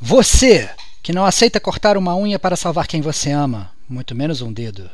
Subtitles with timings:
[0.00, 0.68] Você
[1.02, 4.90] que não aceita cortar uma unha para salvar quem você ama, muito menos um dedo.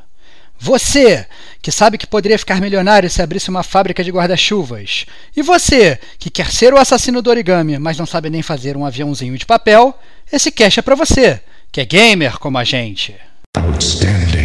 [0.58, 1.26] Você,
[1.60, 5.04] que sabe que poderia ficar milionário se abrisse uma fábrica de guarda-chuvas.
[5.36, 8.86] E você, que quer ser o assassino do origami, mas não sabe nem fazer um
[8.86, 9.98] aviãozinho de papel,
[10.32, 11.40] esse cash é para você,
[11.72, 13.14] que é gamer como a gente.
[13.56, 14.43] Outstanding.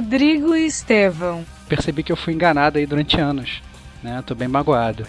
[0.00, 1.44] Rodrigo e Estevão.
[1.68, 3.62] Percebi que eu fui enganado aí durante anos,
[4.02, 4.22] né?
[4.24, 5.06] Tô bem magoado.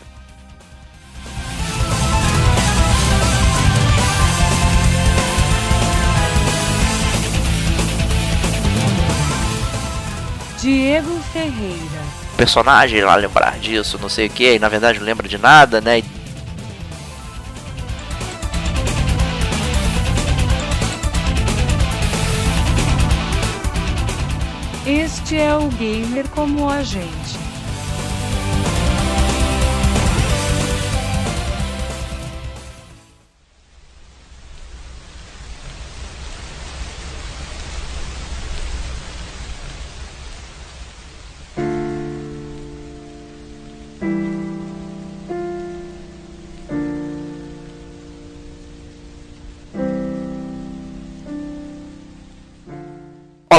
[10.59, 11.80] Diego Ferreira.
[12.35, 15.80] Personagem lá lembrar disso, não sei o que, e na verdade não lembra de nada,
[15.80, 16.04] né?
[24.85, 27.21] Este é o gamer como a gente.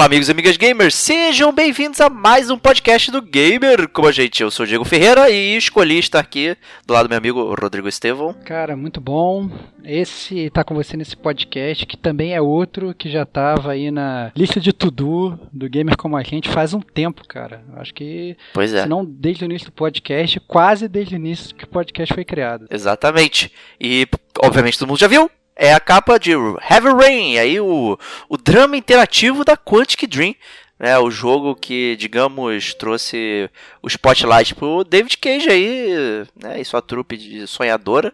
[0.03, 3.87] Olá, amigos e amigas gamers, sejam bem-vindos a mais um podcast do Gamer.
[3.87, 7.11] Como a gente, eu sou o Diego Ferreira e escolhi estar aqui do lado do
[7.11, 8.35] meu amigo Rodrigo Estevão.
[8.45, 9.49] Cara, muito bom.
[9.85, 14.33] Esse tá com você nesse podcast, que também é outro que já tava aí na
[14.35, 17.63] lista de to-do do Gamer como a gente faz um tempo, cara.
[17.77, 18.83] Acho que, pois é.
[18.83, 22.25] se não desde o início do podcast, quase desde o início que o podcast foi
[22.25, 22.67] criado.
[22.69, 23.53] Exatamente.
[23.81, 24.09] E,
[24.43, 28.77] obviamente, todo mundo já viu, é a capa de Heavy Rain, aí o, o drama
[28.77, 30.35] interativo da Quantic Dream,
[30.79, 33.49] né, o jogo que, digamos, trouxe
[33.81, 38.13] o spotlight pro David Cage aí, né, e sua trupe de sonhadora,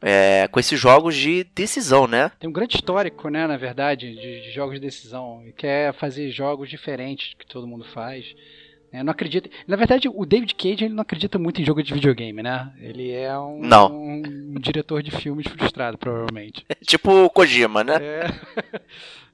[0.00, 2.30] é, com esses jogos de decisão, né?
[2.38, 6.30] Tem um grande histórico, né, na verdade, de, de jogos de decisão, e quer fazer
[6.30, 8.24] jogos diferentes que todo mundo faz.
[8.94, 9.50] É, não acredita.
[9.66, 12.72] Na verdade, o David Cage ele não acredita muito em jogo de videogame, né?
[12.78, 13.92] Ele é um, não.
[13.92, 14.22] um,
[14.54, 16.64] um diretor de filmes frustrado, provavelmente.
[16.86, 17.96] tipo o Kojima, né?
[18.00, 18.26] É,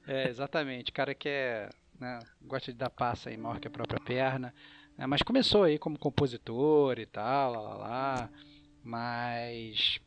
[0.25, 0.89] é exatamente.
[0.89, 4.51] O cara que é, né, gosta de dar passa aí maior que a própria perna.
[4.97, 8.29] É, mas começou aí como compositor e tal, lá, lá, lá.
[8.83, 9.99] Mas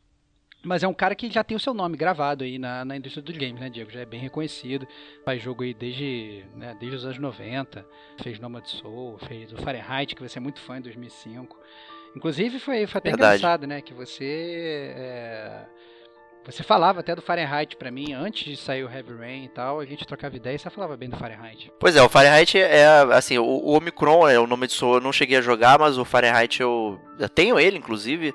[0.65, 3.23] mas é um cara que já tem o seu nome gravado aí na, na indústria
[3.23, 3.91] dos games, né, Diego?
[3.91, 4.87] Já é bem reconhecido.
[5.23, 7.85] Faz jogo aí desde, né, desde os anos 90.
[8.21, 11.57] Fez Nomad Soul, fez o Fahrenheit, que você é muito fã em 2005.
[12.15, 13.37] Inclusive foi, foi até Verdade.
[13.37, 13.81] engraçado, né?
[13.81, 14.93] Que você.
[14.95, 15.65] É,
[16.45, 19.79] você falava até do Fahrenheit pra mim antes de sair o Heavy Rain e tal.
[19.79, 21.71] A gente trocava ideia e você falava bem do Fahrenheit.
[21.79, 25.01] Pois é, o Fahrenheit é assim, o, o Omicron é o nome de Soul, eu
[25.01, 28.33] não cheguei a jogar, mas o Fahrenheit eu, eu tenho ele, inclusive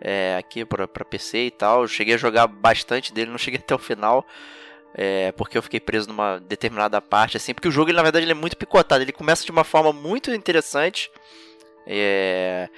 [0.00, 1.82] é, aqui para PC e tal.
[1.82, 4.24] Eu cheguei a jogar bastante dele, não cheguei até o final.
[4.94, 8.24] É, porque eu fiquei preso numa determinada parte, assim, porque o jogo, ele, na verdade,
[8.24, 9.02] ele é muito picotado.
[9.02, 11.10] Ele começa de uma forma muito interessante.
[11.86, 12.68] É,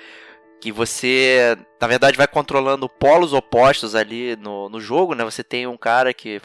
[0.60, 5.24] que você, na verdade, vai controlando polos opostos ali no, no jogo, né?
[5.24, 6.40] Você tem um cara que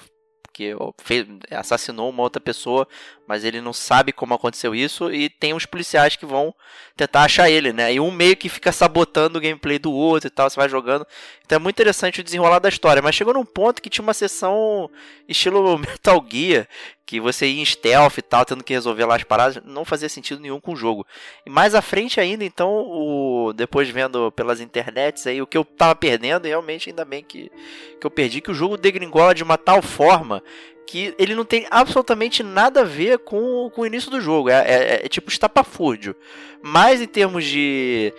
[0.54, 2.88] que fez, assassinou uma outra pessoa,
[3.28, 6.54] mas ele não sabe como aconteceu isso e tem uns policiais que vão
[6.96, 7.94] tentar achar ele, né?
[7.94, 11.08] E um meio que fica sabotando o gameplay do outro e tal, você vai jogando.
[11.44, 14.14] Então é muito interessante o desenrolar da história, mas chegou num ponto que tinha uma
[14.14, 14.90] sessão
[15.28, 16.68] estilo Metal Gear,
[17.06, 20.08] que você ia em stealth e tal, tendo que resolver lá as paradas, não fazia
[20.08, 21.06] sentido nenhum com o jogo.
[21.46, 25.66] E mais à frente ainda, então, o depois vendo pelas internets aí, o que eu
[25.66, 27.52] tava perdendo, realmente ainda bem que,
[28.00, 30.42] que eu perdi, que o jogo degringola de uma tal forma
[30.86, 34.50] que ele não tem absolutamente nada a ver com, com o início do jogo.
[34.50, 36.16] É, é, é tipo estapafúrdio.
[36.62, 38.14] Mas em termos de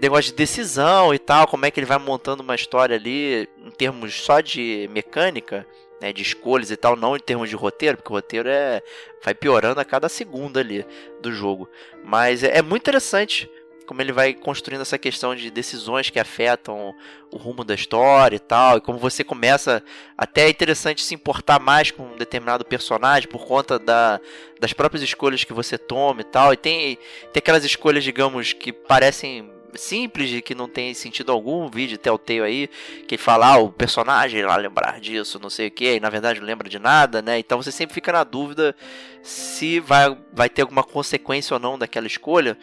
[0.00, 3.70] negócio de decisão e tal, como é que ele vai montando uma história ali, em
[3.70, 5.66] termos só de mecânica,
[6.00, 8.82] né, de escolhas e tal, não em termos de roteiro, porque o roteiro é
[9.22, 10.86] vai piorando a cada segundo ali
[11.20, 11.68] do jogo.
[12.04, 13.50] Mas é, é muito interessante
[13.88, 16.94] como ele vai construindo essa questão de decisões que afetam
[17.32, 19.82] o rumo da história e tal, e como você começa
[20.16, 24.20] até é interessante se importar mais com um determinado personagem por conta da,
[24.60, 26.96] das próprias escolhas que você toma e tal, e tem,
[27.32, 32.42] tem aquelas escolhas, digamos, que parecem simples e que não tem sentido algum, vídeo Telltale
[32.42, 32.70] aí,
[33.06, 36.46] que fala, ah, o personagem lá lembrar disso, não sei o que, na verdade não
[36.46, 37.38] lembra de nada, né?
[37.38, 38.74] Então você sempre fica na dúvida
[39.22, 42.56] se vai, vai ter alguma consequência ou não daquela escolha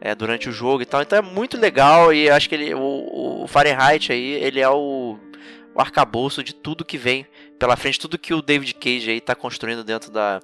[0.00, 1.02] é, durante o jogo e tal.
[1.02, 5.18] Então é muito legal e acho que ele, o, o Fahrenheit aí, ele é o,
[5.74, 7.26] o arcabouço de tudo que vem
[7.58, 10.40] pela frente tudo que o David Cage aí tá construindo dentro da,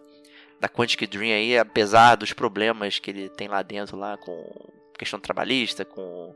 [0.60, 5.18] da Quantic Dream aí, apesar dos problemas que ele tem lá dentro, lá com questão
[5.18, 6.34] trabalhista, com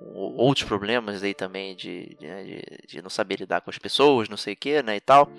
[0.00, 4.54] outros problemas aí também de, de, de, não saber lidar com as pessoas, não sei
[4.54, 5.30] o que, né, e tal.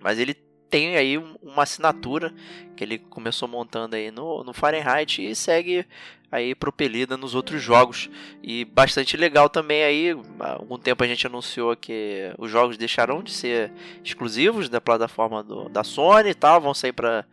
[0.00, 0.34] Mas ele
[0.68, 2.34] tem aí uma assinatura
[2.76, 5.86] que ele começou montando aí no, no Fahrenheit e segue
[6.32, 8.10] aí propelida nos outros jogos
[8.42, 13.22] e bastante legal também aí há algum tempo a gente anunciou que os jogos deixarão
[13.22, 13.72] de ser
[14.02, 17.24] exclusivos da plataforma do, da Sony e tal vão sair para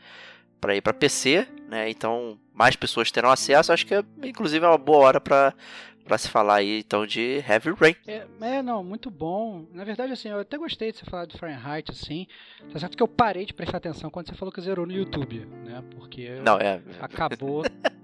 [0.60, 4.68] para ir para PC né então mais pessoas terão acesso acho que é, inclusive é
[4.68, 5.56] uma boa hora para
[6.04, 7.96] para se falar aí então de Heavy Rain.
[8.08, 9.68] É, é, não, muito bom.
[9.72, 12.26] Na verdade, assim, eu até gostei de você falar do Fahrenheit, assim.
[12.74, 15.46] Tá certo que eu parei de prestar atenção quando você falou que zerou no YouTube,
[15.64, 15.82] né?
[15.96, 16.82] Porque não, é...
[17.00, 17.64] acabou.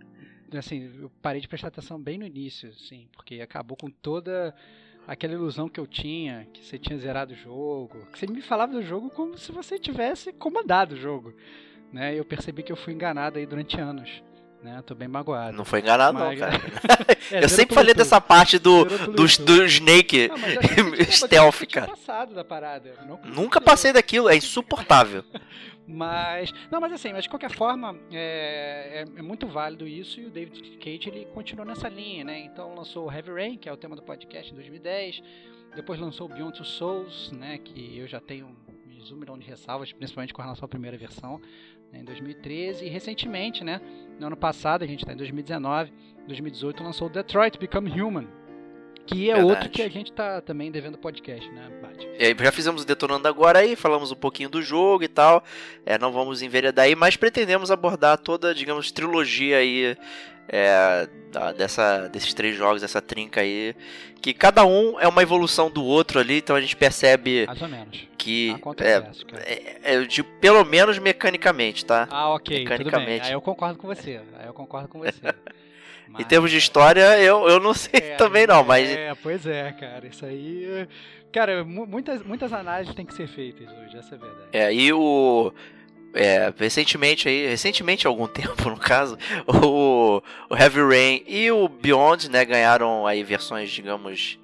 [0.56, 4.56] assim, eu parei de prestar atenção bem no início, assim, porque acabou com toda
[5.08, 8.74] aquela ilusão que eu tinha, que você tinha zerado o jogo, que você me falava
[8.74, 11.34] do jogo como se você tivesse comandado o jogo,
[11.92, 12.18] né?
[12.18, 14.22] Eu percebi que eu fui enganado aí durante anos
[14.68, 14.82] né?
[14.86, 15.56] Tô bem magoado.
[15.56, 16.40] Não foi enganado, mas...
[16.40, 16.62] não, cara.
[17.32, 21.88] é, eu sempre falei dessa parte do, do, do Snake não, stealth, cara.
[21.88, 22.94] passado da parada.
[23.26, 25.24] Nunca passei daquilo, é insuportável.
[25.88, 30.26] mas, não, mas assim, mas de qualquer forma, é, é, é, muito válido isso e
[30.26, 32.40] o David Cage ele continuou nessa linha, né?
[32.40, 35.22] Então lançou Heavy Rain, que é o tema do podcast em 2010.
[35.76, 37.60] Depois lançou Beyond Two Souls, né?
[37.60, 41.40] Que eu já tenho um milhão de ressalvas, principalmente com relação à primeira versão
[41.92, 43.82] né, em 2013 e recentemente, né,
[44.20, 45.94] no ano passado, a gente está em 2019,
[46.28, 48.28] 2018 lançou Detroit Become Human,
[49.08, 49.52] que é Verdade.
[49.52, 52.08] outro que a gente tá também devendo podcast, né, Bate?
[52.20, 55.44] E aí, já fizemos o Detonando agora aí, falamos um pouquinho do jogo e tal.
[55.86, 59.98] É, não vamos enveredar aí, mas pretendemos abordar toda, digamos, trilogia aí
[60.50, 61.08] é,
[61.58, 63.76] dessa, desses três jogos, essa trinca aí.
[64.22, 67.68] Que cada um é uma evolução do outro ali, então a gente percebe Mais ou
[67.68, 68.08] menos.
[68.18, 68.52] que.
[68.52, 72.08] Acontece, é, é, de, pelo menos mecanicamente, tá?
[72.10, 72.60] Ah, ok.
[72.60, 73.28] Mecanicamente.
[73.28, 74.22] Aí eu concordo com você.
[74.38, 75.22] Aí eu concordo com você.
[76.10, 76.22] Mas...
[76.22, 78.90] Em termos de história, eu, eu não sei é, também não, mas...
[78.90, 80.88] É, pois é, cara, isso aí...
[81.32, 84.50] Cara, muitas, muitas análises têm que ser feitas hoje, essa é a verdade.
[84.54, 85.54] É, e o...
[86.14, 91.68] É, recentemente aí, recentemente há algum tempo no caso, o, o Heavy Rain e o
[91.68, 94.40] Beyond, né, ganharam aí versões, digamos,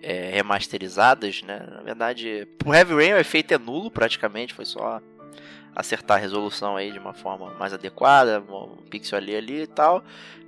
[0.00, 5.02] é, remasterizadas, né, na verdade, o Heavy Rain o efeito é nulo praticamente, foi só
[5.74, 10.04] acertar a resolução aí de uma forma mais adequada, um pixel ali ali e tal,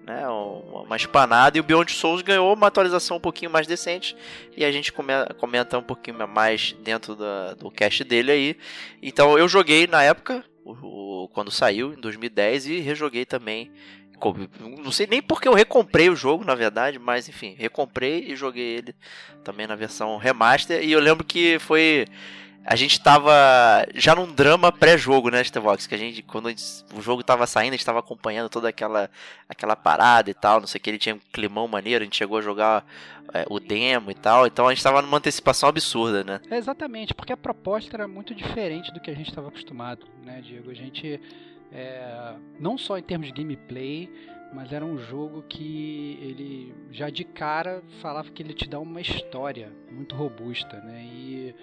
[0.06, 4.14] né, uma espanada, e o Beyond Souls ganhou uma atualização um pouquinho mais decente,
[4.56, 8.56] e a gente comenta um pouquinho mais dentro da, do cast dele aí.
[9.02, 10.72] Então eu joguei na época, o,
[11.24, 13.72] o, quando saiu, em 2010, e rejoguei também.
[14.82, 18.76] Não sei nem porque eu recomprei o jogo, na verdade, mas enfim, recomprei e joguei
[18.76, 18.94] ele
[19.42, 22.06] também na versão remaster, e eu lembro que foi
[22.64, 23.30] a gente tava
[23.94, 25.86] já num drama pré-jogo, né, Stevox?
[25.86, 26.62] Que a gente, quando a gente,
[26.96, 29.10] o jogo tava saindo, a gente tava acompanhando toda aquela,
[29.48, 32.16] aquela parada e tal, não sei o que, ele tinha um climão maneiro, a gente
[32.16, 32.86] chegou a jogar
[33.34, 36.40] é, o demo e tal, então a gente tava numa antecipação absurda, né?
[36.50, 40.40] É exatamente, porque a proposta era muito diferente do que a gente estava acostumado, né,
[40.40, 40.70] Diego?
[40.70, 41.20] A gente,
[41.70, 44.10] é, não só em termos de gameplay,
[44.54, 49.00] mas era um jogo que ele já de cara falava que ele te dá uma
[49.00, 51.02] história muito robusta, né?
[51.02, 51.54] E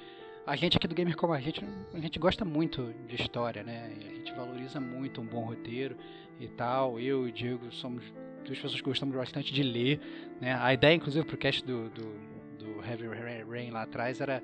[0.46, 3.92] a gente aqui do Gamer Como a gente, a gente gosta muito de história, né?
[3.96, 5.96] A gente valoriza muito um bom roteiro
[6.40, 7.00] e tal.
[7.00, 8.04] Eu e o Diego somos
[8.44, 10.00] duas pessoas que gostamos bastante de ler,
[10.40, 10.58] né?
[10.60, 12.14] A ideia, inclusive, pro cast do, do,
[12.58, 13.08] do Heavy
[13.48, 14.42] Rain lá atrás era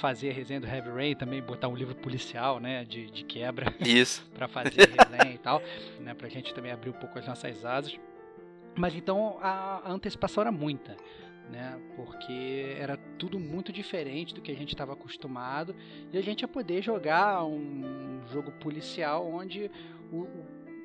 [0.00, 2.84] fazer a resenha do Heavy Rain também botar um livro policial, né?
[2.84, 3.74] De, de quebra.
[3.80, 4.24] Isso.
[4.32, 5.60] para fazer a resenha e tal,
[5.98, 6.14] né?
[6.14, 7.98] Pra gente também abrir um pouco as nossas asas.
[8.76, 10.96] Mas então a, a antecipação era muita
[11.48, 11.80] né?
[11.96, 15.74] Porque era tudo muito diferente do que a gente estava acostumado
[16.12, 19.70] e a gente ia poder jogar um jogo policial onde
[20.12, 20.26] o,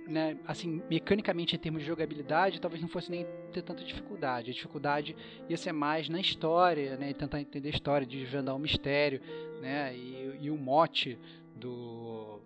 [0.08, 4.52] né, assim, mecanicamente em termos de jogabilidade, talvez não fosse nem ter tanta dificuldade.
[4.52, 5.16] A dificuldade
[5.50, 9.22] ia ser mais na história, né, tentar entender a história, de desvendar o mistério,
[9.62, 11.18] né, e, e o mote
[11.56, 12.40] do,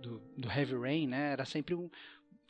[0.00, 1.88] do, do Heavy Rain, né, era sempre um,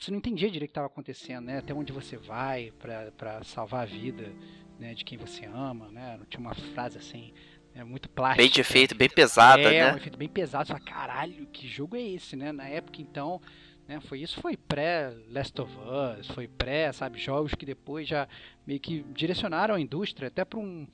[0.00, 1.58] você não entendia direito o que estava acontecendo, né?
[1.58, 4.32] Até onde você vai para salvar a vida
[4.78, 6.18] né, de quem você ama, né?
[6.30, 7.34] Tinha uma frase assim,
[7.74, 8.42] é muito plástica.
[8.42, 9.92] Bem de efeito, bem pesada, é, né?
[9.92, 10.66] um efeito bem pesado.
[10.66, 12.50] Você fala, caralho, que jogo é esse, né?
[12.50, 13.42] Na época, então,
[13.86, 18.26] né, foi isso foi pré Last of Us, foi pré, sabe, jogos que depois já
[18.66, 20.86] meio que direcionaram a indústria até para um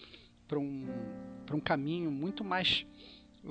[0.53, 0.87] um
[1.53, 2.85] um caminho muito mais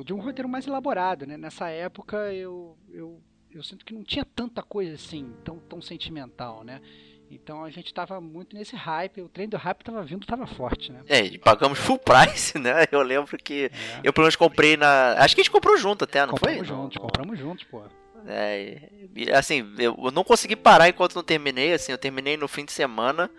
[0.04, 1.38] de um roteiro mais elaborado, né?
[1.38, 3.22] Nessa época eu, eu
[3.56, 6.82] eu sinto que não tinha tanta coisa assim, tão tão sentimental, né?
[7.30, 10.92] Então a gente tava muito nesse hype, o trem do hype tava vindo, tava forte,
[10.92, 11.02] né?
[11.08, 12.86] É, e pagamos full price, né?
[12.92, 14.00] Eu lembro que é.
[14.04, 15.14] eu pelo menos comprei na.
[15.18, 16.68] Acho que a gente comprou junto até, não compramos foi?
[16.68, 17.84] Compramos juntos, compramos juntos, pô.
[18.28, 18.90] É,
[19.34, 23.30] assim, eu não consegui parar enquanto não terminei, assim, eu terminei no fim de semana.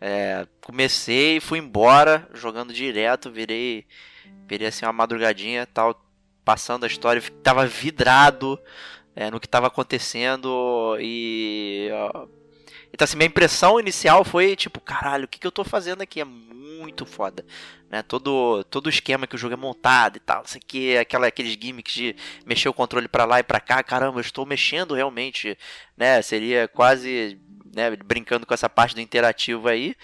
[0.00, 3.86] É, comecei, fui embora, jogando direto, virei,
[4.46, 6.00] virei assim uma madrugadinha, tal,
[6.44, 8.58] passando a história, tava vidrado
[9.16, 12.26] é, no que tava acontecendo e ó,
[12.92, 16.20] então assim, minha impressão inicial foi tipo, caralho, o que, que eu tô fazendo aqui?
[16.20, 17.44] É muito foda.
[17.90, 18.02] Né?
[18.02, 20.42] Todo, todo o esquema que o jogo é montado e tal.
[20.44, 23.82] Isso aqui, aquela, aqueles gimmicks de mexer o controle para lá e para cá.
[23.82, 25.58] Caramba, eu estou mexendo realmente.
[25.96, 26.20] Né?
[26.22, 27.38] Seria quase
[27.74, 29.94] né, brincando com essa parte do interativo aí.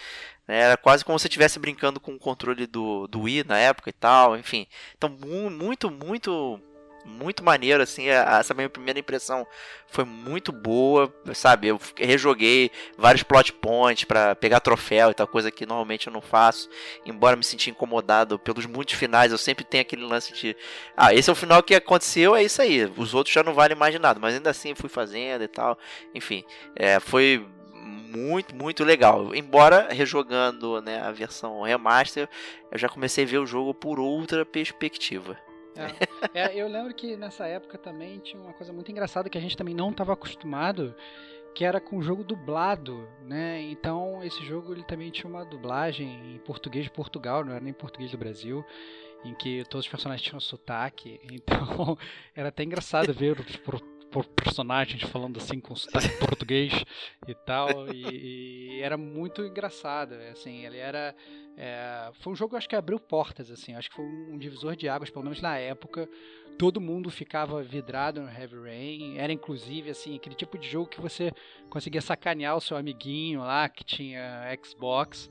[0.47, 0.61] Né?
[0.61, 3.95] Era quase como se estivesse brincando com o controle do, do Wii na época e
[3.95, 4.37] tal.
[4.37, 4.67] Enfim.
[4.97, 5.09] Então,
[5.51, 6.61] muito, muito
[7.05, 9.47] muito maneiro, assim, essa minha primeira impressão
[9.87, 15.51] foi muito boa, sabe, eu rejoguei vários plot points para pegar troféu e tal, coisa
[15.51, 16.69] que normalmente eu não faço,
[17.05, 20.57] embora me senti incomodado pelos muitos finais, eu sempre tenho aquele lance de,
[20.97, 23.77] ah, esse é o final que aconteceu, é isso aí, os outros já não valem
[23.77, 25.79] mais de nada, mas ainda assim fui fazendo e tal,
[26.15, 26.45] enfim,
[26.75, 27.47] é, foi
[28.13, 29.35] muito, muito legal.
[29.35, 32.29] Embora rejogando né, a versão remaster,
[32.71, 35.39] eu já comecei a ver o jogo por outra perspectiva.
[36.35, 39.41] É, é, eu lembro que nessa época também tinha uma coisa muito engraçada que a
[39.41, 40.95] gente também não estava acostumado,
[41.55, 43.61] que era com o jogo dublado, né?
[43.63, 47.73] Então esse jogo ele também tinha uma dublagem em português de Portugal, não era nem
[47.73, 48.65] português do Brasil,
[49.25, 51.21] em que todos os personagens tinham sotaque.
[51.33, 51.97] Então
[52.35, 53.57] era até engraçado ver os
[54.13, 56.73] por personagens falando assim com sotaque português
[57.27, 61.17] e tal e, e, era muito engraçado assim ele era
[61.57, 64.89] é, foi um jogo acho que abriu portas assim acho que foi um divisor de
[64.89, 66.09] águas pelo menos na época
[66.59, 71.01] todo mundo ficava vidrado no Heavy Rain era inclusive assim aquele tipo de jogo que
[71.01, 71.33] você
[71.71, 75.31] conseguia sacanear o seu amiguinho lá que tinha Xbox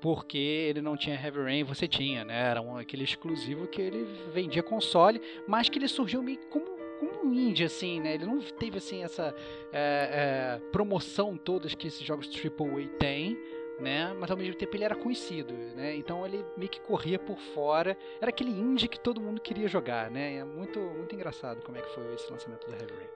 [0.00, 2.50] porque ele não tinha Heavy Rain, você tinha, né?
[2.50, 7.32] Era um, aquele exclusivo que ele vendia console, mas que ele surgiu meio como um
[7.32, 8.14] indie, assim, né?
[8.14, 9.34] Ele não teve, assim, essa
[9.72, 13.38] é, é, promoção todas que esses jogos AAA têm,
[13.80, 14.14] né?
[14.18, 15.96] Mas ao mesmo tempo ele era conhecido, né?
[15.96, 17.96] Então ele meio que corria por fora.
[18.20, 20.36] Era aquele indie que todo mundo queria jogar, né?
[20.36, 23.08] É muito, muito engraçado como é que foi esse lançamento do Heavy Rain.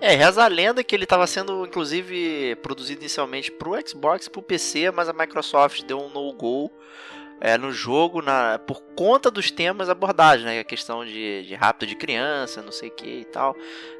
[0.00, 4.40] É, reza a lenda que ele estava sendo, inclusive, produzido inicialmente para o Xbox para
[4.40, 6.72] o PC, mas a Microsoft deu um no-go
[7.40, 10.60] é, no jogo na, por conta dos temas abordados, né?
[10.60, 13.56] A questão de, de rapto de criança, não sei o que e tal.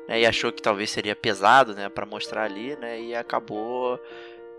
[0.07, 1.89] Né, e achou que talvez seria pesado, né?
[1.89, 3.01] Para mostrar ali, né?
[3.01, 3.99] E acabou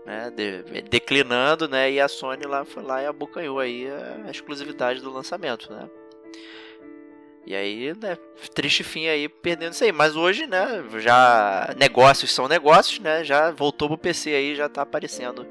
[0.04, 1.92] né, de, declinando, né?
[1.92, 3.86] E a Sony lá foi lá e abocanhou aí
[4.26, 5.88] a, exclusividade do lançamento, né?
[7.44, 8.16] E aí, né,
[8.54, 9.92] triste fim aí perdendo isso aí.
[9.92, 13.22] Mas hoje, né, já negócios são negócios, né?
[13.22, 15.46] Já voltou pro PC aí, já tá aparecendo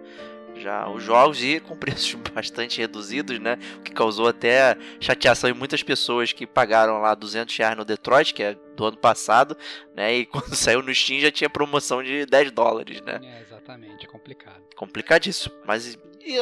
[0.62, 3.58] já os jogos e com preços bastante reduzidos, né?
[3.77, 8.34] O que causou até chateação em muitas pessoas que pagaram lá 200 reais no Detroit,
[8.34, 9.58] que é do ano passado,
[9.96, 10.13] né?
[10.15, 13.20] E quando saiu no Steam já tinha promoção de 10 dólares, né?
[13.24, 14.62] É, exatamente, complicado.
[14.75, 15.56] Complicadíssimo.
[15.65, 15.98] Mas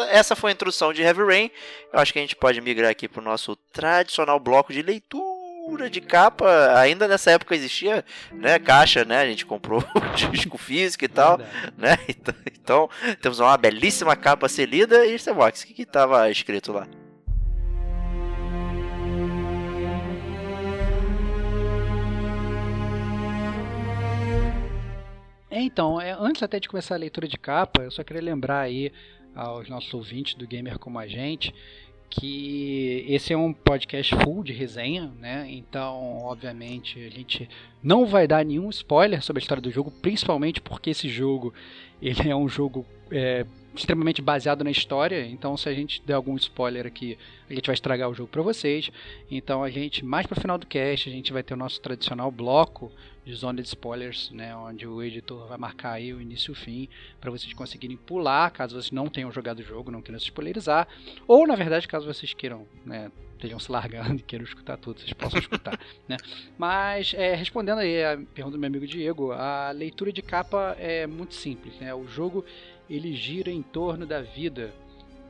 [0.09, 1.51] essa foi a introdução de Heavy Rain.
[1.91, 5.28] Eu acho que a gente pode migrar aqui para o nosso tradicional bloco de leitura
[5.89, 11.05] de capa, ainda nessa época existia, né, caixa, né, a gente comprou o disco físico
[11.05, 11.37] e tal,
[11.77, 12.89] né, então, então,
[13.21, 16.87] temos uma belíssima capa a ser lida e Starbucks, o que que tava escrito lá?
[25.51, 28.61] É, então, é, antes até de começar a leitura de capa, eu só queria lembrar
[28.61, 28.91] aí
[29.35, 31.53] aos nossos ouvintes do Gamer Como a Gente
[32.09, 35.45] que esse é um podcast full de resenha, né?
[35.49, 37.47] Então, obviamente, a gente
[37.83, 41.53] não vai dar nenhum spoiler sobre a história do jogo, principalmente porque esse jogo
[42.01, 43.45] ele é um jogo é,
[43.75, 45.25] extremamente baseado na história.
[45.25, 47.17] Então, se a gente der algum spoiler aqui,
[47.49, 48.91] a gente vai estragar o jogo para vocês.
[49.29, 51.79] Então, a gente mais para o final do cast a gente vai ter o nosso
[51.81, 52.91] tradicional bloco
[53.25, 56.55] de zona de spoilers, né, onde o editor vai marcar aí o início e o
[56.55, 56.89] fim
[57.21, 60.87] para vocês conseguirem pular, caso vocês não tenham jogado o jogo, não queiram se spoilerizar,
[61.27, 65.13] ou na verdade, caso vocês queiram, né, estejam se largando e queiram escutar tudo, vocês
[65.13, 66.17] possam escutar, né?
[66.57, 71.07] Mas é, respondendo aí a pergunta do meu amigo Diego, a leitura de capa é
[71.07, 71.93] muito simples, né?
[71.93, 72.43] O jogo
[72.89, 74.73] ele gira em torno da vida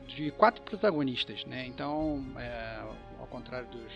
[0.08, 1.66] de quatro protagonistas, né?
[1.66, 2.80] Então, é,
[3.18, 3.92] ao contrário dos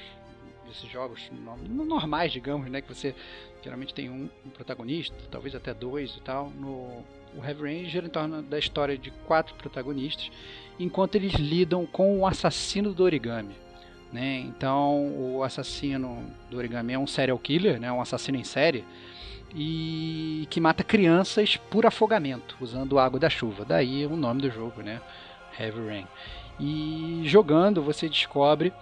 [0.67, 1.31] desses jogos
[1.69, 3.15] normais, digamos, né, que você
[3.63, 6.49] geralmente tem um, um protagonista, talvez até dois e tal.
[6.51, 7.05] No
[7.37, 10.31] o Heavy gira em torno da história de quatro protagonistas,
[10.79, 13.55] enquanto eles lidam com o assassino do origami.
[14.13, 14.39] Né?
[14.39, 17.91] Então, o assassino do origami é um serial killer, né?
[17.91, 18.85] um assassino em série.
[19.55, 23.65] E que mata crianças por afogamento, usando água da chuva.
[23.65, 25.01] Daí o nome do jogo, né?
[25.59, 26.07] Heavy Rain.
[26.59, 28.73] E jogando você descobre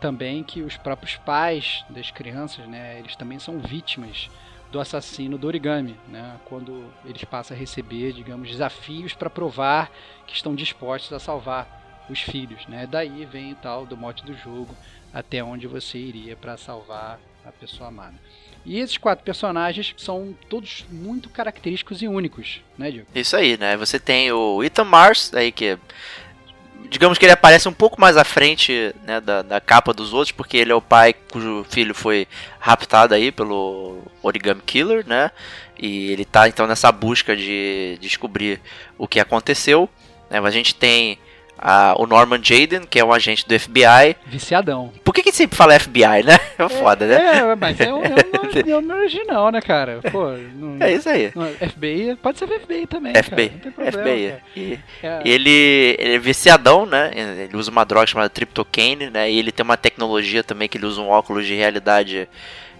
[0.00, 4.30] também que os próprios pais das crianças, né, eles também são vítimas
[4.70, 9.90] do assassino do origami, né, quando eles passam a receber, digamos, desafios para provar
[10.26, 12.86] que estão dispostos a salvar os filhos, né?
[12.86, 14.74] Daí vem o tal do mote do jogo,
[15.12, 18.14] até onde você iria para salvar a pessoa amada.
[18.64, 23.06] E esses quatro personagens são todos muito característicos e únicos, né, Diego?
[23.14, 23.76] Isso aí, né?
[23.76, 25.78] Você tem o Ethan Mars, aí que
[26.88, 30.32] digamos que ele aparece um pouco mais à frente né, da, da, capa dos outros,
[30.32, 32.26] porque ele é o pai cujo filho foi
[32.58, 35.30] raptado aí pelo Origami Killer, né?
[35.78, 38.60] E ele tá então nessa busca de descobrir
[38.96, 39.88] o que aconteceu.
[40.28, 40.38] Né?
[40.38, 41.18] A gente tem
[41.58, 44.16] a, o Norman Jaden, que é um agente do FBI.
[44.26, 44.92] Viciadão.
[45.04, 46.38] Por que, que sempre fala FBI, né?
[46.58, 47.38] É, é foda, né?
[47.38, 50.00] É, mas é o, é o, nome original, né, cara?
[50.12, 51.32] Pô, não, é isso aí.
[51.34, 53.12] Não, FBI, pode ser FBI também.
[53.14, 53.48] FBI.
[53.48, 54.34] Cara, problema, FBI.
[54.56, 55.20] E, é.
[55.24, 57.10] ele, ele é viciadão, né?
[57.14, 59.30] Ele usa uma droga chamada Triptocane, né?
[59.30, 62.28] E ele tem uma tecnologia também que ele usa um óculos de realidade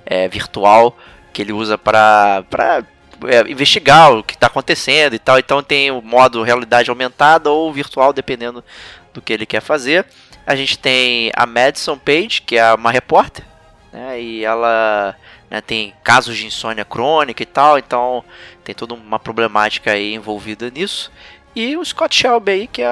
[0.06, 0.97] é, virtual
[1.32, 2.82] que ele usa para
[3.26, 5.38] é, investigar o que está acontecendo e tal.
[5.38, 8.62] Então tem o modo realidade aumentada ou virtual, dependendo
[9.12, 10.06] do que ele quer fazer.
[10.46, 13.44] A gente tem a Madison Page, que é uma repórter,
[13.92, 15.14] né, e ela
[15.50, 18.25] né, tem casos de insônia crônica e tal, então
[18.64, 21.10] tem toda uma problemática envolvida nisso.
[21.58, 22.88] E o Scott Shelby aí, que é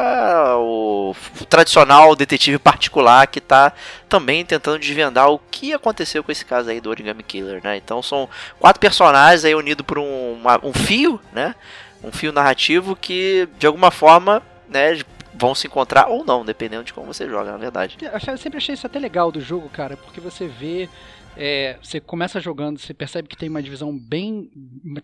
[0.56, 1.14] o
[1.48, 3.72] tradicional detetive particular que está
[4.08, 7.76] também tentando desvendar o que aconteceu com esse caso aí do Origami Killer, né?
[7.76, 11.54] Então são quatro personagens aí unidos por um, uma, um fio, né?
[12.02, 14.98] Um fio narrativo que de alguma forma, né,
[15.32, 17.96] vão se encontrar ou não, dependendo de como você joga, na verdade.
[18.02, 20.88] Eu sempre achei isso até legal do jogo, cara, porque você vê
[21.36, 24.50] é, você começa jogando, você percebe que tem uma divisão bem.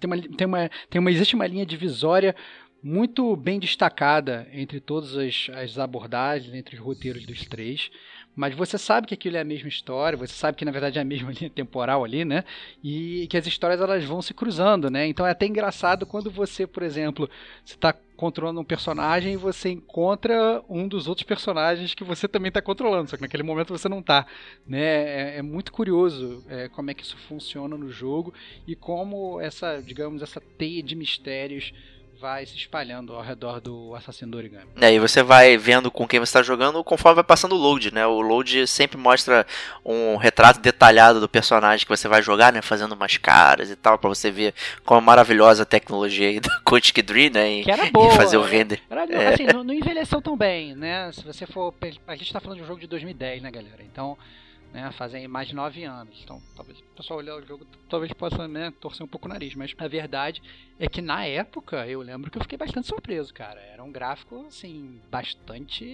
[0.00, 2.35] Tem uma, tem uma, tem uma, existe uma linha divisória
[2.83, 7.91] muito bem destacada entre todas as, as abordagens, entre os roteiros dos três.
[8.35, 11.03] Mas você sabe que aquilo é a mesma história, você sabe que na verdade é
[11.03, 12.45] a mesma linha temporal ali, né?
[12.83, 15.07] E que as histórias elas vão se cruzando, né?
[15.07, 17.28] Então é até engraçado quando você, por exemplo,
[17.65, 22.63] está controlando um personagem e você encontra um dos outros personagens que você também está
[22.63, 24.26] controlando, só que naquele momento você não está,
[24.67, 24.80] né?
[24.80, 28.33] É, é muito curioso é, como é que isso funciona no jogo
[28.67, 31.75] e como essa, digamos, essa teia de mistérios
[32.23, 34.69] vai se espalhando ao redor do assassino do origami.
[34.80, 37.93] É, e você vai vendo com quem você está jogando conforme vai passando o load,
[37.93, 38.06] né?
[38.06, 39.45] O load sempre mostra
[39.85, 42.63] um retrato detalhado do personagem que você vai jogar, né?
[42.63, 44.54] Fazendo umas caras e tal, para você ver
[44.85, 47.49] como é maravilhosa a tecnologia aí da Quantic Dream, né?
[47.49, 48.13] Em, que era boa.
[48.13, 48.80] fazer o render.
[48.89, 49.35] Era, é.
[49.35, 51.11] Assim, não, não envelheceu tão bem, né?
[51.11, 51.75] Se você for...
[52.06, 53.82] A gente está falando de um jogo de 2010, né, galera?
[53.82, 54.17] Então
[54.73, 56.19] né, fazem mais de nove anos.
[56.25, 59.54] Então, talvez o pessoal olhar o jogo, talvez possa né, torcer um pouco o nariz,
[59.54, 60.43] mas a verdade
[60.80, 63.61] é que na época eu lembro que eu fiquei bastante surpreso, cara.
[63.61, 65.85] Era um gráfico assim bastante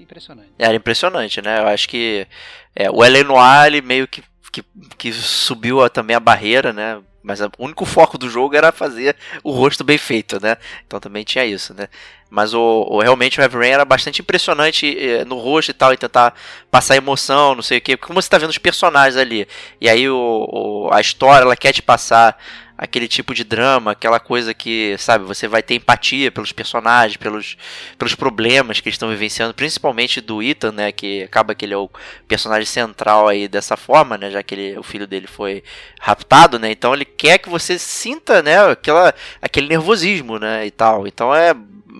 [0.00, 0.50] impressionante.
[0.58, 1.60] Era impressionante, né?
[1.60, 2.26] Eu acho que
[2.74, 3.02] é, o.
[3.24, 4.64] Noir ele meio que, que,
[4.96, 7.02] que subiu também a barreira, né?
[7.22, 10.56] Mas o único foco do jogo era fazer o rosto bem feito, né?
[10.86, 11.88] Então também tinha isso, né?
[12.32, 15.92] Mas o, o realmente o Heavy Rain era bastante impressionante eh, no rosto e tal,
[15.92, 16.32] e tentar
[16.70, 19.46] passar emoção, não sei o que, como você está vendo os personagens ali.
[19.78, 22.38] E aí o, o, a história, ela quer te passar
[22.74, 27.58] aquele tipo de drama, aquela coisa que, sabe, você vai ter empatia pelos personagens, pelos,
[27.98, 31.76] pelos problemas que eles estão vivenciando, principalmente do Ethan, né, que acaba que ele é
[31.76, 31.90] o
[32.26, 35.62] personagem central aí dessa forma, né, já que ele, o filho dele foi
[36.00, 41.06] raptado, né, então ele quer que você sinta, né, aquela, aquele nervosismo, né, e tal,
[41.06, 41.54] então é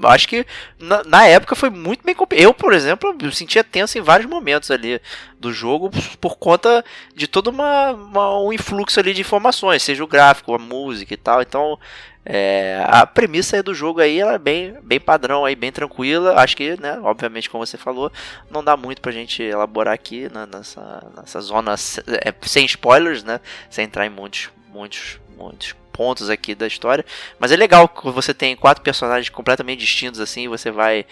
[0.09, 0.47] acho que
[0.79, 4.71] na, na, época foi muito bem eu por exemplo eu sentia tenso em vários momentos
[4.71, 5.01] ali
[5.39, 6.85] do jogo por conta
[7.15, 11.17] de todo uma, uma, um influxo ali de informações seja o gráfico a música e
[11.17, 11.79] tal então
[12.25, 16.57] é, a premissa do jogo aí ela é bem, bem padrão aí bem tranquila acho
[16.57, 18.13] que né obviamente como você falou
[18.51, 23.41] não dá muito pra gente elaborar aqui né, nessa nessa zona é, sem spoilers né
[23.69, 27.05] sem entrar em muitos muitos muitos pontos aqui da história.
[27.39, 31.05] Mas é legal que você tem quatro personagens completamente distintos assim, você vai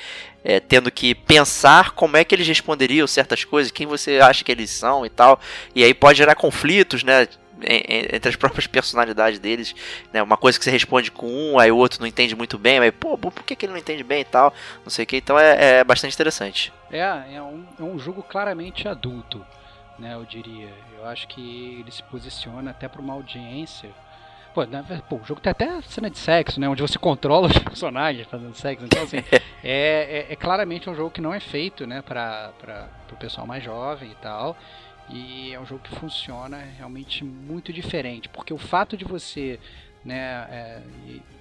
[0.43, 4.51] é, tendo que pensar como é que eles responderiam certas coisas, quem você acha que
[4.51, 5.41] eles são e tal.
[5.75, 7.29] E aí pode gerar conflitos, né?
[7.63, 9.75] entre as próprias personalidades deles,
[10.13, 10.23] né?
[10.23, 12.91] Uma coisa que você responde com um, aí o outro não entende muito bem, aí,
[12.91, 15.39] pô, por que, que ele não entende bem e tal, não sei o que, então
[15.39, 16.73] é, é bastante interessante.
[16.91, 17.01] É,
[17.35, 19.45] é um, é um jogo claramente adulto,
[19.99, 20.73] né, eu diria.
[20.99, 23.91] Eu acho que ele se posiciona até para uma audiência
[24.55, 26.69] Pô, né, pô, o jogo tem até cena de sexo, né?
[26.69, 28.85] Onde você controla os personagens fazendo sexo.
[28.85, 29.19] Então, assim,
[29.63, 32.03] é, é, é, claramente um jogo que não é feito, né?
[32.03, 34.57] Pra, pra, pro pessoal mais jovem e tal.
[35.09, 38.29] E é um jogo que funciona realmente muito diferente.
[38.29, 39.59] Porque o fato de você
[40.05, 40.47] né?
[40.51, 40.83] É,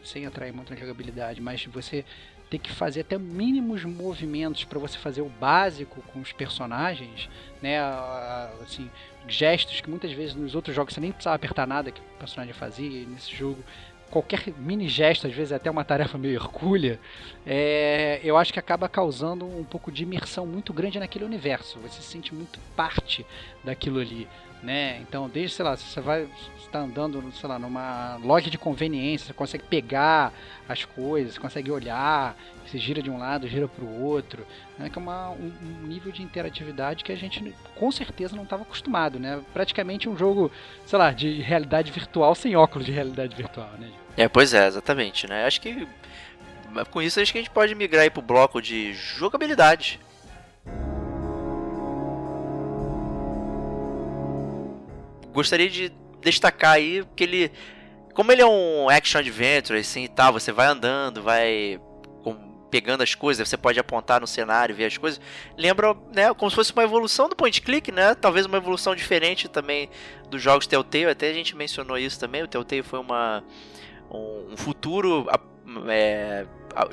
[0.03, 2.05] sem atrair muito na jogabilidade, mas você
[2.49, 7.29] ter que fazer até mínimos movimentos para você fazer o básico com os personagens,
[7.61, 7.79] né?
[8.63, 8.89] Assim,
[9.29, 12.53] gestos que muitas vezes nos outros jogos você nem precisava apertar nada que o personagem
[12.53, 13.63] fazia, nesse jogo
[14.09, 16.99] qualquer mini gesto, às vezes é até uma tarefa meio hercúlea,
[17.45, 21.79] é, eu acho que acaba causando um pouco de imersão muito grande naquele universo.
[21.79, 23.25] Você se sente muito parte
[23.63, 24.27] daquilo ali
[24.61, 24.99] né?
[25.01, 29.33] Então, desde, sei lá, você vai estar andando, sei lá, numa loja de conveniência, você
[29.33, 30.33] consegue pegar
[30.67, 34.45] as coisas, consegue olhar, você gira de um lado, gira para o outro,
[34.77, 34.89] né?
[34.89, 38.63] Que é uma, um, um, nível de interatividade que a gente com certeza não estava
[38.63, 39.41] acostumado, né?
[39.53, 40.51] Praticamente um jogo,
[40.85, 43.89] sei lá, de realidade virtual sem óculos de realidade virtual, né?
[44.15, 45.45] É, pois é, exatamente, né?
[45.45, 45.87] Acho que
[46.91, 49.99] com isso acho que a gente pode migrar aí pro bloco de jogabilidade.
[55.39, 57.51] Gostaria de destacar aí que ele.
[58.13, 61.79] Como ele é um action adventure, assim e tal, você vai andando, vai
[62.69, 65.19] pegando as coisas, você pode apontar no cenário, ver as coisas.
[65.57, 68.13] Lembra, né, como se fosse uma evolução do point click, né?
[68.15, 69.89] Talvez uma evolução diferente também
[70.29, 72.43] dos jogos Telltale, até a gente mencionou isso também.
[72.43, 73.43] O Telltale foi uma
[74.11, 75.27] um, futuro
[75.87, 76.45] é,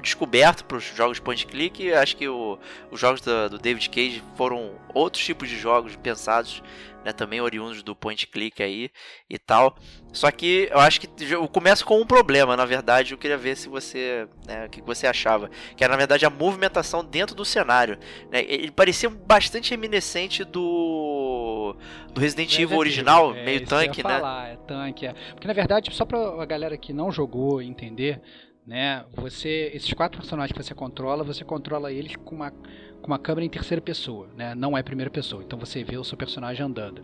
[0.02, 1.92] descoberto para os jogos point click.
[1.92, 2.58] Acho que o,
[2.90, 6.62] os jogos do, do David Cage foram outros tipos de jogos pensados
[7.06, 8.90] né, também oriundos do point click aí
[9.30, 9.76] e tal.
[10.12, 13.56] Só que eu acho que eu começo com um problema, na verdade, eu queria ver
[13.56, 17.44] se você, né, o que você achava, que era na verdade a movimentação dentro do
[17.44, 17.96] cenário.
[18.28, 18.44] Né?
[18.48, 21.76] Ele parecia bastante reminiscente do
[22.12, 24.18] do Resident Evil Resident original, é, meio tanque, né?
[24.18, 25.14] Falar, é tanque, é.
[25.32, 28.20] Porque na verdade, só para a galera que não jogou entender,
[28.66, 29.04] né?
[29.14, 32.52] Você, esses quatro personagens que você controla, você controla eles com uma
[33.00, 34.54] com uma câmera em terceira pessoa, né?
[34.54, 35.42] Não é primeira pessoa.
[35.42, 37.02] Então você vê o seu personagem andando.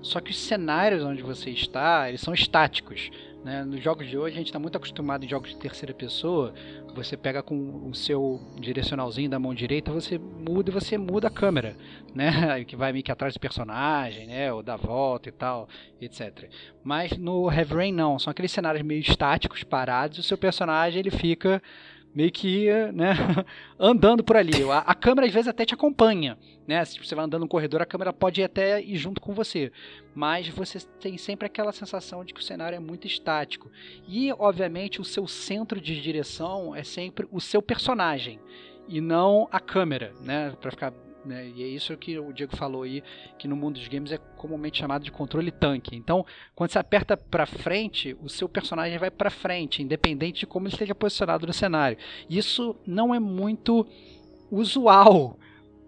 [0.00, 3.10] Só que os cenários onde você está, eles são estáticos.
[3.44, 3.64] Né?
[3.64, 6.54] Nos jogos de hoje, a gente está muito acostumado em jogos de terceira pessoa.
[6.94, 11.30] Você pega com o seu direcionalzinho da mão direita, você muda e você muda a
[11.30, 11.76] câmera,
[12.14, 12.62] né?
[12.64, 14.52] Que vai meio que atrás do personagem, né?
[14.52, 15.68] Ou dá volta e tal,
[16.00, 16.48] etc.
[16.84, 20.18] Mas no Heavy Rain não, são aqueles cenários meio estáticos, parados.
[20.18, 21.60] O seu personagem ele fica
[22.14, 23.14] meio que né,
[23.78, 24.62] andando por ali.
[24.70, 26.84] A, a, câmera às vezes até te acompanha, né?
[26.84, 29.72] Se você vai andando no corredor, a câmera pode até ir junto com você,
[30.14, 33.70] mas você tem sempre aquela sensação de que o cenário é muito estático.
[34.06, 38.38] E, obviamente, o seu centro de direção é sempre o seu personagem
[38.88, 40.54] e não a câmera, né?
[40.60, 40.92] Para ficar
[41.24, 41.48] né?
[41.48, 43.02] E é isso que o Diego falou aí,
[43.38, 45.96] que no mundo dos games é comumente chamado de controle tanque.
[45.96, 50.66] Então, quando você aperta para frente, o seu personagem vai para frente, independente de como
[50.66, 51.98] ele esteja posicionado no cenário.
[52.28, 53.86] Isso não é muito
[54.50, 55.38] usual,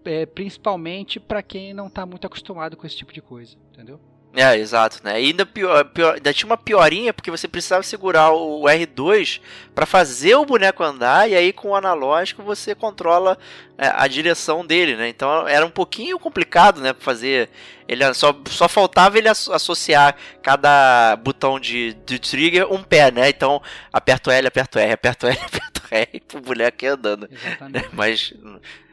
[0.03, 3.99] é, principalmente para quem não está muito acostumado com esse tipo de coisa, entendeu?
[4.35, 5.21] É, exato, né?
[5.21, 9.39] E ainda, pior, pior, ainda tinha uma piorinha, porque você precisava segurar o R2
[9.73, 13.37] para fazer o boneco andar, e aí com o analógico você controla
[13.77, 15.07] é, a direção dele, né?
[15.07, 16.93] Então era um pouquinho complicado, né?
[16.99, 17.49] Fazer.
[17.87, 23.29] Ele só, só faltava ele associar cada botão de, de trigger um pé, né?
[23.29, 23.61] Então
[23.93, 27.29] aperto L, aperto R, aperto L, aperto R pro boneco ir andando.
[27.31, 27.89] Exatamente.
[27.93, 28.33] Mas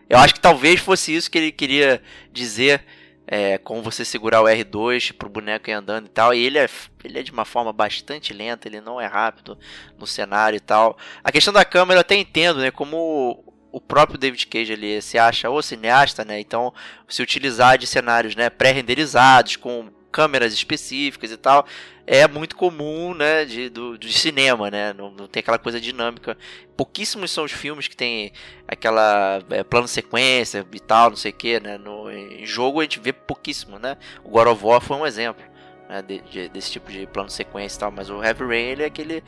[0.08, 2.00] eu acho que talvez fosse isso que ele queria
[2.30, 2.84] dizer
[3.34, 6.34] é, com você segurar o R2 pro boneco ir andando e tal.
[6.34, 6.68] E ele é,
[7.02, 9.58] ele é de uma forma bastante lenta, ele não é rápido
[9.98, 10.98] no cenário e tal.
[11.24, 12.70] A questão da câmera eu até entendo, né?
[12.70, 13.42] Como
[13.72, 16.40] o próprio David Cage ele se acha o cineasta, né?
[16.40, 16.74] Então,
[17.08, 21.66] se utilizar de cenários né, pré-renderizados, com câmeras específicas e tal,
[22.06, 26.36] é muito comum, né, de, do, de cinema, né, não, não, tem aquela coisa dinâmica.
[26.76, 28.32] Pouquíssimos são os filmes que tem
[28.68, 32.82] aquela é, plano sequência e tal, não sei o que, né, no, em jogo a
[32.84, 35.42] gente vê pouquíssimo, né, o God of War foi um exemplo,
[35.88, 38.82] né, de, de, desse tipo de plano sequência e tal, mas o Heavy Rain, ele
[38.82, 39.24] é aquele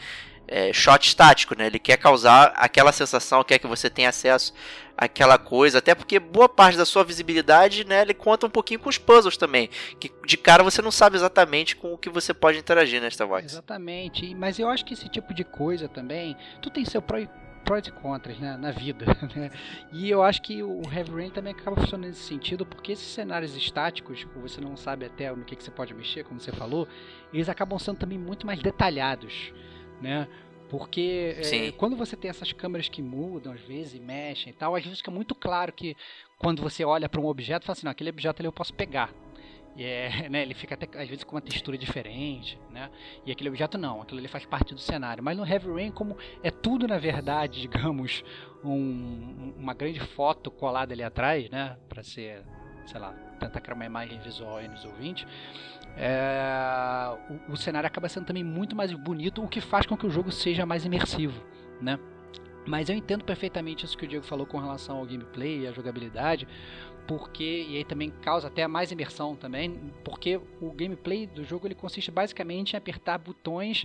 [0.46, 1.66] é, shot estático, né?
[1.66, 4.52] Ele quer causar aquela sensação, quer que você tenha acesso
[4.96, 8.02] àquela coisa, até porque boa parte da sua visibilidade, né?
[8.02, 11.76] Ele conta um pouquinho com os puzzles também, que de cara você não sabe exatamente
[11.76, 13.44] com o que você pode interagir nesta voz.
[13.44, 17.18] Exatamente, mas eu acho que esse tipo de coisa também, tu tem seu pró
[17.64, 19.06] prós e contras né, na vida.
[19.34, 19.50] Né?
[19.90, 23.56] E eu acho que o Heavy Rain também acaba funcionando nesse sentido, porque esses cenários
[23.56, 26.86] estáticos, que você não sabe até no que, que você pode mexer, como você falou,
[27.32, 29.50] eles acabam sendo também muito mais detalhados
[30.00, 30.28] né?
[30.68, 34.74] Porque é, quando você tem essas câmeras que mudam às vezes e mexem e tal,
[34.74, 35.96] às vezes fica muito claro que
[36.38, 39.12] quando você olha para um objeto, fala assim, não, aquele objeto ali eu posso pegar.
[39.76, 42.90] E é, né, ele fica até às vezes com uma textura diferente, né?
[43.26, 45.22] E aquele objeto não, aquilo ali faz parte do cenário.
[45.22, 48.24] Mas no Heavy Rain, como é tudo na verdade, digamos,
[48.64, 52.42] um, uma grande foto colada ali atrás, né, para ser,
[52.86, 55.26] sei lá, tentar criar uma imagem visual aí nos ouvintes,
[55.96, 57.16] é,
[57.48, 60.10] o, o, cenário acaba sendo também muito mais bonito, o que faz com que o
[60.10, 61.42] jogo seja mais imersivo,
[61.80, 61.98] né?
[62.66, 65.72] Mas eu entendo perfeitamente isso que o Diego falou com relação ao gameplay e à
[65.72, 66.48] jogabilidade,
[67.06, 71.74] porque e aí também causa até mais imersão também, porque o gameplay do jogo ele
[71.74, 73.84] consiste basicamente em apertar botões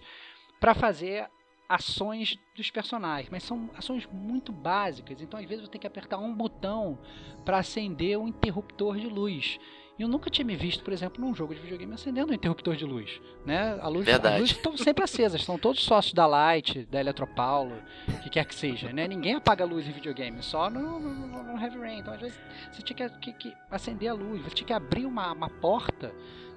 [0.60, 1.30] para fazer
[1.70, 5.22] ações dos personagens, mas são ações muito básicas.
[5.22, 6.98] Então, às vezes, você tem que apertar um botão
[7.46, 9.60] para acender um interruptor de luz.
[10.00, 12.74] E eu nunca tinha me visto, por exemplo, num jogo de videogame acendendo um interruptor
[12.78, 13.20] de luz.
[13.46, 13.78] Né?
[13.82, 14.36] A luz, Verdade.
[14.36, 17.76] As luzes estão sempre acesas, são todos sócios da Light, da Eletropaulo,
[18.08, 18.94] o que quer que seja.
[18.94, 19.10] Né?
[19.10, 22.00] Ninguém apaga a luz em videogame, só no, no, no Heavy Rain.
[22.00, 22.40] Então, às vezes,
[22.72, 26.14] você tinha que, que, que acender a luz, você tinha que abrir uma, uma porta.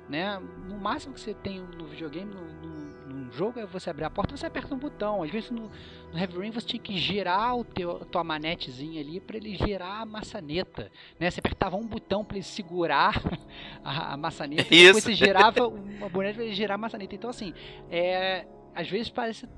[0.09, 0.41] Né?
[0.69, 2.92] No máximo que você tem no videogame, no, no
[3.33, 5.23] jogo é você abrir a porta, você aperta um botão.
[5.23, 5.71] Às vezes no,
[6.13, 9.57] no Heavy Rain você tinha que girar o teu, a tua manetezinha ali para ele
[9.57, 11.31] girar a maçaneta, né?
[11.31, 13.21] Você apertava um botão para ele segurar
[13.83, 14.87] a, a maçaneta, Isso.
[14.87, 17.15] depois você girava uma boneca para ele girar a maçaneta.
[17.15, 17.53] Então assim,
[17.91, 19.49] é, às vezes parece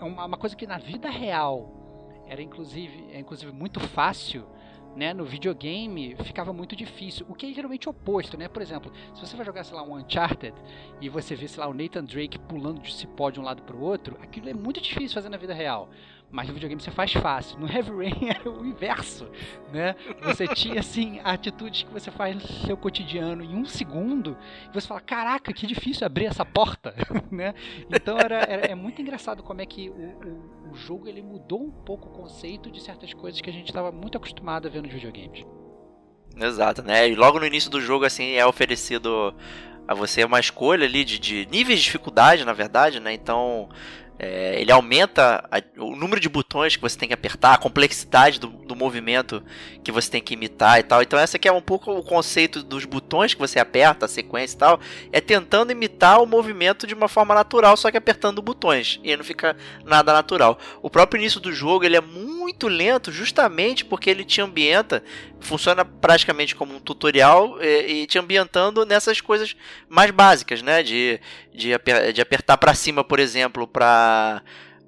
[0.00, 4.46] uma, uma coisa que na vida real era inclusive, é inclusive muito fácil
[4.96, 7.26] né, no videogame ficava muito difícil.
[7.28, 8.48] O que é geralmente oposto, né?
[8.48, 10.54] Por exemplo, se você vai jogar, sei lá, um Uncharted
[11.00, 13.76] e você vê, sei lá, o Nathan Drake pulando de cipó de um lado para
[13.76, 15.90] o outro, aquilo é muito difícil fazer na vida real.
[16.34, 17.60] Mas no videogame você faz fácil.
[17.60, 19.28] No Heavy Rain era o inverso,
[19.72, 19.94] né?
[20.20, 24.36] Você tinha, assim, atitudes que você faz no seu cotidiano em um segundo
[24.68, 26.92] e você fala, caraca, que difícil abrir essa porta,
[27.30, 27.54] né?
[27.88, 31.62] Então era, era, é muito engraçado como é que o, o, o jogo ele mudou
[31.62, 34.82] um pouco o conceito de certas coisas que a gente estava muito acostumado a ver
[34.82, 35.46] nos videogames.
[36.36, 37.08] Exato, né?
[37.08, 39.32] E logo no início do jogo, assim, é oferecido
[39.86, 43.12] a você uma escolha ali de, de níveis de dificuldade, na verdade, né?
[43.12, 43.68] Então,
[44.18, 48.38] é, ele aumenta a, o número de botões que você tem que apertar, a complexidade
[48.38, 49.42] do, do, movimento
[49.82, 51.02] que você tem que imitar e tal.
[51.02, 54.54] Então essa aqui é um pouco o conceito dos botões que você aperta, a sequência
[54.54, 59.00] e tal, é tentando imitar o movimento de uma forma natural, só que apertando botões,
[59.02, 60.58] e não fica nada natural.
[60.80, 65.02] O próprio início do jogo ele é muito lento, justamente porque ele te ambienta,
[65.40, 69.56] funciona praticamente como um tutorial e, e te ambientando nessas coisas
[69.88, 70.82] mais básicas, né?
[70.82, 71.20] De,
[71.52, 71.70] de,
[72.12, 74.38] de apertar para cima, por exemplo, para uh,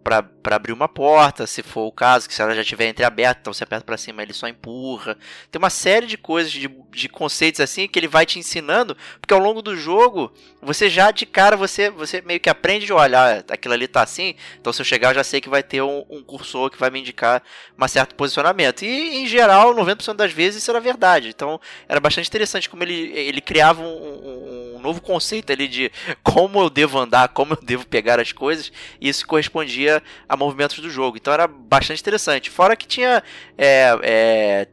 [0.06, 3.52] para abrir uma porta, se for o caso, que se ela já estiver entreaberta, então
[3.52, 5.18] você aperta para cima ele só empurra.
[5.50, 9.34] Tem uma série de coisas, de, de conceitos assim, que ele vai te ensinando, porque
[9.34, 13.38] ao longo do jogo, você já de cara, você, você meio que aprende de olhar,
[13.38, 15.82] ah, aquilo ali tá assim, então se eu chegar eu já sei que vai ter
[15.82, 17.42] um, um cursor que vai me indicar
[17.76, 18.84] um certo posicionamento.
[18.84, 21.28] E em geral, 90% das vezes isso era verdade.
[21.28, 25.90] Então era bastante interessante como ele, ele criava um, um, um novo conceito ali de
[26.22, 29.95] como eu devo andar, como eu devo pegar as coisas, e isso correspondia
[30.28, 31.16] a movimentos do jogo.
[31.16, 32.50] Então era bastante interessante.
[32.50, 33.22] Fora que tinha
[33.56, 34.68] é, é,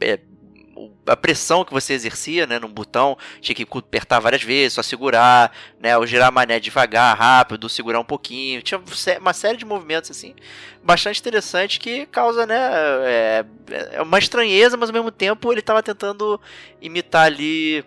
[0.00, 0.20] é,
[1.06, 5.52] a pressão que você exercia, né, num botão, tinha que apertar várias vezes, só segurar,
[5.80, 8.80] né, ou girar a mané devagar, rápido, segurar um pouquinho, tinha
[9.20, 10.34] uma série de movimentos assim,
[10.82, 12.56] bastante interessante que causa, né,
[13.04, 13.44] é,
[13.92, 16.40] é uma estranheza, mas ao mesmo tempo ele estava tentando
[16.80, 17.84] imitar ali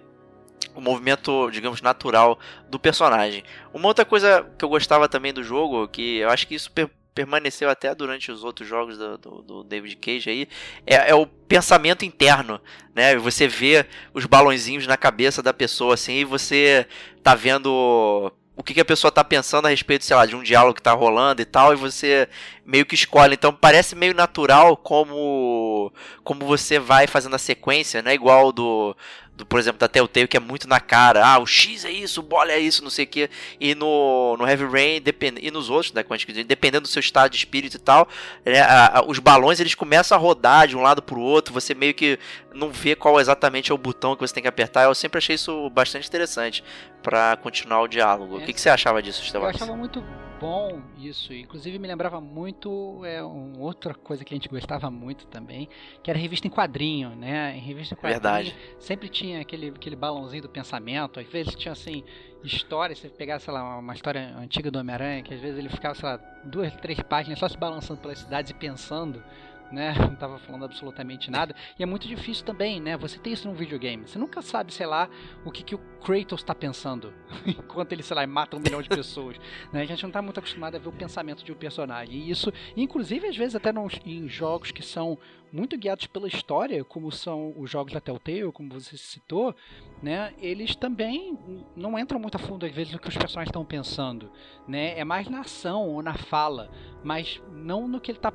[0.75, 3.43] o movimento, digamos, natural do personagem.
[3.73, 6.89] Uma outra coisa que eu gostava também do jogo, que eu acho que isso per
[7.13, 10.47] permaneceu até durante os outros jogos do, do, do David Cage aí,
[10.87, 12.59] é, é, o pensamento interno,
[12.95, 13.15] né?
[13.17, 16.87] Você vê os balãozinhos na cabeça da pessoa assim e você
[17.21, 20.43] tá vendo o que, que, a pessoa tá pensando a respeito, sei lá, de um
[20.43, 22.29] diálogo que tá rolando e tal, e você
[22.65, 23.33] meio que escolhe.
[23.33, 25.91] Então parece meio natural como
[26.23, 28.13] como você vai fazendo a sequência, né?
[28.13, 28.95] Igual do
[29.41, 31.25] do, por exemplo, da Telltale, que é muito na cara.
[31.25, 33.29] Ah, o X é isso, o bola é isso, não sei o que.
[33.59, 36.05] E no, no Heavy Rain, depend, e nos outros, né,
[36.45, 38.07] dependendo do seu estado de espírito e tal,
[38.45, 41.73] né, a, a, os balões eles começam a rodar de um lado pro outro, você
[41.73, 42.19] meio que
[42.53, 44.83] não vê qual exatamente é o botão que você tem que apertar.
[44.83, 46.63] Eu sempre achei isso bastante interessante
[47.01, 48.39] para continuar o diálogo.
[48.39, 49.45] É, o que, que, você achava disso, Esteban?
[49.45, 50.03] Eu achava muito
[50.41, 51.31] bom isso.
[51.31, 55.69] Inclusive me lembrava muito é outra coisa que a gente gostava muito também,
[56.01, 57.55] que era revista em quadrinho, né?
[57.55, 58.55] Em revista em quadrinho Verdade.
[58.79, 61.19] sempre tinha aquele, aquele balãozinho do pensamento.
[61.19, 62.03] Às vezes tinha assim
[62.43, 65.93] histórias, você pegasse, sei lá, uma história antiga do Homem-Aranha, que às vezes ele ficava,
[65.93, 69.23] sei lá, duas, três páginas só se balançando pelas cidades e pensando
[69.71, 69.93] né?
[69.99, 71.55] Não estava falando absolutamente nada.
[71.77, 72.97] E é muito difícil também, né?
[72.97, 74.07] Você tem isso num videogame.
[74.07, 75.09] Você nunca sabe, sei lá,
[75.45, 77.13] o que, que o Kratos está pensando
[77.45, 79.37] enquanto ele, sei lá, mata um milhão de pessoas.
[79.71, 79.81] né?
[79.81, 82.15] A gente não está muito acostumado a ver o pensamento de um personagem.
[82.15, 85.17] E isso, inclusive, às vezes, até nos, em jogos que são
[85.51, 89.53] muito guiados pela história, como são os jogos da Telltale, como você citou,
[90.01, 90.33] né?
[90.39, 91.37] Eles também
[91.75, 94.31] não entram muito a fundo às vezes no que os personagens estão pensando,
[94.67, 94.97] né?
[94.97, 96.71] É mais na ação ou na fala,
[97.03, 98.31] mas não no que ele está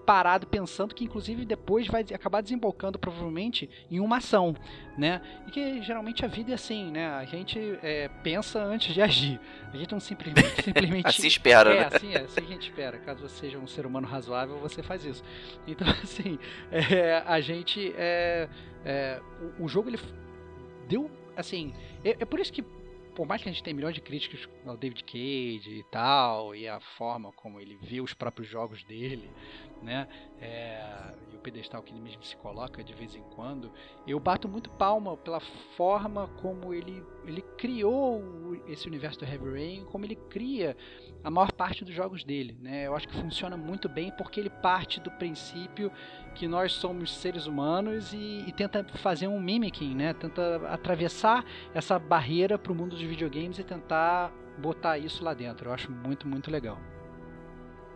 [0.00, 4.56] parado pensando que inclusive depois vai acabar desembocando provavelmente em uma ação,
[4.96, 5.20] né?
[5.46, 7.08] E que geralmente a vida é assim, né?
[7.08, 9.40] A gente é, pensa antes de agir.
[9.72, 11.88] A gente não simplesmente simplesmente assim espera, é, né?
[11.92, 12.98] assim, é, assim a gente espera.
[12.98, 15.22] Caso você seja um ser humano razoável, você faz isso.
[15.66, 16.38] Então assim,
[16.70, 18.48] é, a gente é,
[18.84, 19.20] é,
[19.58, 19.98] o, o, jogo ele
[20.88, 21.72] deu assim,
[22.04, 22.64] é, é por isso que
[23.20, 26.66] por mais que a gente tenha milhões de críticas ao David Cage e tal, e
[26.66, 29.30] a forma como ele vê os próprios jogos dele,
[29.82, 30.08] né?
[30.40, 33.70] É, e o pedestal que ele mesmo se coloca de vez em quando,
[34.06, 35.40] eu bato muito palma pela
[35.76, 40.74] forma como ele, ele criou esse universo do Heavy Rain, como ele cria
[41.22, 42.56] a maior parte dos jogos dele.
[42.60, 42.86] Né?
[42.86, 45.92] Eu acho que funciona muito bem porque ele parte do princípio
[46.34, 50.14] que nós somos seres humanos e, e tenta fazer um mimicking, né?
[50.14, 55.68] tenta atravessar essa barreira para o mundo dos videogames e tentar botar isso lá dentro.
[55.68, 56.78] Eu acho muito, muito legal.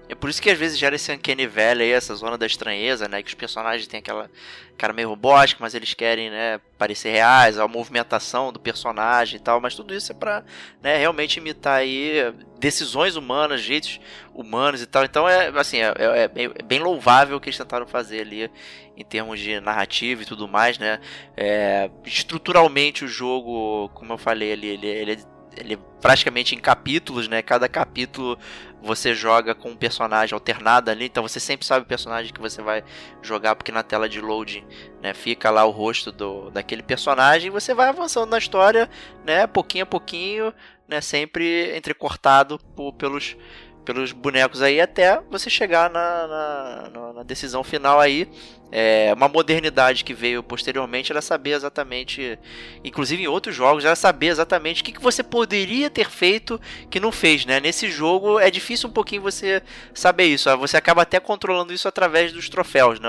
[0.09, 3.23] É por isso que às vezes gera esse uncanny valley, essa zona da estranheza, né?
[3.23, 4.31] Que os personagens têm aquela
[4.77, 9.61] cara meio robótica, mas eles querem, né, parecer reais, a movimentação do personagem e tal,
[9.61, 10.43] mas tudo isso é pra,
[10.83, 14.01] né, realmente imitar aí decisões humanas, jeitos
[14.35, 15.05] humanos e tal.
[15.05, 18.51] Então é, assim, é, é, é bem louvável o que eles tentaram fazer ali
[18.97, 21.01] em termos de narrativa e tudo mais, né?
[21.37, 27.29] É, estruturalmente o jogo, como eu falei ali, ele, ele é ele praticamente em capítulos,
[27.29, 27.43] né?
[27.43, 28.39] Cada capítulo
[28.83, 32.61] você joga com um personagem alternado ali, então você sempre sabe o personagem que você
[32.61, 32.85] vai
[33.23, 34.63] jogar, porque na tela de loading,
[35.03, 38.91] né, fica lá o rosto do, daquele personagem e você vai avançando na história,
[39.25, 40.53] né, pouquinho a pouquinho,
[40.87, 43.37] né, sempre entrecortado por, pelos
[43.85, 48.29] pelos bonecos aí até você chegar na, na, na decisão final aí.
[48.77, 52.37] É, uma modernidade que veio posteriormente era saber exatamente,
[52.83, 56.99] inclusive em outros jogos, era saber exatamente o que, que você poderia ter feito que
[56.99, 57.61] não fez, né?
[57.61, 59.63] Nesse jogo é difícil um pouquinho você
[59.95, 63.09] saber isso, você acaba até controlando isso através dos troféus, né?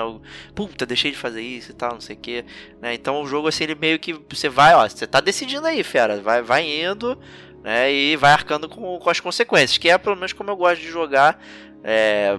[0.54, 2.44] Puta, deixei de fazer isso e tal, não sei o que,
[2.80, 2.94] né?
[2.94, 6.20] Então o jogo assim, ele meio que você vai, ó, você tá decidindo aí, fera,
[6.20, 7.18] vai, vai indo,
[7.66, 7.92] né?
[7.92, 10.86] E vai arcando com, com as consequências, que é pelo menos como eu gosto de
[10.86, 11.42] jogar
[11.82, 12.38] é,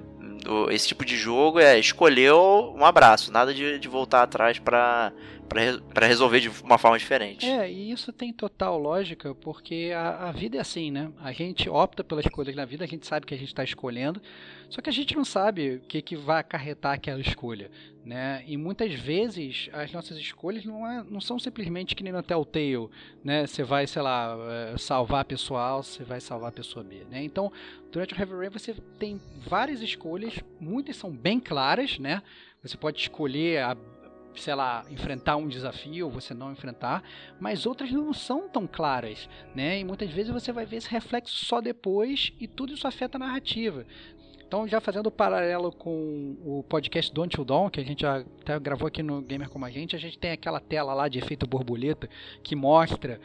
[0.70, 5.12] esse tipo de jogo, é escolher um abraço, nada de, de voltar atrás para
[5.48, 7.46] para resolver de uma forma diferente.
[7.46, 11.12] É, e isso tem total lógica, porque a, a vida é assim, né?
[11.20, 14.22] A gente opta pelas escolhas na vida, a gente sabe que a gente está escolhendo,
[14.70, 17.72] só que a gente não sabe o que, que vai acarretar aquela escolha,
[18.06, 18.44] né?
[18.46, 22.90] E muitas vezes as nossas escolhas não, é, não são simplesmente que nem no Telltale,
[23.24, 23.48] né?
[23.48, 24.38] Você vai, sei lá,
[24.74, 27.24] é, salvar a pessoa A, você vai salvar a pessoa B, né?
[27.24, 27.52] Então,
[27.92, 32.22] durante o Heavy Rain você tem várias escolhas, muitas são bem claras, né?
[32.62, 33.78] Você pode escolher a
[34.40, 37.04] sei lá, enfrentar um desafio, você não enfrentar,
[37.40, 39.80] mas outras não são tão claras, né?
[39.80, 43.20] E muitas vezes você vai ver esse reflexo só depois e tudo isso afeta a
[43.20, 43.86] narrativa.
[44.48, 48.20] Então, já fazendo o paralelo com o podcast Don't You Dawn, que a gente já
[48.20, 51.20] até gravou aqui no Gamer Como a Gente, a gente tem aquela tela lá de
[51.20, 52.10] efeito borboleta
[52.42, 53.20] que mostra,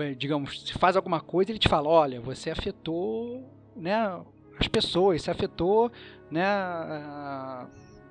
[0.00, 4.20] eh, digamos, se faz alguma coisa, ele te fala, olha, você afetou, né,
[4.58, 5.92] as pessoas, você afetou,
[6.28, 6.44] né,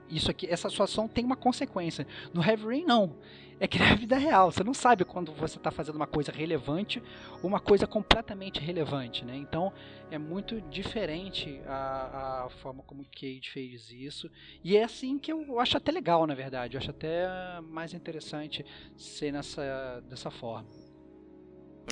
[0.10, 2.08] isso aqui, essa sua ação tem uma consequência.
[2.34, 3.16] No Heavy Rain, não.
[3.60, 7.02] É que na vida real, você não sabe quando você está fazendo uma coisa relevante
[7.42, 9.36] ou uma coisa completamente relevante, né?
[9.36, 9.74] Então
[10.12, 14.30] é muito diferente a, a forma como o Cage fez isso.
[14.64, 16.76] E é assim que eu acho até legal, na verdade.
[16.76, 17.28] Eu acho até
[17.64, 18.66] mais interessante
[18.96, 20.68] ser nessa, dessa forma.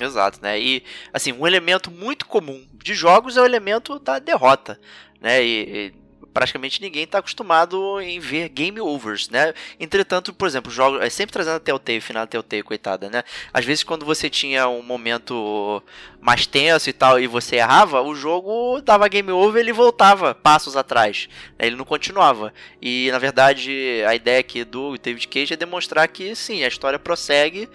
[0.00, 0.60] Exato, né?
[0.60, 4.78] E assim, um elemento muito comum de jogos é o elemento da derrota,
[5.20, 5.42] né?
[5.42, 6.05] E, e
[6.36, 9.54] praticamente ninguém está acostumado em ver game overs, né?
[9.80, 13.24] Entretanto, por exemplo, jogos, é sempre trazendo a Telltale, final da Telltale, coitada, né?
[13.54, 15.82] Às vezes quando você tinha um momento
[16.20, 20.34] mais tenso e tal e você errava, o jogo dava game over e ele voltava
[20.34, 21.26] passos atrás,
[21.58, 21.66] né?
[21.66, 22.52] ele não continuava.
[22.82, 26.98] E na verdade, a ideia aqui do David Cage é demonstrar que sim, a história
[26.98, 27.66] prossegue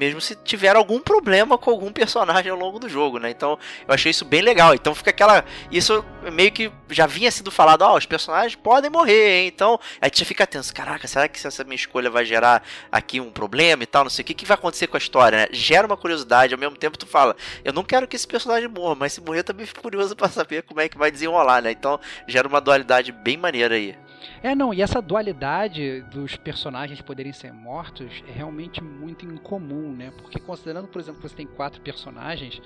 [0.00, 3.28] mesmo se tiver algum problema com algum personagem ao longo do jogo, né?
[3.28, 4.72] Então, eu achei isso bem legal.
[4.72, 8.90] Então fica aquela isso meio que já vinha sido falado, ó, oh, os personagens podem
[8.90, 9.48] morrer, hein?
[9.48, 13.30] Então, aí você fica tenso, caraca, será que essa minha escolha vai gerar aqui um
[13.30, 15.46] problema e tal, não sei o que, que vai acontecer com a história, né?
[15.52, 18.94] Gera uma curiosidade, ao mesmo tempo tu fala, eu não quero que esse personagem morra,
[18.94, 21.72] mas se morrer também fico curioso para saber como é que vai desenrolar, né?
[21.72, 23.94] Então, gera uma dualidade bem maneira aí.
[24.42, 30.12] É, não, e essa dualidade dos personagens poderem ser mortos é realmente muito incomum, né?
[30.18, 32.60] Porque considerando, por exemplo, que você tem quatro personagens,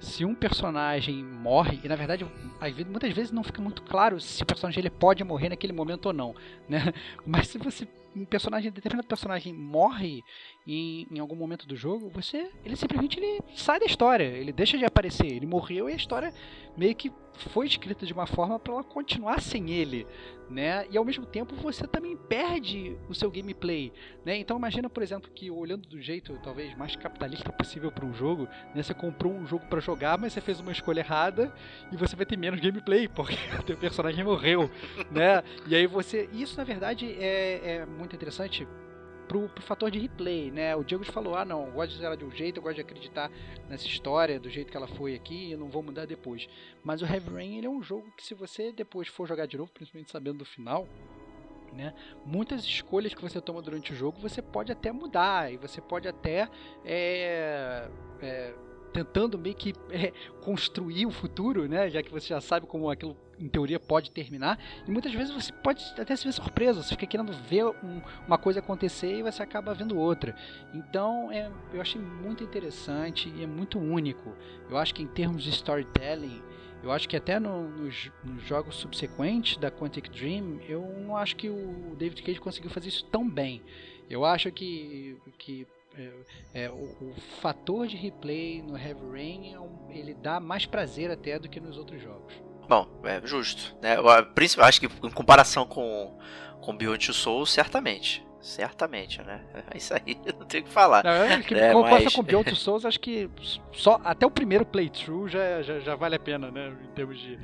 [0.00, 2.26] se um personagem morre, e na verdade
[2.88, 6.12] muitas vezes não fica muito claro se o personagem ele pode morrer naquele momento ou
[6.12, 6.34] não,
[6.68, 6.92] né?
[7.26, 10.24] Mas se você um personagem, determinado personagem morre
[10.66, 14.76] em, em algum momento do jogo, você ele simplesmente ele sai da história, ele deixa
[14.76, 16.32] de aparecer, ele morreu e a história
[16.76, 20.06] meio que foi escrita de uma forma para ela continuar sem ele,
[20.50, 20.86] né?
[20.90, 23.92] E ao mesmo tempo você também perde o seu gameplay,
[24.24, 24.36] né?
[24.36, 28.48] Então imagina, por exemplo, que olhando do jeito talvez mais capitalista possível para um jogo,
[28.74, 28.82] né?
[28.82, 31.52] Você comprou um jogo para jogar, mas você fez uma escolha errada
[31.92, 34.70] e você vai ter menos gameplay porque o teu personagem morreu,
[35.10, 35.42] né?
[35.66, 38.66] E aí você, isso na verdade é, é muito interessante
[39.28, 40.74] pro, pro fator de replay, né?
[40.74, 42.80] O Diego falou, ah não, eu gosto de ela de um jeito, eu gosto de
[42.80, 43.30] acreditar
[43.68, 46.48] nessa história do jeito que ela foi aqui e não vou mudar depois.
[46.82, 49.58] Mas o Heavy Rain ele é um jogo que se você depois for jogar de
[49.58, 50.88] novo, principalmente sabendo do final,
[51.72, 51.94] né?
[52.24, 56.08] Muitas escolhas que você toma durante o jogo você pode até mudar e você pode
[56.08, 56.48] até
[56.82, 57.88] é,
[58.22, 58.54] é,
[58.92, 60.12] tentando meio que é,
[60.42, 61.88] construir o futuro, né?
[61.90, 64.58] Já que você já sabe como aquilo em teoria pode terminar.
[64.86, 68.36] E muitas vezes você pode até se ver surpreso, você fica querendo ver um, uma
[68.36, 70.34] coisa acontecer e você acaba vendo outra.
[70.74, 74.34] Então é, eu achei muito interessante e é muito único.
[74.68, 76.42] Eu acho que em termos de storytelling,
[76.82, 81.34] eu acho que até no, nos, nos, jogos subsequentes da Quantic Dream, eu não acho
[81.36, 83.62] que o David Cage conseguiu fazer isso tão bem.
[84.08, 85.66] Eu acho que, que
[85.98, 91.10] é, é, o, o, fator de replay no Heavy Rain é ele dá mais prazer
[91.10, 92.32] até do que nos outros jogos.
[92.68, 93.76] Bom, é justo.
[93.82, 93.96] Né?
[93.96, 96.16] Eu, acho que em comparação com,
[96.60, 98.24] com Beyond Two Souls, certamente.
[98.40, 99.44] Certamente, né?
[99.72, 101.02] É isso aí, não tem o que falar.
[101.02, 102.14] Não, acho que é, mas...
[102.14, 103.28] com Beyond Two Souls, acho que
[103.72, 106.76] só até o primeiro playthrough já, já, já vale a pena, né?
[106.84, 107.38] Em termos de.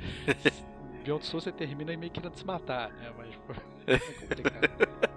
[1.03, 3.11] Beyond Souls você termina meio querendo se matar, né?
[3.17, 3.53] Mas pô,
[3.87, 5.14] é complicado.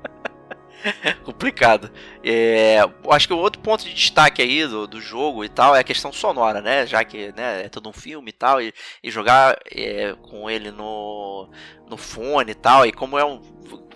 [1.25, 1.91] complicado.
[2.25, 2.79] É,
[3.11, 5.85] acho que o outro ponto de destaque aí do, do jogo e tal é a
[5.85, 6.87] questão sonora, né?
[6.87, 8.73] Já que né, é todo um filme e tal, e,
[9.03, 11.49] e jogar é, com ele no,
[11.89, 13.41] no fone e tal, e como é um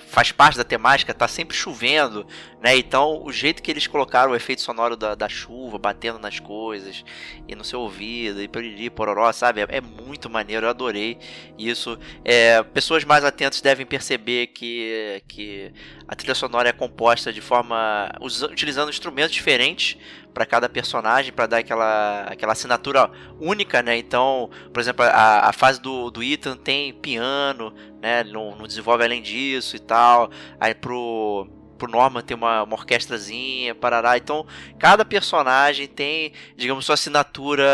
[0.09, 2.27] faz parte da temática, tá sempre chovendo,
[2.61, 2.77] né?
[2.77, 7.05] Então, o jeito que eles colocaram o efeito sonoro da, da chuva batendo nas coisas
[7.49, 9.63] e no seu ouvido e piriri, pororó, sabe?
[9.63, 11.19] É, é, muito maneiro, eu adorei
[11.59, 11.99] isso.
[12.25, 15.73] É, pessoas mais atentas devem perceber que, que
[16.07, 18.11] a trilha sonora é composta de forma.
[18.21, 19.97] utilizando instrumentos diferentes
[20.33, 23.97] para cada personagem, para dar aquela, aquela assinatura única, né?
[23.97, 27.73] Então, por exemplo, a, a fase do, do Ethan tem piano,
[28.03, 28.25] né?
[28.25, 30.31] Não, não desenvolve além disso e tal.
[30.61, 31.49] Aí pro
[31.79, 34.17] pro Norman tem uma, uma orquestrazinha, parará.
[34.17, 34.47] Então,
[34.79, 37.67] cada personagem tem, digamos, sua assinatura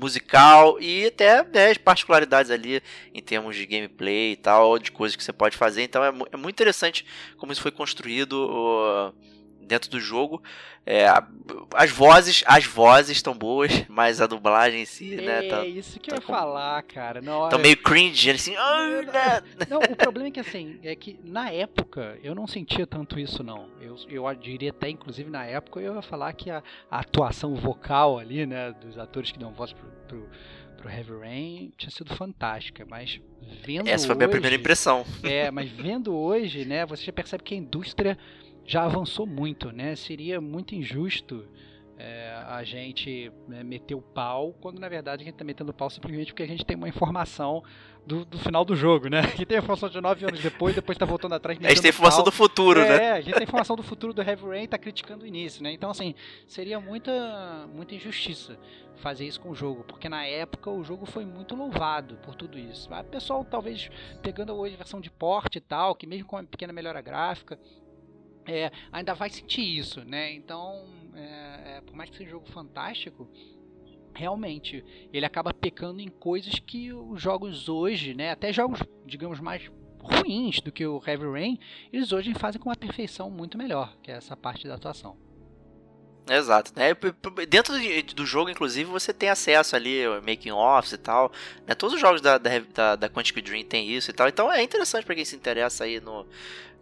[0.00, 2.80] musical e até né, particularidades ali
[3.12, 5.82] em termos de gameplay e tal, de coisas que você pode fazer.
[5.82, 7.04] Então, é, é muito interessante
[7.36, 8.48] como isso foi construído.
[8.48, 9.31] Uh,
[9.62, 10.42] dentro do jogo.
[10.84, 11.06] É,
[11.74, 15.42] as vozes, as vozes estão boas, mas a dublagem em si, é, né?
[15.48, 16.32] Tá, isso que tá eu ia com...
[16.32, 17.20] falar, cara.
[17.20, 18.54] Não, tá meio cringe, assim.
[19.68, 23.42] não, o problema é que assim, é que na época eu não sentia tanto isso,
[23.42, 23.68] não.
[23.80, 28.18] Eu, eu diria até, inclusive, na época eu ia falar que a, a atuação vocal
[28.18, 30.28] ali, né, dos atores que dão voz pro, pro
[30.82, 33.20] pro Heavy Rain tinha sido fantástica, mas
[33.64, 35.06] vendo Essa foi a minha primeira impressão.
[35.22, 38.18] É, mas vendo hoje, né, você já percebe que a indústria
[38.64, 39.96] já avançou muito, né?
[39.96, 41.46] Seria muito injusto
[41.98, 45.74] é, a gente né, meter o pau, quando na verdade a gente está metendo o
[45.74, 47.62] pau simplesmente porque a gente tem uma informação
[48.04, 49.20] do, do final do jogo, né?
[49.22, 51.56] A gente tem a informação de nove anos depois, depois está voltando atrás.
[51.62, 53.04] A gente tem informação do futuro, é, né?
[53.04, 55.62] É, a gente tem informação do futuro do Heavy Rain e está criticando o início,
[55.62, 55.72] né?
[55.72, 56.14] Então, assim,
[56.46, 58.58] seria muita, muita injustiça
[58.96, 62.58] fazer isso com o jogo, porque na época o jogo foi muito louvado por tudo
[62.58, 62.88] isso.
[62.92, 63.88] O pessoal talvez
[64.20, 67.58] pegando hoje a versão de porte e tal, que mesmo com uma pequena melhora gráfica,
[68.46, 70.32] é, ainda vai sentir isso, né?
[70.32, 70.84] Então,
[71.14, 73.28] é, é, por mais que seja um jogo fantástico,
[74.14, 78.30] realmente ele acaba pecando em coisas que os jogos hoje, né?
[78.30, 79.70] Até jogos, digamos, mais
[80.02, 81.58] ruins do que o Heavy Rain,
[81.92, 85.16] eles hoje fazem com uma perfeição muito melhor, que é essa parte da atuação.
[86.28, 86.72] Exato.
[86.76, 86.94] Né?
[87.48, 87.74] Dentro
[88.14, 91.32] do jogo, inclusive, você tem acesso ali, making offs e tal.
[91.66, 91.74] Né?
[91.74, 94.28] Todos os jogos da, da, da Quantic Dream tem isso e tal.
[94.28, 96.26] Então é interessante para quem se interessa aí no,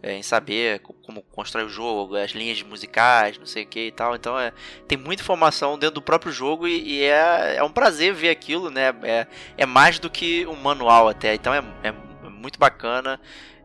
[0.03, 3.91] é, em saber como constrói o jogo, as linhas musicais, não sei o que e
[3.91, 4.15] tal.
[4.15, 4.51] Então é,
[4.87, 8.69] tem muita informação dentro do próprio jogo e, e é, é um prazer ver aquilo,
[8.69, 8.93] né?
[9.03, 9.27] É,
[9.57, 11.35] é mais do que um manual até.
[11.35, 11.91] Então é, é
[12.29, 13.19] muito bacana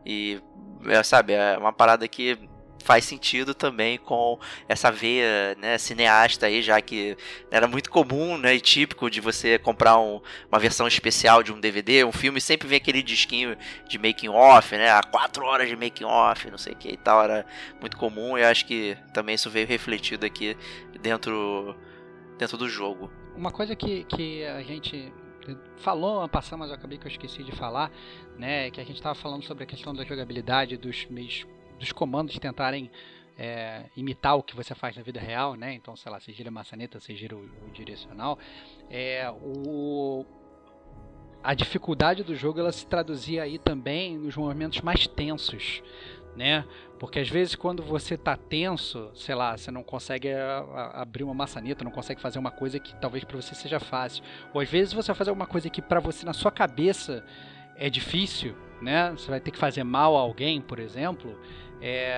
[0.05, 0.41] e
[0.85, 2.37] é, sabe, é uma parada que
[2.83, 7.17] faz sentido também com essa veia né, cineasta aí, já que
[7.51, 11.59] era muito comum né, e típico de você comprar um, uma versão especial de um
[11.59, 13.57] DVD, um filme, sempre vem aquele disquinho
[13.87, 14.89] de making off, né?
[14.89, 17.45] A quatro horas de making off, não sei o que e tal, era
[17.79, 20.57] muito comum e acho que também isso veio refletido aqui
[21.01, 21.75] dentro,
[22.37, 23.11] dentro do jogo.
[23.35, 25.11] Uma coisa que, que a gente
[25.77, 27.91] falou passar, mas eu acabei que eu esqueci de falar,
[28.37, 28.71] né?
[28.71, 31.45] Que a gente estava falando sobre a questão da jogabilidade dos meios
[31.79, 32.89] dos comandos tentarem
[33.37, 35.73] é, imitar o que você faz na vida real, né?
[35.73, 38.39] Então, sei lá, você gira a maçaneta, você gira o, o direcional.
[38.89, 40.25] É, o,
[41.43, 45.83] a dificuldade do jogo ela se traduzia aí também nos momentos mais tensos,
[46.35, 46.65] né?
[46.99, 51.33] Porque às vezes quando você tá tenso, sei lá, você não consegue a, abrir uma
[51.33, 54.23] maçaneta, não consegue fazer uma coisa que talvez para você seja fácil.
[54.51, 57.23] Ou às vezes você vai fazer alguma coisa que para você na sua cabeça
[57.75, 59.11] é difícil, né?
[59.11, 61.39] Você vai ter que fazer mal a alguém, por exemplo.
[61.81, 62.15] É...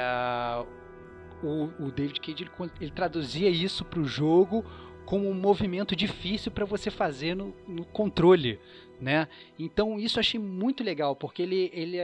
[1.42, 4.66] O, o David Cage ele, ele traduzia isso para o jogo
[5.06, 8.60] como um movimento difícil para você fazer no, no controle,
[9.02, 9.28] né?
[9.58, 11.98] Então isso eu achei muito legal, porque ele, ele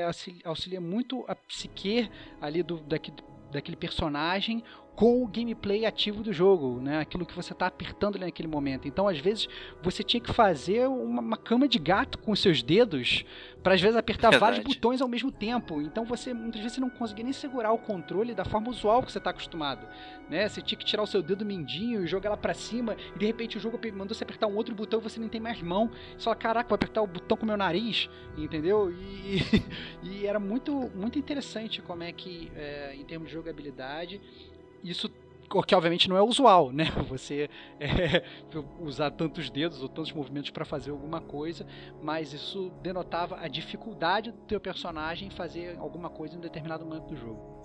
[0.44, 2.10] auxilia muito a psique
[2.42, 3.18] ali do, daquele,
[3.52, 4.64] daquele personagem
[4.96, 7.00] com o gameplay ativo do jogo, né?
[7.00, 8.88] Aquilo que você está apertando ali naquele momento.
[8.88, 9.50] Então, às vezes,
[9.84, 13.26] você tinha que fazer uma, uma cama de gato com os seus dedos
[13.62, 14.40] para às vezes apertar Verdade.
[14.40, 15.82] vários botões ao mesmo tempo.
[15.82, 19.12] Então, você muitas vezes você não conseguia nem segurar o controle da forma usual que
[19.12, 19.86] você está acostumado,
[20.30, 20.48] né?
[20.48, 23.26] Você tinha que tirar o seu dedo mindinho e jogar lá para cima e de
[23.26, 25.92] repente o jogo mandou você apertar um outro botão e você nem tem mais mão.
[26.18, 28.92] Você fala, caraca, vou apertar o botão com o meu nariz, entendeu?
[28.92, 29.42] E,
[30.22, 34.22] e era muito muito interessante como é que, é, em termos de jogabilidade,
[34.86, 35.10] isso
[35.68, 36.86] que obviamente não é usual, né?
[37.10, 38.24] Você é,
[38.80, 41.66] usar tantos dedos ou tantos movimentos para fazer alguma coisa,
[42.02, 47.08] mas isso denotava a dificuldade do teu personagem fazer alguma coisa em um determinado momento
[47.08, 47.65] do jogo.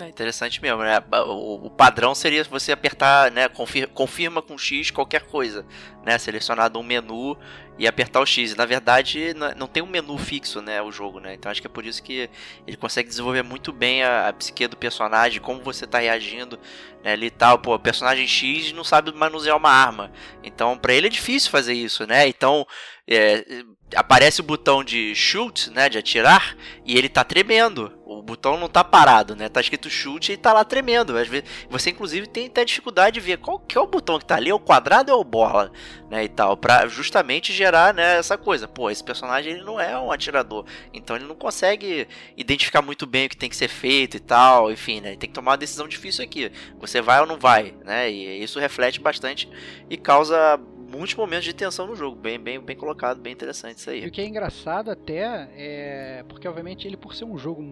[0.00, 0.98] É interessante mesmo, né?
[1.28, 3.48] O, padrão seria você apertar, né?
[3.48, 5.64] Confirma, com X qualquer coisa,
[6.04, 6.18] né?
[6.18, 7.38] Selecionado um menu
[7.78, 8.56] e apertar o X.
[8.56, 10.82] Na verdade, não tem um menu fixo, né?
[10.82, 11.34] O jogo, né?
[11.34, 12.28] Então acho que é por isso que
[12.66, 16.58] ele consegue desenvolver muito bem a, a psique do personagem, como você tá reagindo,
[17.04, 17.12] né?
[17.12, 17.60] Ali tal.
[17.60, 20.10] Pô, personagem X não sabe manusear uma arma.
[20.42, 22.26] Então, para ele é difícil fazer isso, né?
[22.26, 22.66] Então,
[23.06, 23.62] é,
[23.94, 27.92] aparece o botão de shoot, né, de atirar, e ele tá tremendo.
[28.04, 29.48] O botão não tá parado, né?
[29.48, 31.16] Tá escrito shoot e tá lá tremendo.
[31.16, 34.26] Às vezes, você inclusive tem até dificuldade de ver qual que é o botão que
[34.26, 35.72] tá ali, é o quadrado ou é o bola,
[36.10, 38.68] né, e tal, para justamente gerar, né, essa coisa.
[38.68, 43.26] Pô, esse personagem ele não é um atirador, então ele não consegue identificar muito bem
[43.26, 45.16] o que tem que ser feito e tal, enfim, né?
[45.16, 46.52] Tem que tomar uma decisão difícil aqui.
[46.78, 48.10] Você vai ou não vai, né?
[48.10, 49.48] E isso reflete bastante
[49.88, 50.60] e causa
[50.94, 52.16] muitos momentos de tensão no jogo.
[52.16, 54.04] Bem, bem, bem colocado, bem interessante isso aí.
[54.04, 56.24] E o que é engraçado até é.
[56.28, 57.62] Porque, obviamente, ele, por ser um jogo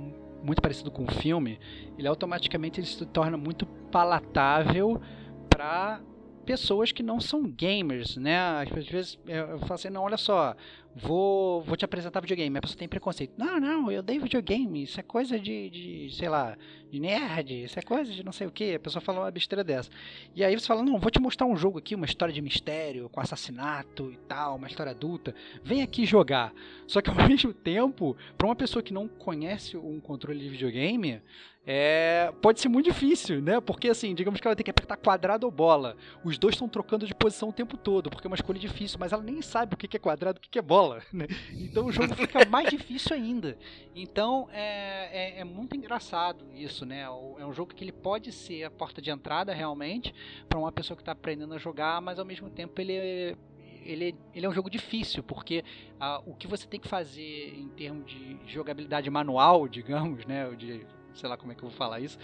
[0.42, 1.58] muito parecido com o filme,
[1.96, 5.00] ele automaticamente ele se torna muito palatável
[5.48, 6.00] para
[6.42, 8.38] pessoas que não são gamers, né?
[8.38, 10.54] Às vezes eu falo assim, não, olha só,
[10.94, 12.58] vou, vou te apresentar videogame.
[12.58, 13.32] A pessoa tem preconceito.
[13.36, 14.82] Não, não, eu dei videogame.
[14.82, 16.56] Isso é coisa de, de sei lá,
[16.90, 17.64] de nerd.
[17.64, 18.74] Isso é coisa de não sei o que.
[18.74, 19.90] A pessoa fala uma besteira dessa.
[20.34, 23.08] E aí você fala, não, vou te mostrar um jogo aqui, uma história de mistério,
[23.08, 25.34] com assassinato e tal, uma história adulta.
[25.62, 26.52] Vem aqui jogar.
[26.86, 31.22] Só que ao mesmo tempo, para uma pessoa que não conhece um controle de videogame,
[31.64, 33.60] é, pode ser muito difícil, né?
[33.60, 35.96] Porque assim, digamos que ela tem que apertar quadrado ou bola.
[36.24, 39.12] Os dois estão trocando de posição o tempo todo, porque é uma escolha difícil, mas
[39.12, 41.26] ela nem sabe o que é quadrado e o que é bola, né?
[41.52, 43.56] Então o jogo fica mais difícil ainda.
[43.94, 47.02] Então é, é, é, muito engraçado isso, né?
[47.02, 50.12] É um jogo que ele pode ser a porta de entrada realmente
[50.48, 53.36] para uma pessoa que está aprendendo a jogar, mas ao mesmo tempo ele é,
[53.84, 55.64] ele, ele é um jogo difícil, porque
[56.00, 60.50] ah, o que você tem que fazer em termos de jogabilidade manual, digamos, né?
[60.56, 60.84] De
[61.14, 62.18] sei lá como é que eu vou falar isso,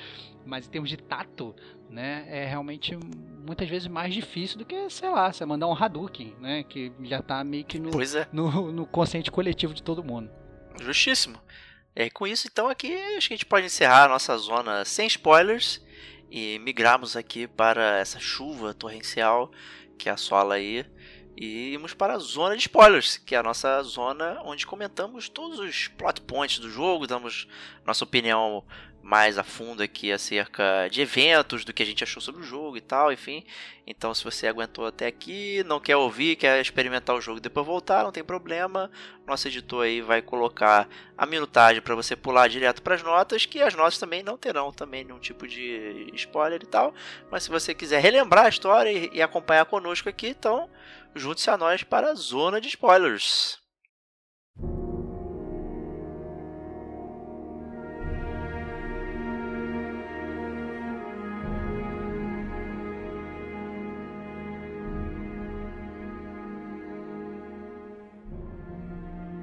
[0.45, 1.55] mas em termos de tato,
[1.89, 6.35] né, é realmente muitas vezes mais difícil do que, sei lá, você mandar um Hadouken,
[6.41, 8.29] né, que já tá meio que no, é.
[8.33, 10.31] no, no consciente coletivo de todo mundo.
[10.81, 11.39] Justíssimo.
[11.95, 15.07] É, com isso, então, aqui acho que a gente pode encerrar a nossa zona sem
[15.07, 15.85] spoilers
[16.31, 19.51] e migrarmos aqui para essa chuva torrencial
[19.99, 20.87] que assola aí
[21.41, 25.61] e irmos para a zona de spoilers, que é a nossa zona onde comentamos todos
[25.61, 27.47] os plot points do jogo, damos
[27.87, 28.65] nossa opinião
[29.01, 32.77] mais a fundo aqui acerca de eventos, do que a gente achou sobre o jogo
[32.77, 33.45] e tal, enfim.
[33.87, 37.65] Então, se você aguentou até aqui, não quer ouvir, quer experimentar o jogo e depois
[37.65, 38.91] voltar, não tem problema.
[39.27, 43.63] Nosso editor aí vai colocar a minutagem para você pular direto para as notas, que
[43.63, 46.93] as notas também não terão também nenhum tipo de spoiler e tal.
[47.31, 50.69] Mas se você quiser relembrar a história e acompanhar conosco aqui, então
[51.19, 53.59] junte-se a nós para a zona de spoilers.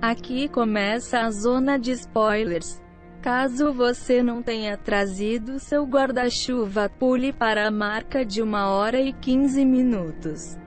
[0.01, 2.80] Aqui começa a zona de spoilers.
[3.23, 9.11] Caso você não tenha trazido seu guarda-chuva, pule para a marca de 1 hora e
[9.11, 10.64] 15 minutos.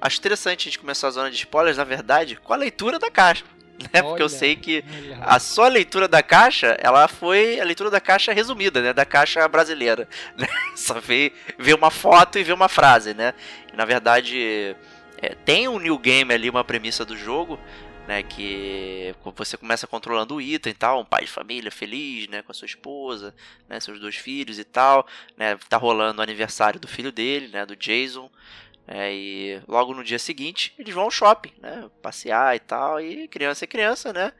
[0.00, 3.10] Acho interessante a gente começar a zona de spoilers, na verdade, com a leitura da
[3.10, 3.44] caixa.
[3.92, 4.02] né?
[4.02, 4.84] Porque eu sei que
[5.20, 8.92] a sua leitura da caixa, ela foi a leitura da caixa resumida, né?
[8.92, 10.08] Da caixa brasileira.
[10.36, 10.46] Né?
[10.74, 11.32] Só vê
[11.74, 13.32] uma foto e vê uma frase, né?
[13.72, 14.76] E, na verdade,
[15.18, 17.58] é, tem um new game ali, uma premissa do jogo,
[18.06, 22.42] né, que você começa controlando o Ethan e tal, um pai de família feliz, né,
[22.42, 23.34] com a sua esposa,
[23.68, 27.66] né, seus dois filhos e tal, né, tá rolando o aniversário do filho dele, né,
[27.66, 28.30] do Jason,
[28.86, 33.28] é, e logo no dia seguinte eles vão ao shopping, né, passear e tal, e
[33.28, 34.32] criança é criança, né,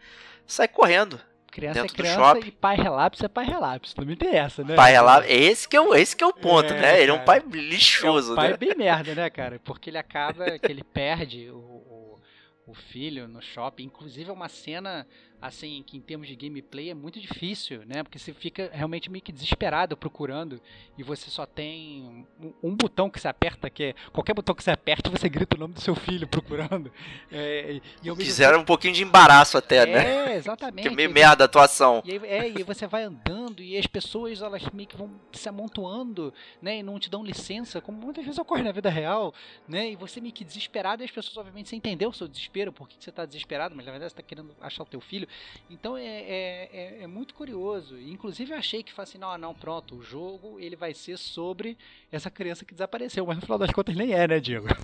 [0.47, 1.21] sai correndo.
[1.51, 3.97] Criança é criança e pai relapso é pai relapso.
[3.97, 4.75] Também tem essa, né?
[4.75, 5.31] Pai relapso.
[5.31, 7.01] Esse que é o, esse que é o ponto, é, né?
[7.01, 8.57] Ele é um pai lixoso, é um pai né?
[8.59, 9.59] bem merda, né, cara?
[9.65, 12.21] Porque ele acaba que ele perde o,
[12.67, 13.85] o filho no shopping.
[13.85, 15.07] Inclusive é uma cena
[15.41, 18.03] assim, que em termos de gameplay é muito difícil, né?
[18.03, 20.61] Porque você fica realmente meio que desesperado procurando
[20.97, 24.63] e você só tem um, um botão que você aperta, que é qualquer botão que
[24.63, 26.91] você aperta, você grita o nome do seu filho procurando.
[27.31, 30.33] É, e Fizeram um pouquinho de embaraço até, é, né?
[30.33, 30.89] É, exatamente.
[30.89, 32.03] Que meio merda a atuação.
[32.05, 35.49] E aí, é, e você vai andando e as pessoas, elas meio que vão se
[35.49, 36.79] amontoando, né?
[36.79, 39.35] E não te dão licença, como muitas vezes ocorre na vida real,
[39.69, 39.91] né?
[39.91, 42.89] E você meio que desesperado e as pessoas, obviamente, você entendeu o seu desespero, por
[42.89, 45.26] que você está desesperado, mas na verdade você está querendo achar o teu filho.
[45.69, 47.99] Então é, é, é, é, muito curioso.
[47.99, 51.77] Inclusive eu achei que foi assim, não, não, pronto, o jogo ele vai ser sobre
[52.11, 54.67] essa criança que desapareceu, mas no final das contas nem é, né, Diego?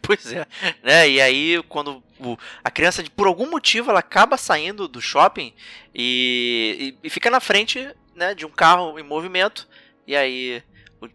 [0.00, 0.46] Pois é,
[0.82, 1.06] né?
[1.06, 2.34] E aí quando o,
[2.64, 5.52] a criança, por algum motivo, ela acaba saindo do shopping
[5.94, 9.68] e, e, e fica na frente né, de um carro em movimento.
[10.06, 10.62] E aí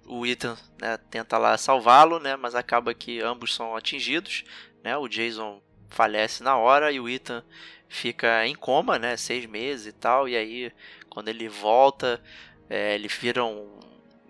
[0.05, 2.35] o, o Ethan né, tenta lá salvá-lo, né?
[2.35, 4.43] Mas acaba que ambos são atingidos,
[4.83, 4.97] né?
[4.97, 7.43] O Jason falece na hora e o Ethan
[7.87, 9.17] fica em coma, né?
[9.17, 10.27] Seis meses e tal.
[10.27, 10.71] E aí,
[11.09, 12.21] quando ele volta,
[12.69, 13.79] é, ele vira um,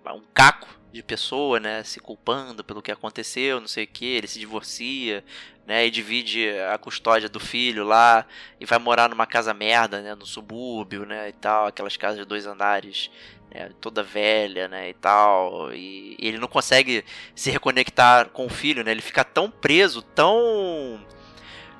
[0.05, 1.83] um caco de pessoa, né?
[1.83, 4.05] Se culpando pelo que aconteceu, não sei o que.
[4.05, 5.23] Ele se divorcia,
[5.65, 5.85] né?
[5.85, 8.25] E divide a custódia do filho lá
[8.59, 10.15] e vai morar numa casa merda, né?
[10.15, 11.29] No subúrbio, né?
[11.29, 13.09] E tal, aquelas casas de dois andares.
[13.49, 18.49] Né, toda velha, né, e tal, e, e ele não consegue se reconectar com o
[18.49, 20.99] filho, né, ele fica tão preso, tão,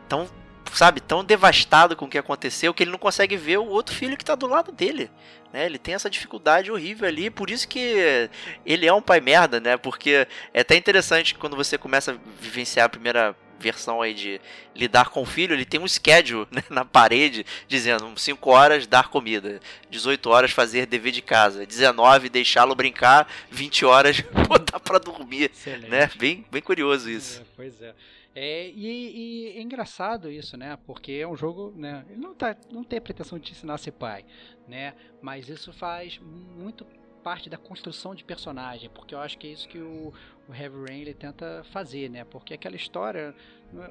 [0.08, 0.30] tão
[0.74, 4.18] sabe, tão devastado com o que aconteceu que ele não consegue ver o outro filho
[4.18, 5.10] que está do lado dele.
[5.52, 5.66] Né?
[5.66, 8.30] Ele tem essa dificuldade horrível ali, por isso que
[8.66, 9.78] ele é um pai merda, né?
[9.78, 14.40] Porque é até interessante quando você começa a vivenciar a primeira versão aí de
[14.76, 19.10] lidar com o filho, ele tem um schedule né, na parede dizendo 5 horas dar
[19.10, 19.60] comida,
[19.90, 25.90] 18 horas fazer dever de casa, 19 deixá-lo brincar, 20 horas botar para dormir, Excelente.
[25.90, 26.10] né?
[26.16, 27.42] Bem, bem curioso isso.
[27.42, 27.94] É, pois é.
[28.40, 30.78] É, e, e, é engraçado isso, né?
[30.86, 32.06] Porque é um jogo, né?
[32.08, 34.24] Ele não, tá, não tem a pretensão de te ensinar a ser pai,
[34.68, 34.94] né?
[35.20, 36.86] Mas isso faz muito
[37.24, 40.14] parte da construção de personagem, porque eu acho que é isso que o,
[40.48, 42.26] o Heavy Rain ele tenta fazer, né?
[42.26, 43.34] Porque aquela história,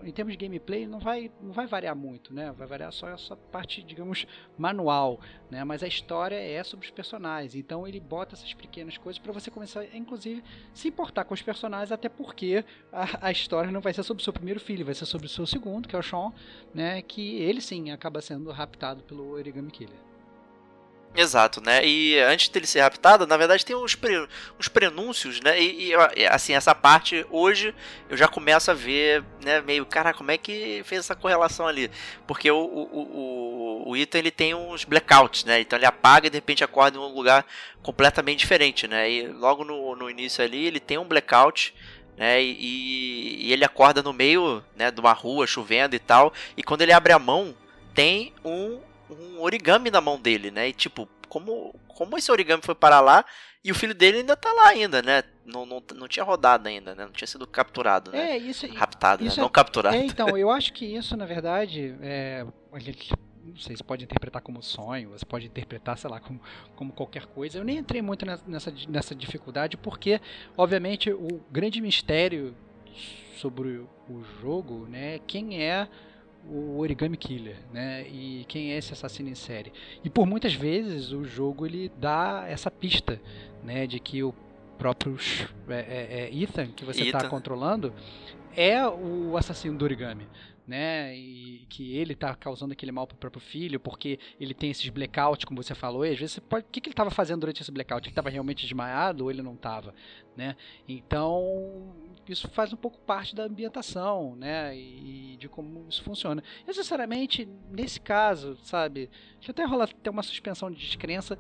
[0.05, 2.53] em termos de gameplay, não vai, não vai variar muito, né?
[2.53, 5.21] Vai variar só essa parte, digamos, manual,
[5.51, 5.63] né?
[5.65, 9.51] Mas a história é sobre os personagens, então ele bota essas pequenas coisas para você
[9.51, 14.03] começar, inclusive, se importar com os personagens, até porque a, a, história não vai ser
[14.03, 16.33] sobre o seu primeiro filho, vai ser sobre o seu segundo, que é o Sean,
[16.75, 17.03] né?
[17.03, 20.06] Que ele sim acaba sendo raptado pelo Origami Killer.
[21.15, 21.87] Exato, né?
[21.87, 24.29] E antes dele ser raptado, na verdade tem uns, pre,
[24.61, 25.59] uns prenúncios, né?
[25.59, 27.75] E, e, assim, essa parte hoje
[28.11, 29.63] eu já começo a ver, né?
[29.63, 31.91] Meio, cara, como é que fez essa correlação ali?
[32.27, 35.61] Porque o, o, o, o Ethan ele tem uns blackouts, né?
[35.61, 37.47] Então ele apaga e de repente acorda em um lugar
[37.83, 39.11] completamente diferente, né?
[39.11, 41.75] E logo no, no início ali ele tem um blackout.
[42.19, 46.33] Né, e, e ele acorda no meio né, de uma rua chovendo e tal.
[46.57, 47.55] E quando ele abre a mão,
[47.95, 48.81] tem um
[49.11, 50.69] um origami na mão dele, né?
[50.69, 53.25] E tipo, como, como esse origami foi parar lá
[53.65, 55.25] e o filho dele ainda tá lá ainda, né?
[55.45, 57.05] Não, não, não tinha rodado ainda, né?
[57.05, 58.33] Não tinha sido capturado, né?
[58.33, 59.41] É, isso, Raptado, isso né?
[59.41, 59.97] É, não capturado.
[59.97, 64.63] É, então, eu acho que isso, na verdade, é, não sei, você pode interpretar como
[64.63, 66.41] sonho, você pode interpretar, sei lá, como,
[66.75, 67.59] como qualquer coisa.
[67.59, 70.21] Eu nem entrei muito nessa, nessa dificuldade, porque,
[70.57, 72.55] obviamente, o grande mistério
[73.37, 75.89] sobre o jogo, né, quem é
[76.51, 78.07] o Origami Killer, né?
[78.09, 79.73] E quem é esse assassino em série?
[80.05, 83.21] E por muitas vezes o jogo ele dá essa pista,
[83.63, 83.87] né?
[83.87, 84.35] De que o
[84.79, 85.17] próprio
[85.69, 87.93] é, é, é Ethan que você está controlando
[88.55, 90.27] é o assassino do origami,
[90.67, 91.15] né?
[91.17, 95.45] E que ele está causando aquele mal pro próprio filho, porque ele tem esses blackouts,
[95.45, 96.65] como você falou, e às vezes pode.
[96.65, 98.07] O que, que ele estava fazendo durante esse blackout?
[98.07, 99.95] Ele estava realmente desmaiado ou ele não estava,
[100.37, 100.57] né?
[100.89, 101.95] Então
[102.33, 104.77] isso faz um pouco parte da ambientação, né?
[104.77, 106.43] E de como isso funciona.
[106.67, 109.11] Necessariamente, nesse caso, sabe,
[109.41, 111.39] já até rola até uma suspensão de descrença,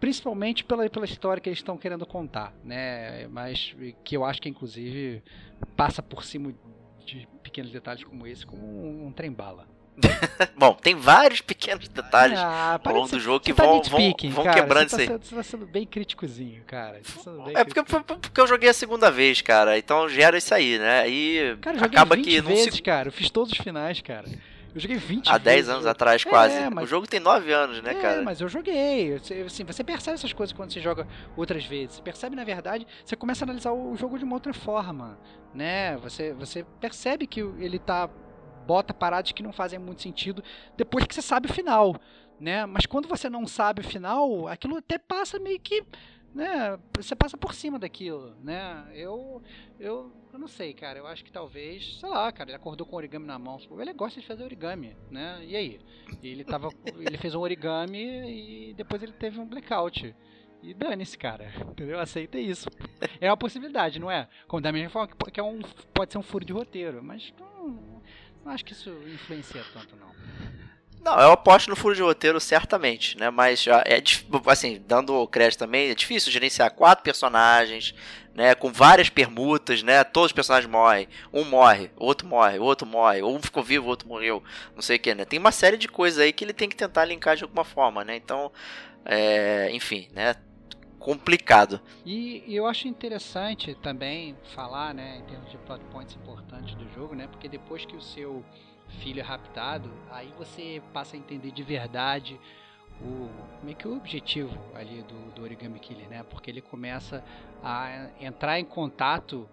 [0.00, 3.26] principalmente pela, pela história que eles estão querendo contar, né?
[3.28, 5.22] Mas que eu acho que inclusive
[5.76, 6.54] passa por cima
[7.04, 9.71] de pequenos detalhes como esse, como um, um trem bala.
[10.56, 14.44] Bom, tem vários pequenos detalhes ah, ao longo do jogo que tá vão, vão, vão
[14.44, 15.08] cara, quebrando isso tá aí.
[15.08, 17.00] Você tá sendo bem críticozinho, cara.
[17.00, 19.76] Tá é porque, porque eu joguei a segunda vez, cara.
[19.76, 21.08] Então gera isso aí, né?
[21.08, 22.40] E cara, acaba que.
[22.40, 22.82] Vezes, se...
[22.82, 23.08] cara.
[23.08, 24.26] Eu fiz todos os finais, cara.
[24.74, 26.54] Eu joguei 20 Há 10 anos atrás, quase.
[26.54, 26.84] É, mas...
[26.84, 28.22] O jogo tem 9 anos, né, é, cara?
[28.22, 29.14] mas eu joguei.
[29.44, 31.96] Assim, você percebe essas coisas quando você joga outras vezes.
[31.96, 35.18] Você percebe, na verdade, você começa a analisar o jogo de uma outra forma,
[35.54, 35.98] né?
[35.98, 38.08] Você, você percebe que ele tá
[38.66, 40.42] bota paradas que não fazem muito sentido
[40.76, 41.96] depois que você sabe o final,
[42.40, 42.66] né?
[42.66, 45.84] Mas quando você não sabe o final, aquilo até passa meio que,
[46.34, 46.78] né?
[46.96, 48.84] Você passa por cima daquilo, né?
[48.94, 49.42] Eu,
[49.78, 50.98] eu, eu não sei, cara.
[50.98, 52.50] Eu acho que talvez, sei lá, cara.
[52.50, 53.58] Ele acordou com origami na mão.
[53.78, 55.44] Ele gosta de fazer origami, né?
[55.44, 55.80] E aí?
[56.22, 60.14] Ele tava, ele fez um origami e depois ele teve um blackout.
[60.62, 61.52] E dane-se, cara.
[61.70, 61.98] Entendeu?
[61.98, 62.68] Aceita isso.
[63.20, 64.28] É uma possibilidade, não é?
[64.46, 65.60] Como da mesma forma que é um,
[65.92, 67.02] pode ser um furo de roteiro.
[67.02, 67.51] Mas não,
[68.44, 70.12] não acho que isso influencia tanto, não.
[71.04, 73.28] Não, eu aposto no furo de roteiro, certamente, né?
[73.28, 74.00] Mas é
[74.46, 77.92] assim, dando crédito também, é difícil gerenciar quatro personagens,
[78.32, 78.54] né?
[78.54, 80.04] Com várias permutas, né?
[80.04, 81.08] Todos os personagens morrem.
[81.32, 84.44] Um morre, outro morre, outro morre, um ficou vivo, outro morreu,
[84.76, 85.24] não sei o que, né?
[85.24, 88.04] Tem uma série de coisas aí que ele tem que tentar linkar de alguma forma,
[88.04, 88.14] né?
[88.14, 88.52] Então,
[89.04, 90.36] é, enfim, né?
[91.02, 91.80] Complicado.
[92.06, 97.14] E, eu acho interessante também falar, né, em termos de plot points importantes do jogo,
[97.14, 98.44] né, porque depois que o seu
[99.00, 102.38] filho é raptado, aí você passa a entender de verdade
[103.00, 103.28] o
[103.64, 107.24] meio que o objetivo ali do, do Origami Killer, né, porque ele começa
[107.62, 109.48] a entrar em contato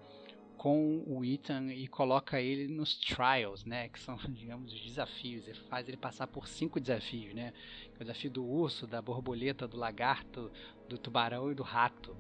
[0.60, 5.48] com o Ethan e coloca ele nos trials, né, que são, digamos, os desafios.
[5.48, 7.54] Ele faz ele passar por cinco desafios, né?
[7.96, 10.52] O desafio do urso, da borboleta, do lagarto,
[10.88, 12.16] do tubarão e do rato,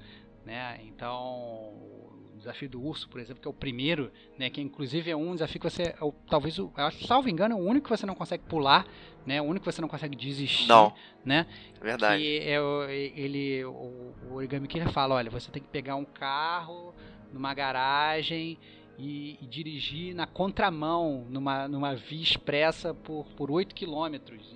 [0.45, 0.79] né?
[0.85, 5.15] Então, o desafio do urso, por exemplo, que é o primeiro, né, que inclusive é
[5.17, 6.71] um desafio que você, é o, talvez, o,
[7.05, 8.87] salvo engano, é o único que você não consegue pular,
[9.25, 9.41] né?
[9.41, 10.93] O único que você não consegue desistir, não.
[11.25, 11.45] né?
[11.75, 12.23] É verdade.
[12.23, 16.05] Que é ele, o, o origami que ele fala, olha, você tem que pegar um
[16.05, 16.95] carro
[17.33, 18.57] numa garagem
[18.97, 24.55] e, e, dirigir na contramão, numa, numa via expressa por, por 8 quilômetros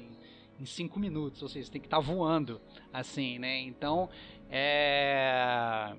[0.59, 2.61] em 5 minutos, ou seja, você tem que estar tá voando
[2.91, 3.59] assim, né?
[3.61, 4.09] Então,
[4.49, 5.93] é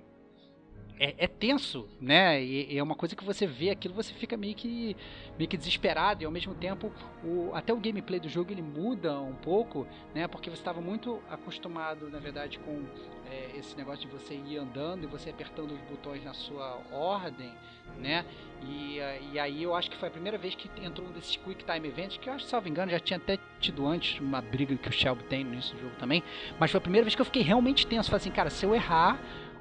[0.99, 2.43] é, é, tenso, né?
[2.43, 4.97] E, é uma coisa que você vê aquilo, você fica meio que,
[5.37, 6.93] meio que desesperado e ao mesmo tempo
[7.25, 10.29] o, até o gameplay do jogo ele muda um pouco, né?
[10.29, 12.85] Porque você estava muito acostumado, na verdade, com
[13.31, 17.53] é, esse negócio de você ir andando e você apertando os botões na sua ordem,
[17.99, 18.25] né?
[18.63, 18.99] E,
[19.33, 21.89] e aí eu acho que foi a primeira vez que entrou um desses Quick Time
[21.89, 24.93] Events, que eu acho, salvo engano, já tinha até tido antes uma briga que o
[24.93, 26.23] Shelby tem do jogo também,
[26.59, 28.11] mas foi a primeira vez que eu fiquei realmente tenso.
[28.11, 29.19] Falei assim, cara, se eu errar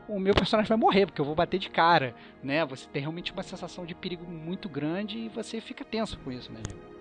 [0.07, 2.65] o meu personagem vai morrer, porque eu vou bater de cara, né?
[2.65, 6.51] Você tem realmente uma sensação de perigo muito grande e você fica tenso com isso,
[6.51, 6.93] né, Diego?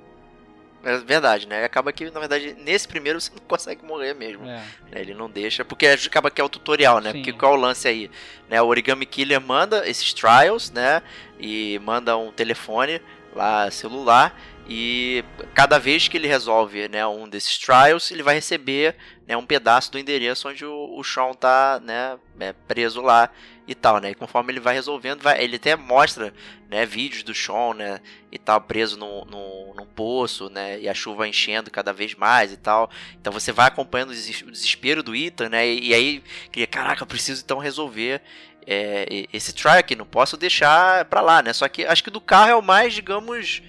[0.85, 1.65] É verdade, né?
[1.65, 4.45] Acaba que, na verdade, nesse primeiro você não consegue morrer mesmo.
[4.45, 4.65] É.
[4.91, 5.01] Né?
[5.01, 7.13] Ele não deixa, porque acaba que é o tutorial, né?
[7.13, 7.19] Sim.
[7.19, 8.11] Porque qual é o lance aí?
[8.51, 8.61] Né?
[8.61, 11.01] O Origami Killer manda esses trials, né?
[11.39, 13.01] E manda um telefone
[13.35, 14.37] lá, celular,
[14.69, 18.97] e cada vez que ele resolve né, um desses trials, ele vai receber
[19.27, 23.29] né, um pedaço do endereço onde o, o Sean tá né, é, preso lá
[23.67, 24.11] e tal, né?
[24.11, 26.33] E conforme ele vai resolvendo, vai, ele até mostra
[26.69, 28.01] né, vídeos do Sean, né?
[28.31, 30.81] E tal, preso no, no, num poço, né?
[30.81, 32.91] E a chuva enchendo cada vez mais e tal.
[33.21, 35.67] Então você vai acompanhando o desespero do Ethan, né?
[35.67, 36.23] E, e aí,
[36.67, 38.21] caraca, eu preciso então resolver
[38.67, 41.53] é, esse trial aqui, não posso deixar pra lá, né?
[41.53, 43.63] Só que acho que do carro é o mais, digamos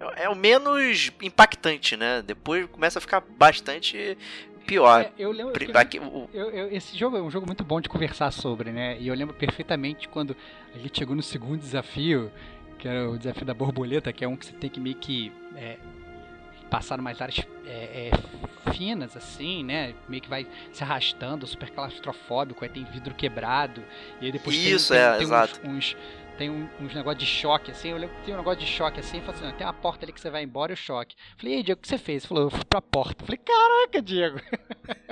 [0.00, 2.22] é, é o menos impactante, né?
[2.22, 4.16] Depois começa a ficar bastante
[4.66, 5.02] pior.
[5.02, 6.28] É, eu lembro o...
[6.34, 8.98] eu, eu, esse jogo é um jogo muito bom de conversar sobre, né?
[8.98, 10.36] E eu lembro perfeitamente quando
[10.74, 12.30] a gente chegou no segundo desafio,
[12.78, 15.32] que era o desafio da borboleta, que é um que você tem que meio que
[15.54, 15.78] é,
[16.68, 19.94] passar umas áreas é, é, finas, assim, né?
[20.08, 23.82] Meio que vai se arrastando, super claustrofóbico, aí tem vidro quebrado,
[24.20, 25.60] e aí depois Isso, tem, tem, é, tem exato.
[25.64, 25.96] uns, uns
[26.36, 27.90] tem um, uns negócios de choque, assim.
[27.90, 29.20] Eu lembro que tem um negócio de choque assim.
[29.20, 31.16] Falei assim: tem uma porta ali que você vai embora e o choque.
[31.36, 32.22] Falei, e aí, Diego, o que você fez?
[32.22, 33.24] Ele falou, eu fui pra porta.
[33.24, 34.38] Falei, caraca, Diego.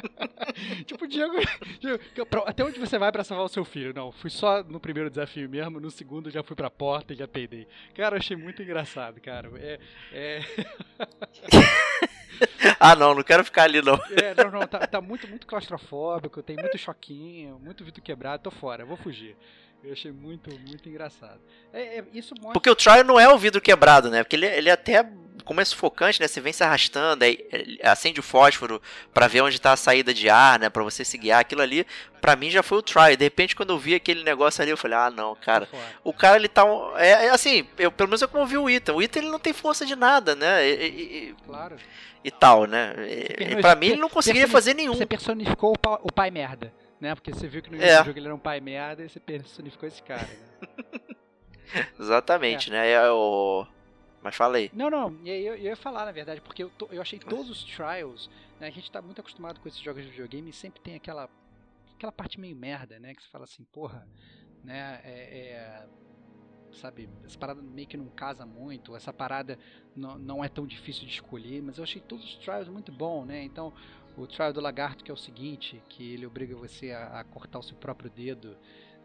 [0.87, 1.35] tipo, Diego,
[1.81, 2.01] Diego,
[2.47, 3.95] até onde você vai pra salvar o seu filho?
[3.95, 5.81] Não, fui só no primeiro desafio mesmo.
[5.81, 7.67] No segundo já fui pra porta e já peidei.
[7.95, 9.51] Cara, eu achei muito engraçado, cara.
[9.57, 9.79] É.
[10.13, 10.41] é...
[12.79, 13.95] ah, não, não quero ficar ali, não.
[13.95, 18.51] É, não, não, tá, tá muito, muito claustrofóbico, tem muito choquinho, muito vidro quebrado, tô
[18.51, 19.37] fora, vou fugir.
[19.85, 21.41] Eu achei muito, muito engraçado.
[21.73, 22.53] É, é, isso mostra...
[22.53, 24.23] Porque o trial não é o vidro quebrado, né?
[24.23, 25.07] Porque ele, ele até
[25.45, 26.27] como é sufocante, né?
[26.27, 27.39] Você vem se arrastando, aí
[27.83, 28.81] acende o fósforo
[29.13, 30.71] para ver onde tá a saída de ar, né?
[30.71, 31.41] Para você se guiar.
[31.41, 31.87] Aquilo ali,
[32.21, 33.17] para mim já foi o try.
[33.17, 35.69] De repente, quando eu vi aquele negócio ali, eu falei: "Ah, não, cara.
[36.03, 36.65] O cara ele tá
[36.97, 38.95] é, é assim, eu pelo menos eu como vi o Ethan.
[38.95, 40.67] O Ethan ele não tem força de nada, né?
[40.67, 41.77] E, e, claro.
[42.25, 42.95] E tal, né?
[43.07, 44.95] E, para mim ele não conseguiria fazer nenhum.
[44.95, 46.73] Você personificou o pai merda,
[47.05, 47.15] né?
[47.15, 48.03] Porque você viu que no é.
[48.03, 51.15] jogo ele era um pai merda e você personificou esse cara, né?
[52.01, 52.73] Exatamente, é.
[52.73, 52.91] né?
[52.91, 53.67] É o
[54.23, 54.71] mas fala aí.
[54.73, 58.31] Não, não, eu, eu ia falar na verdade, porque eu, eu achei todos os trials,
[58.59, 61.29] né, a gente tá muito acostumado com esses jogos de videogame e sempre tem aquela
[61.95, 64.09] aquela parte meio merda, né, que você fala assim, porra,
[64.65, 65.87] né, é, é
[66.73, 69.59] sabe, essa parada meio que não casa muito, essa parada
[69.95, 73.27] não, não é tão difícil de escolher, mas eu achei todos os trials muito bom,
[73.27, 73.75] né, então
[74.17, 77.59] o trial do lagarto que é o seguinte, que ele obriga você a, a cortar
[77.59, 78.57] o seu próprio dedo,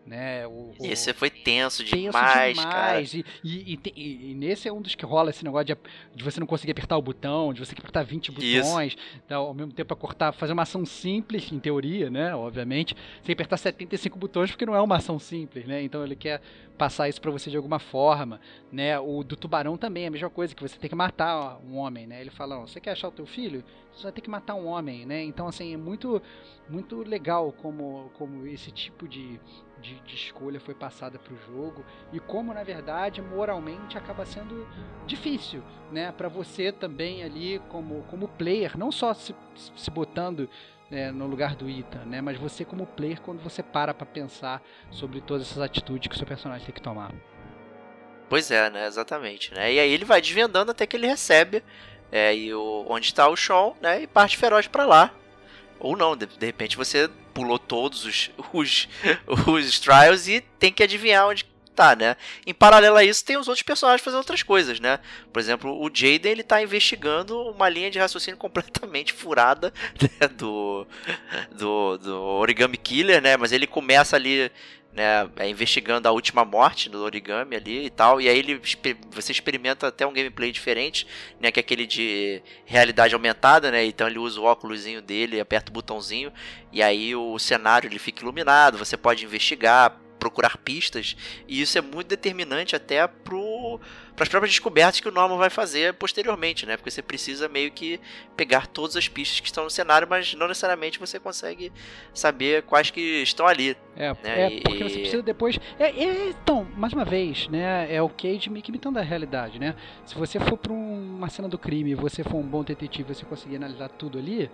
[0.05, 0.47] né?
[0.47, 0.73] O,
[1.13, 2.63] foi tenso demais, tenso demais.
[2.63, 3.01] Cara.
[3.01, 5.77] E, e, e, e, nesse é um dos que rola esse negócio de,
[6.15, 8.97] de, você não conseguir apertar o botão, de você apertar 20 botões,
[9.29, 12.33] ao mesmo tempo para cortar, fazer uma ação simples, em teoria, né?
[12.33, 15.83] Obviamente, sem apertar 75 botões, porque não é uma ação simples, né?
[15.83, 16.41] Então ele quer
[16.79, 18.39] passar isso para você de alguma forma,
[18.71, 18.97] né?
[18.97, 22.07] O do tubarão também é a mesma coisa, que você tem que matar um homem,
[22.07, 22.21] né?
[22.21, 23.63] Ele fala, você quer achar o teu filho?
[23.93, 25.21] Você vai ter que matar um homem, né?
[25.21, 26.21] Então, assim, é muito,
[26.69, 29.39] muito legal como, como esse tipo de,
[29.81, 34.65] de, de escolha foi passada para o jogo e como na verdade moralmente acaba sendo
[35.05, 35.61] difícil,
[35.91, 40.49] né, para você também ali como como player, não só se, se botando
[40.89, 44.61] né, no lugar do Ethan, né, mas você como player quando você para para pensar
[44.91, 47.11] sobre todas essas atitudes que o seu personagem tem que tomar.
[48.27, 49.73] Pois é, né, exatamente, né?
[49.73, 51.63] E aí ele vai desvendando até que ele recebe
[52.11, 55.13] é, e o, onde está o Sean, né, e parte feroz para lá.
[55.79, 58.87] Ou não, de, de repente você pulou todos os, os,
[59.47, 61.45] os trials e tem que adivinhar onde
[61.79, 62.17] tá, né?
[62.45, 64.99] Em paralelo a isso, tem os outros personagens fazendo outras coisas, né?
[65.31, 70.27] Por exemplo, o Jaden, ele tá investigando uma linha de raciocínio completamente furada né?
[70.27, 70.85] do,
[71.53, 73.37] do, do Origami Killer, né?
[73.37, 74.51] Mas ele começa ali
[74.91, 78.59] né, é, investigando a última morte do origami ali e tal, e aí ele
[79.11, 81.07] você experimenta até um gameplay diferente,
[81.39, 83.85] né, que é aquele de realidade aumentada, né?
[83.85, 86.33] Então ele usa o óculosinho dele, aperta o botãozinho
[86.73, 91.15] e aí o cenário ele fica iluminado, você pode investigar, procurar pistas,
[91.47, 93.79] e isso é muito determinante até pro
[94.19, 96.75] para as próprias descobertas que o Norman vai fazer posteriormente, né?
[96.75, 98.01] Porque você precisa meio que
[98.35, 101.71] pegar todas as pistas que estão no cenário, mas não necessariamente você consegue
[102.13, 103.77] saber quais que estão ali.
[103.95, 104.57] É, né?
[104.57, 104.89] é porque e...
[104.89, 105.57] você precisa depois.
[105.79, 107.87] É, é, então, mais uma vez, né?
[107.89, 109.73] É o Cage meio que imitando a realidade, né?
[110.05, 113.55] Se você for para uma cena do crime, você for um bom detetive, você conseguir
[113.55, 114.51] analisar tudo ali,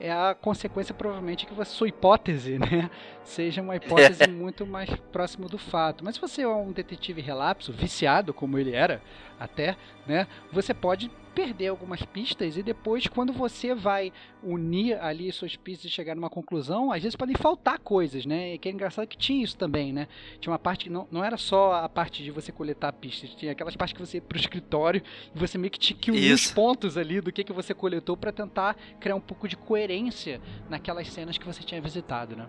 [0.00, 2.90] é a consequência provavelmente que a sua hipótese, né,
[3.24, 6.04] seja uma hipótese muito mais próximo do fato.
[6.04, 9.02] Mas se você é um detetive relapso, viciado como ele era,
[9.38, 9.76] até,
[10.06, 14.12] né, você pode perder algumas pistas e depois quando você vai
[14.42, 18.54] unir ali suas pistas e chegar numa conclusão, às vezes podem faltar coisas, né?
[18.54, 20.08] E que é engraçado que tinha isso também, né?
[20.40, 23.52] Tinha uma parte que não, não era só a parte de você coletar pistas, tinha
[23.52, 25.00] aquelas partes que você ia pro escritório
[25.32, 28.16] e você meio que tinha que unir os pontos ali do que, que você coletou
[28.16, 32.48] para tentar criar um pouco de coerência naquelas cenas que você tinha visitado, né?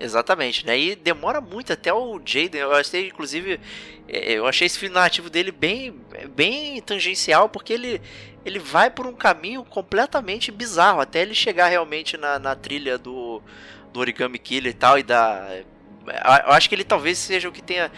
[0.00, 0.78] Exatamente, né?
[0.78, 2.60] E demora muito até o Jaden.
[2.60, 3.58] Eu achei, inclusive,
[4.06, 5.92] é, eu achei esse filme narrativo dele bem,
[6.36, 8.00] bem tangencial, porque ele,
[8.44, 13.42] ele vai por um caminho completamente bizarro, até ele chegar realmente na, na trilha do,
[13.92, 15.62] do Origami Killer e tal, e da
[16.10, 17.90] eu acho que ele talvez seja o que tenha,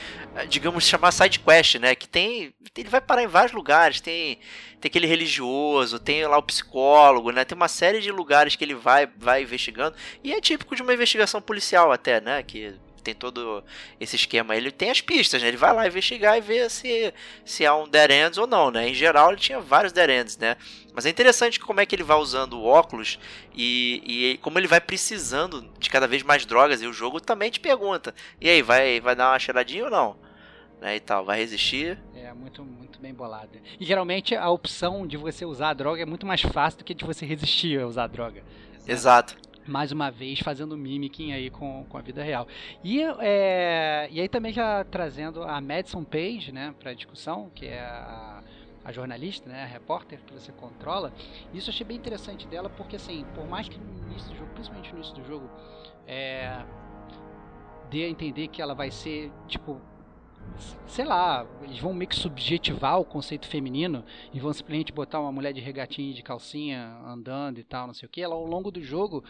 [0.48, 1.94] digamos, chamar side quest, né?
[1.94, 4.00] Que tem, ele vai parar em vários lugares.
[4.00, 4.38] Tem,
[4.80, 7.44] tem aquele religioso, tem lá o psicólogo, né?
[7.44, 10.94] Tem uma série de lugares que ele vai, vai investigando e é típico de uma
[10.94, 12.42] investigação policial até, né?
[12.42, 13.62] Que tem todo
[13.98, 14.56] esse esquema.
[14.56, 15.48] Ele tem as pistas, né?
[15.48, 17.12] Ele vai lá investigar e ver se,
[17.44, 18.88] se há um dead ends ou não, né?
[18.88, 20.56] Em geral, ele tinha vários dead ends, né?
[20.94, 23.18] Mas é interessante como é que ele vai usando o óculos
[23.54, 26.82] e, e como ele vai precisando de cada vez mais drogas.
[26.82, 30.16] E o jogo também te pergunta: e aí, vai, vai dar uma cheiradinha ou não?
[30.80, 31.98] Né, e tal, vai resistir?
[32.14, 33.50] É, muito, muito bem bolado.
[33.78, 36.94] E geralmente a opção de você usar a droga é muito mais fácil do que
[36.94, 38.42] de você resistir a usar a droga.
[38.88, 39.36] Exato
[39.70, 42.46] mais uma vez fazendo mimicking aí com, com a vida real.
[42.82, 47.80] E, é, e aí também já trazendo a Madison Page, né, para discussão, que é
[47.80, 48.42] a,
[48.84, 51.12] a, jornalista, né, a repórter que você controla.
[51.54, 54.50] Isso eu achei bem interessante dela, porque assim, por mais que no início do jogo,
[54.52, 55.48] principalmente no início do jogo,
[56.06, 56.64] é,
[57.88, 59.80] dê a entender que ela vai ser, tipo,
[60.86, 65.32] sei lá, eles vão meio que subjetivar o conceito feminino e vão simplesmente botar uma
[65.32, 68.20] mulher de regatinha e de calcinha andando e tal, não sei o que.
[68.20, 69.24] Ela, ao longo do jogo,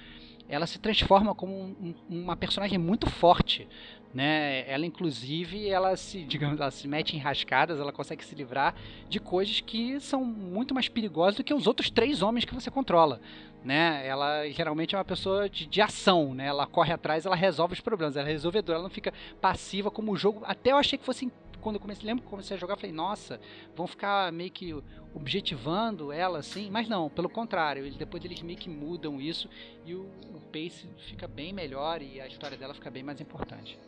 [0.51, 3.69] ela se transforma como um, uma personagem muito forte,
[4.13, 4.69] né?
[4.69, 8.75] Ela inclusive, ela se, digamos, ela se mete em rascadas, ela consegue se livrar
[9.09, 12.71] de coisas que são muito mais perigosas do que os outros três homens que você
[12.71, 13.21] controla,
[13.65, 14.05] né?
[14.07, 16.47] Ela geralmente é uma pessoa de, de ação, né?
[16.47, 20.13] Ela corre atrás, ela resolve os problemas, ela é resolvedora, ela não fica passiva como
[20.13, 20.43] o jogo.
[20.45, 21.31] Até eu achei que fosse
[21.61, 23.41] quando eu comecei, lembro que comecei a jogar, falei, nossa,
[23.75, 24.75] vão ficar meio que
[25.15, 29.49] objetivando ela assim, mas não, pelo contrário, eles, depois eles meio que mudam isso
[29.85, 30.03] e o,
[30.35, 33.79] o pace fica bem melhor e a história dela fica bem mais importante.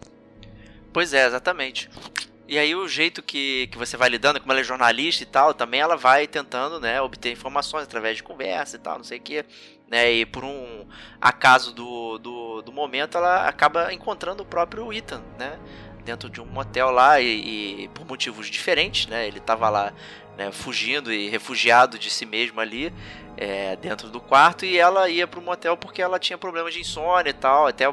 [0.93, 1.89] Pois é, exatamente.
[2.47, 5.55] E aí o jeito que, que você vai lidando, como ela é jornalista e tal,
[5.55, 9.23] também ela vai tentando, né, obter informações através de conversa e tal, não sei o
[9.23, 9.45] que,
[9.89, 10.87] né, e por um
[11.21, 15.59] acaso do, do, do momento ela acaba encontrando o próprio Ethan, né,
[16.05, 19.27] dentro de um motel lá e, e por motivos diferentes, né?
[19.27, 19.93] Ele estava lá
[20.37, 22.93] né, fugindo e refugiado de si mesmo ali
[23.37, 26.81] é, dentro do quarto e ela ia para o motel porque ela tinha problemas de
[26.81, 27.67] insônia e tal.
[27.67, 27.93] Até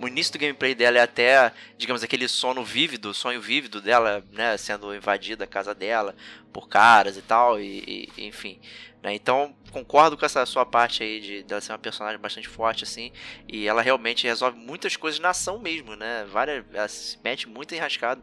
[0.00, 4.56] o, início do gameplay dela é até, digamos, aquele sono vívido, sonho vívido dela, né,
[4.56, 6.14] sendo invadida a casa dela
[6.52, 8.60] por caras e tal, e, e enfim.
[9.02, 9.14] Né?
[9.14, 13.12] Então, concordo com essa sua parte aí de dela ser uma personagem bastante forte, assim,
[13.46, 16.24] e ela realmente resolve muitas coisas na ação mesmo, né?
[16.30, 18.22] Várias, ela se mete muito enrascado.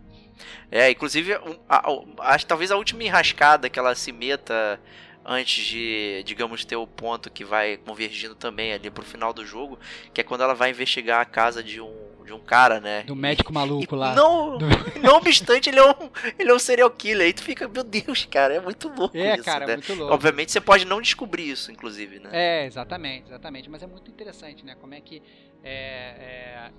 [0.71, 4.79] É, inclusive, a, a, a, talvez a última enrascada que ela se meta
[5.25, 9.79] antes de, digamos, ter o ponto que vai convergindo também ali pro final do jogo,
[10.13, 13.03] que é quando ela vai investigar a casa de um de um cara, né?
[13.03, 14.15] Do médico maluco e, lá.
[14.15, 14.65] Não, do...
[15.01, 16.09] não obstante, ele é, um,
[16.39, 17.27] ele é um serial killer.
[17.27, 19.73] Aí tu fica, meu Deus, cara, é muito louco é, isso, cara, né?
[19.73, 20.13] É, muito louco.
[20.13, 22.29] Obviamente você pode não descobrir isso, inclusive, né?
[22.31, 23.69] É, exatamente, exatamente.
[23.69, 24.75] Mas é muito interessante, né?
[24.79, 25.21] Como é que
[25.63, 26.71] é, é,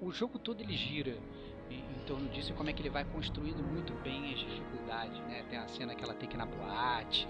[0.00, 1.16] o jogo todo ele gira
[1.70, 5.44] em, torno disso e como é que ele vai construindo muito bem as dificuldades, né?
[5.48, 7.28] Tem a cena que ela tem que ir na boate,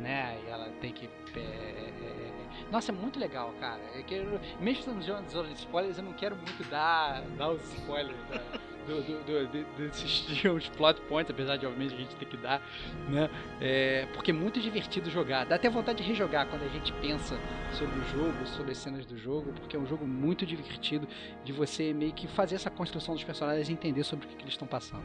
[0.00, 0.40] né?
[0.44, 1.08] E ela tem que.
[1.36, 3.80] É, é, é, nossa, é muito legal, cara.
[3.94, 8.18] Eu quero, mesmo jogando zona de spoilers, eu não quero muito dar, dar os spoilers
[8.28, 12.24] da, do, do, do, de, desses os plot points, apesar de obviamente a gente ter
[12.24, 12.62] que dar,
[13.08, 13.28] né?
[13.60, 15.44] É, porque é muito divertido jogar.
[15.44, 17.38] Dá até vontade de rejogar quando a gente pensa
[17.72, 21.06] sobre o jogo, sobre as cenas do jogo, porque é um jogo muito divertido
[21.44, 24.42] de você meio que fazer essa construção dos personagens e entender sobre o que, que
[24.42, 25.04] eles estão passando.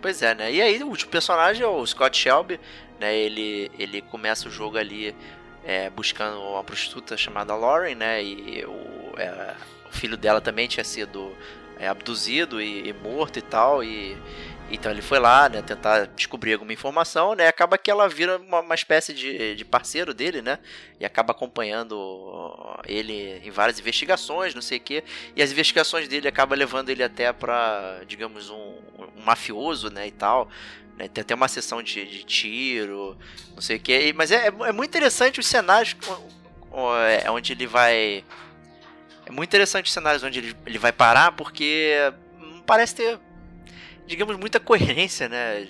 [0.00, 0.52] Pois é, né?
[0.52, 2.58] E aí o último personagem é o Scott Shelby,
[2.98, 3.14] né?
[3.14, 5.14] Ele, ele começa o jogo ali
[5.64, 8.22] é, buscando uma prostituta chamada Lauren, né?
[8.22, 9.54] E o, é,
[9.88, 11.32] o filho dela também tinha sido
[11.80, 13.82] é, abduzido e, e, morto e tal.
[13.82, 14.16] E
[14.70, 15.62] então ele foi lá, né?
[15.62, 17.48] Tentar descobrir alguma informação, né?
[17.48, 20.60] Acaba que ela vira uma, uma espécie de, de parceiro dele, né?
[21.00, 21.96] E acaba acompanhando
[22.86, 25.02] ele em várias investigações, não sei o quê.
[25.34, 28.74] E as investigações dele acaba levando ele até para, digamos, um,
[29.16, 30.06] um mafioso, né?
[30.06, 30.48] E tal.
[30.96, 31.08] Né?
[31.08, 33.16] Tem até uma sessão de, de tiro,
[33.54, 34.12] não sei o que.
[34.12, 35.96] Mas é, é muito interessante os cenários
[37.08, 38.24] é, onde ele vai.
[39.30, 43.18] É muito interessante os cenários onde ele, ele vai parar, porque não parece ter,
[44.04, 45.68] digamos, muita coerência, né?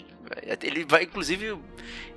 [0.62, 1.58] Ele vai, inclusive,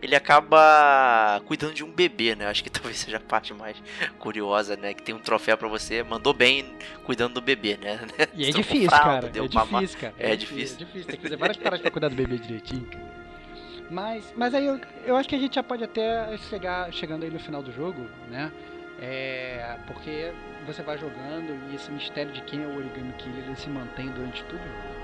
[0.02, 2.48] ele acaba cuidando de um bebê, né?
[2.48, 3.76] Acho que talvez seja a parte mais
[4.20, 4.94] curiosa, né?
[4.94, 8.00] Que tem um troféu para você, mandou bem cuidando do bebê, né?
[8.34, 9.46] E é difícil, fralda, cara.
[9.46, 10.14] É difícil, cara.
[10.18, 10.76] É, é difícil.
[10.76, 12.90] É difícil, tem que fazer várias paradas pra cuidar do bebê direitinho.
[13.92, 17.30] Mas, mas aí eu, eu acho que a gente já pode até chegar chegando aí
[17.30, 18.50] no final do jogo, né?
[19.06, 20.32] É, porque
[20.66, 24.10] você vai jogando e esse mistério de quem é o Origami Killer ele se mantém
[24.10, 25.04] durante todo o jogo.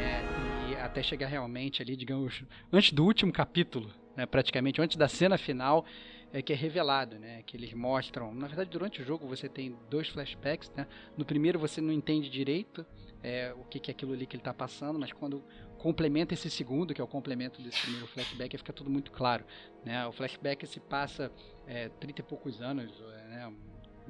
[0.00, 5.08] É, e até chegar realmente ali, digamos, antes do último capítulo, né, praticamente, antes da
[5.08, 5.84] cena final,
[6.32, 7.42] é que é revelado, né?
[7.44, 8.32] Que eles mostram.
[8.34, 10.86] Na verdade, durante o jogo você tem dois flashbacks, né?
[11.16, 12.86] No primeiro você não entende direito
[13.22, 15.42] é, o que, que é aquilo ali que ele está passando, mas quando
[15.78, 19.44] complementa esse segundo, que é o complemento desse primeiro flashback, fica tudo muito claro.
[19.84, 20.06] Né?
[20.06, 21.32] O flashback se passa
[21.68, 22.90] é, 30 e poucos anos
[23.28, 23.52] né?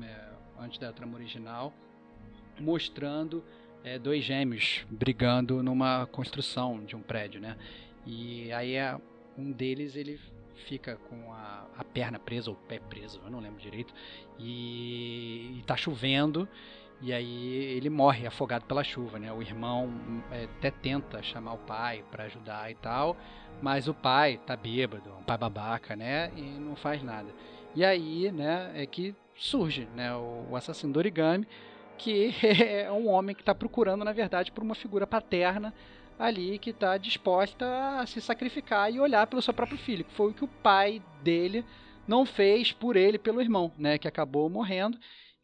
[0.03, 0.29] é,
[0.61, 1.73] antes da trama original,
[2.59, 3.45] mostrando
[3.85, 7.57] é, dois gêmeos brigando numa construção de um prédio, né?
[8.07, 8.99] E aí é,
[9.37, 10.19] um deles ele
[10.67, 13.95] fica com a, a perna presa ou o pé preso, eu não lembro direito,
[14.39, 16.49] e, está chovendo
[17.01, 19.33] e aí ele morre afogado pela chuva, né?
[19.33, 19.93] O irmão
[20.33, 23.17] é, até tenta chamar o pai para ajudar e tal,
[23.63, 26.33] mas o pai tá bêbado, um pai babaca, né?
[26.37, 27.33] E não faz nada.
[27.75, 31.47] E aí, né, é que surge, né, o, o assassino do origami,
[31.97, 35.73] que é um homem que está procurando, na verdade, por uma figura paterna
[36.19, 37.65] ali que está disposta
[38.01, 41.01] a se sacrificar e olhar pelo seu próprio filho, que foi o que o pai
[41.23, 41.65] dele
[42.07, 44.99] não fez por ele, pelo irmão, né, que acabou morrendo.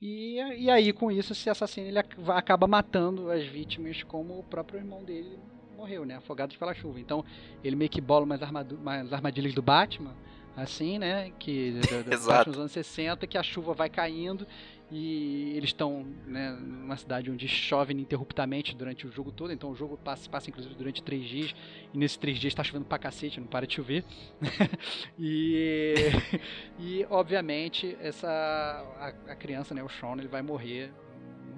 [0.07, 4.79] E, e aí, com isso, esse assassino ele acaba matando as vítimas como o próprio
[4.79, 5.39] irmão dele
[5.75, 6.17] morreu, né?
[6.17, 7.01] Afogado pela chuva.
[7.01, 7.25] Então,
[7.65, 10.15] ele meio que bola umas, umas armadilhas do Batman,
[10.55, 11.33] assim, né?
[11.39, 14.47] Que do, do Batman dos anos 60, que a chuva vai caindo
[14.91, 19.75] e eles estão né, numa cidade onde chove ininterruptamente durante o jogo todo, então o
[19.75, 21.55] jogo passa, passa inclusive durante três dias,
[21.93, 24.05] e nesses três dias está chovendo pra cacete, não para de chover.
[25.19, 25.95] e,
[26.79, 30.93] e obviamente essa a, a, criança, né, o Sean, ele vai morrer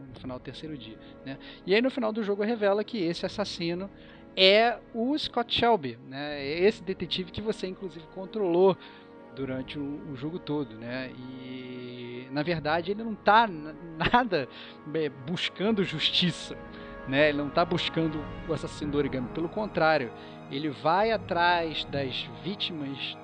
[0.09, 0.99] no final do terceiro dia.
[1.25, 1.39] Né?
[1.67, 3.91] E aí no final do jogo revela que esse assassino
[4.37, 6.45] é o Scott Shelby, né?
[6.45, 8.77] Esse detetive que você inclusive controlou
[9.37, 11.13] durante o, jogo todo, né?
[11.17, 14.49] E na verdade ele não está nada
[14.95, 16.57] é, buscando justiça,
[17.07, 17.29] né?
[17.29, 18.19] Ele não está buscando
[18.49, 20.11] o assassino do origami, pelo contrário,
[20.51, 23.17] ele vai atrás das vítimas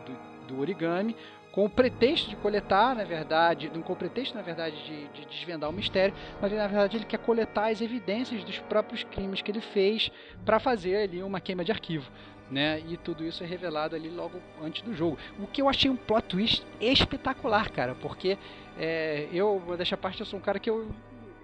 [0.46, 1.16] do, do origami
[1.50, 5.68] com o pretexto de coletar, na verdade, com o pretexto, na verdade, de, de, desvendar
[5.68, 9.60] o mistério, mas na verdade ele quer coletar as evidências dos próprios crimes que ele
[9.60, 10.10] fez
[10.46, 12.10] para fazer ali uma queima de arquivo
[12.52, 12.82] né?
[12.86, 15.18] E tudo isso é revelado ali logo antes do jogo.
[15.38, 18.36] O que eu achei um plot twist espetacular, cara, porque
[18.78, 20.86] é, eu, deixar parte, eu sou um cara que eu,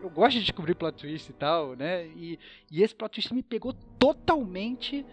[0.02, 2.06] eu gosto de descobrir plot twist e tal, né?
[2.08, 2.38] E,
[2.70, 5.04] e esse plot twist me pegou totalmente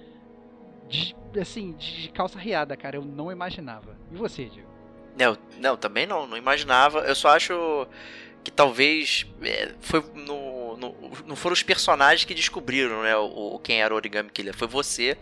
[0.90, 2.98] de, assim, de calça riada, cara.
[2.98, 3.98] Eu não imaginava.
[4.12, 4.70] E você, Diego?
[5.18, 7.00] Não, não, também não, não imaginava.
[7.00, 7.88] Eu só acho
[8.44, 13.82] que talvez é, foi no, no, não foram os personagens que descobriram né, o, quem
[13.82, 14.56] era o Origami Killer.
[14.56, 15.18] Foi você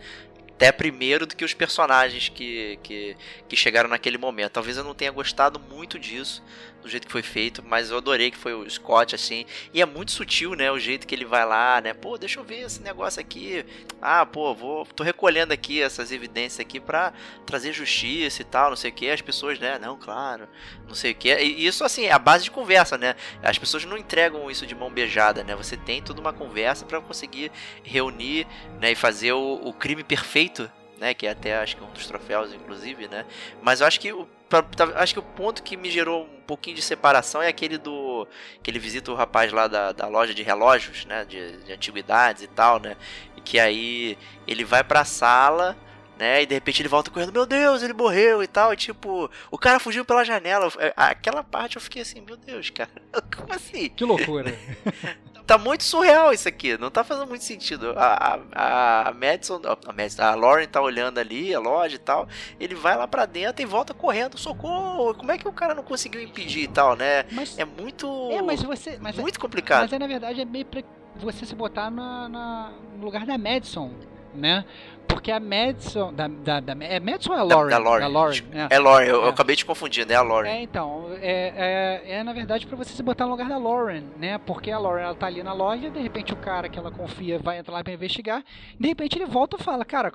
[0.54, 3.16] até primeiro do que os personagens que, que,
[3.48, 4.52] que chegaram naquele momento.
[4.52, 6.42] Talvez eu não tenha gostado muito disso,
[6.84, 9.46] do jeito que foi feito, mas eu adorei que foi o Scott, assim.
[9.72, 10.70] E é muito sutil, né?
[10.70, 11.94] O jeito que ele vai lá, né?
[11.94, 13.64] Pô, deixa eu ver esse negócio aqui.
[14.02, 14.84] Ah, pô, vou.
[14.84, 17.14] tô recolhendo aqui essas evidências aqui pra
[17.46, 19.08] trazer justiça e tal, não sei o que.
[19.08, 19.78] As pessoas, né?
[19.78, 20.46] Não, claro,
[20.86, 21.34] não sei o que.
[21.34, 23.16] E isso, assim, é a base de conversa, né?
[23.42, 25.56] As pessoas não entregam isso de mão beijada, né?
[25.56, 27.50] Você tem toda uma conversa para conseguir
[27.82, 28.46] reunir,
[28.78, 28.92] né?
[28.92, 31.12] E fazer o, o crime perfeito né?
[31.12, 33.26] Que é até acho que um dos troféus, inclusive, né?
[33.62, 34.28] Mas eu acho que o,
[34.62, 38.26] pra, acho que o ponto que me gerou um pouquinho de separação é aquele do
[38.62, 41.24] que ele visita o rapaz lá da, da loja de relógios, né?
[41.24, 42.96] De, de antiguidades e tal, né?
[43.36, 45.76] E que aí ele vai pra sala
[46.16, 46.42] né?
[46.42, 48.72] E de repente ele volta correndo, meu Deus, ele morreu e tal.
[48.72, 50.68] E tipo, o cara fugiu pela janela.
[50.96, 52.90] Aquela parte eu fiquei assim, meu Deus, cara,
[53.36, 53.88] como assim?
[53.88, 54.56] Que loucura.
[55.46, 57.92] tá muito surreal isso aqui, não tá fazendo muito sentido.
[57.96, 62.28] A, a, a Madison, a, Madison, a Lauren tá olhando ali, a loja e tal.
[62.58, 65.14] Ele vai lá pra dentro e volta correndo, socorro.
[65.14, 67.24] Como é que o cara não conseguiu impedir e tal, né?
[67.30, 68.30] Mas, é muito.
[68.30, 68.98] É, mas você.
[69.00, 69.82] Mas é muito é, complicado.
[69.82, 70.82] Mas é, na verdade é meio pra
[71.16, 73.92] você se botar na, na no lugar da Madison,
[74.34, 74.64] né?
[75.06, 76.12] Porque a Madison.
[76.12, 77.70] Da, da, da, é Madison ou é Lauren?
[77.70, 78.00] Da, da Lauren.
[78.00, 78.74] Da Lauren é.
[78.74, 79.24] é Lauren, eu, é.
[79.26, 80.14] eu, acabei de confundir, né?
[80.14, 80.50] A Lauren.
[80.50, 81.06] É, então.
[81.20, 84.38] É, é, é, na verdade para você se botar no lugar da Lauren, né?
[84.38, 87.38] Porque a Lauren ela tá ali na loja, de repente o cara que ela confia
[87.38, 88.42] vai entrar lá pra investigar,
[88.78, 90.12] de repente ele volta e fala, cara,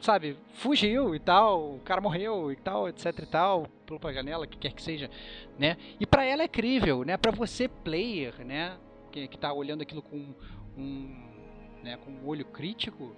[0.00, 4.46] sabe, fugiu e tal, o cara morreu e tal, etc e tal, pulou pra janela,
[4.46, 5.10] que quer que seja,
[5.58, 5.76] né?
[5.98, 7.16] E para ela é crível, né?
[7.16, 8.76] Para você player, né,
[9.10, 10.34] que, que tá olhando aquilo com
[10.76, 11.24] um,
[11.82, 13.16] né, com um olho crítico,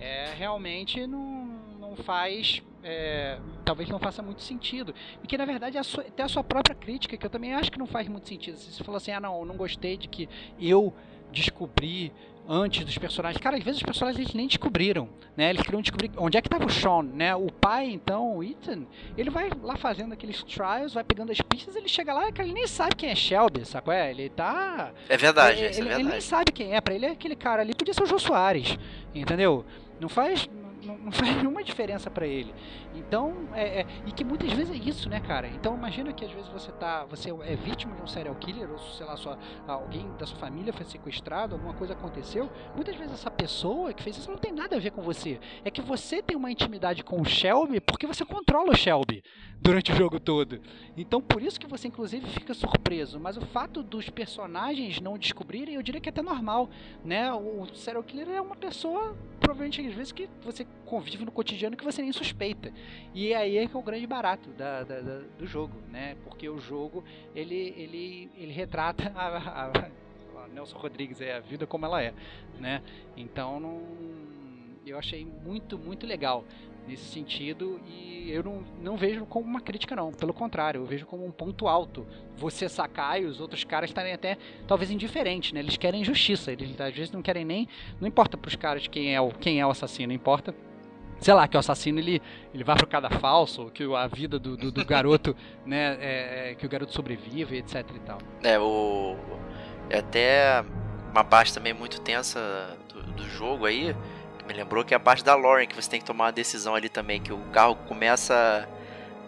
[0.00, 1.46] é, realmente não,
[1.78, 2.62] não faz.
[2.82, 4.94] É, talvez não faça muito sentido.
[5.22, 7.52] E que na verdade é a sua, até a sua própria crítica, que eu também
[7.52, 8.56] acho que não faz muito sentido.
[8.56, 10.28] Se você falou assim, ah não, eu não gostei de que
[10.60, 10.94] eu
[11.32, 12.12] descobri
[12.48, 13.42] antes dos personagens.
[13.42, 15.50] Cara, às vezes os personagens eles nem descobriram, né?
[15.50, 17.34] Eles queriam descobrir onde é que estava o Sean, né?
[17.34, 18.86] O pai, então, o Ethan,
[19.16, 22.54] ele vai lá fazendo aqueles trials, vai pegando as pistas, ele chega lá, cara, ele
[22.54, 23.92] nem sabe quem é Shelby, sacou?
[23.92, 24.10] É?
[24.10, 24.92] Ele tá...
[25.08, 26.00] É verdade, ele, é verdade.
[26.00, 28.18] Ele nem sabe quem é, pra ele é aquele cara ali, podia ser o Jô
[28.18, 28.78] Soares,
[29.14, 29.64] entendeu?
[30.00, 30.48] Não faz,
[30.86, 32.54] não, faz nenhuma diferença para ele.
[32.94, 35.48] Então, é, é, e que muitas vezes é isso, né, cara?
[35.48, 38.78] Então imagina que às vezes você tá, você é vítima de um serial killer ou
[38.78, 42.50] sei lá, sua, alguém da sua família foi sequestrado, alguma coisa aconteceu.
[42.74, 45.40] Muitas vezes essa pessoa que fez isso não tem nada a ver com você.
[45.64, 49.22] É que você tem uma intimidade com o Shelby porque você controla o Shelby
[49.60, 50.60] durante o jogo todo.
[50.96, 53.18] Então por isso que você inclusive fica surpreso.
[53.18, 56.68] Mas o fato dos personagens não descobrirem, eu diria que é até normal,
[57.04, 57.32] né?
[57.32, 61.84] O serial killer é uma pessoa provavelmente às vezes que você convive no cotidiano que
[61.84, 62.72] você nem suspeita.
[63.14, 66.16] E aí é que é o grande barato da, da, da, do jogo, né?
[66.24, 67.04] Porque o jogo
[67.34, 69.66] ele, ele, ele retrata a, a,
[70.44, 72.14] a, Nelson Rodrigues é a vida como ela é,
[72.58, 72.82] né?
[73.16, 73.82] Então não,
[74.86, 76.44] eu achei muito muito legal
[76.86, 81.06] nesse sentido e eu não, não vejo como uma crítica não, pelo contrário, eu vejo
[81.06, 82.06] como um ponto alto.
[82.36, 84.36] Você sacar e os outros caras estarem até
[84.66, 85.60] talvez indiferentes, né?
[85.60, 87.68] Eles querem justiça, eles às vezes não querem nem,
[88.00, 90.54] não importa para os caras quem é o quem é o assassino, importa
[91.20, 92.20] sei lá, que o assassino ele,
[92.52, 95.34] ele vai pro cadafalso, que a vida do, do, do garoto,
[95.64, 98.18] né, é, é, que o garoto sobrevive, etc e tal.
[98.42, 99.16] É, o.
[99.88, 100.64] É até
[101.12, 103.94] uma parte também muito tensa do, do jogo aí,
[104.46, 106.74] me lembrou que é a parte da Lauren, que você tem que tomar uma decisão
[106.74, 108.68] ali também, que o carro começa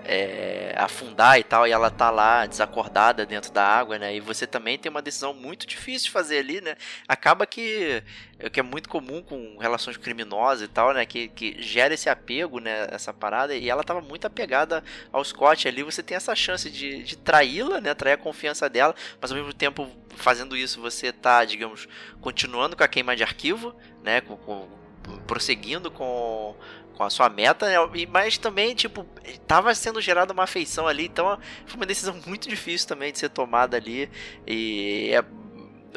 [0.08, 4.16] é, afundar e tal, e ela tá lá desacordada dentro da água, né?
[4.16, 6.76] E você também tem uma decisão muito difícil de fazer ali, né?
[7.06, 8.02] Acaba que
[8.38, 11.04] é que é muito comum com relações criminosas e tal, né?
[11.04, 12.88] Que, que gera esse apego, né?
[12.90, 13.54] Essa parada.
[13.54, 14.82] E ela tava muito apegada
[15.12, 15.82] ao Scott ali.
[15.82, 17.92] Você tem essa chance de, de traí-la, né?
[17.92, 21.86] Trair a confiança dela, mas ao mesmo tempo fazendo isso você tá, digamos,
[22.20, 24.22] continuando com a queima de arquivo, né?
[24.22, 24.77] Com, com
[25.26, 26.54] prosseguindo com,
[26.96, 28.06] com a sua meta, né?
[28.10, 29.04] mas também, tipo,
[29.46, 33.30] tava sendo gerada uma afeição ali, então foi uma decisão muito difícil também de ser
[33.30, 34.10] tomada ali.
[34.46, 35.24] E é,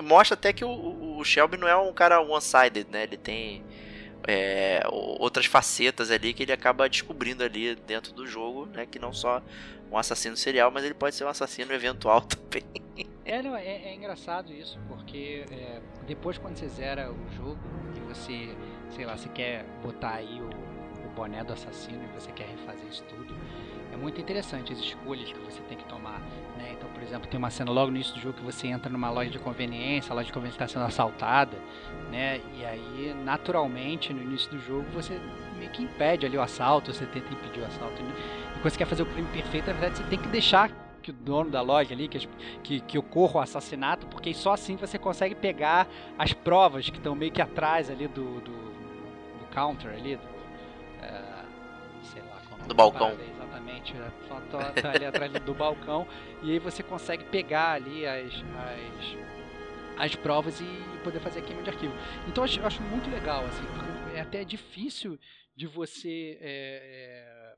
[0.01, 3.03] mostra até que o, o, Shelby não é um cara one-sided, né?
[3.03, 3.63] Ele tem
[4.27, 8.85] é, outras facetas ali que ele acaba descobrindo ali dentro do jogo, né?
[8.85, 9.41] Que não só
[9.91, 12.63] um assassino serial, mas ele pode ser um assassino eventual também.
[13.25, 17.59] É, não, é, é engraçado isso, porque é, depois quando você zera o jogo
[17.95, 18.55] e você,
[18.91, 20.49] sei lá, você quer botar aí o
[21.15, 23.35] boné do assassino e você quer refazer isso tudo,
[23.91, 26.19] é muito interessante as escolhas que você tem que tomar.
[26.57, 26.73] Né?
[26.77, 29.09] Então, por exemplo, tem uma cena logo no início do jogo que você entra numa
[29.09, 31.57] loja de conveniência, a loja de conveniência está sendo assaltada,
[32.09, 32.41] né?
[32.57, 35.19] e aí, naturalmente, no início do jogo, você
[35.57, 38.01] meio que impede ali o assalto, você tenta impedir o assalto.
[38.01, 38.13] Né?
[38.55, 41.09] E quando você quer fazer o crime perfeito, na verdade, você tem que deixar que
[41.09, 42.29] o dono da loja ali, que,
[42.61, 45.87] que, que ocorra o assassinato, porque só assim você consegue pegar
[46.17, 48.60] as provas que estão meio que atrás ali do, do
[49.53, 50.31] counter ali, do,
[52.67, 53.11] do balcão.
[53.11, 56.07] exatamente, a foto tá ali atrás do balcão
[56.41, 59.17] e aí você consegue pegar ali as, as,
[59.97, 61.93] as provas e poder fazer a queima de arquivo.
[62.27, 63.63] Então eu acho, eu acho muito legal, assim,
[64.15, 65.19] é até difícil
[65.55, 67.55] de você é,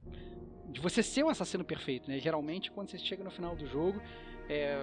[0.69, 2.19] de você ser um assassino perfeito, né?
[2.19, 4.01] Geralmente quando você chega no final do jogo,
[4.49, 4.75] é,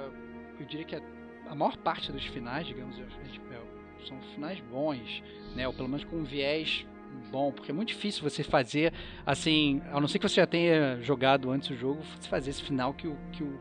[0.59, 1.03] eu diria que a,
[1.49, 5.23] a, maior parte dos finais, digamos, é, é, são finais bons,
[5.55, 5.67] né?
[5.67, 6.87] Ou pelo menos com um viés
[7.31, 8.93] bom, porque é muito difícil você fazer
[9.25, 12.63] assim, a não ser que você já tenha jogado antes o jogo, você fazer esse
[12.63, 13.61] final que o, que o,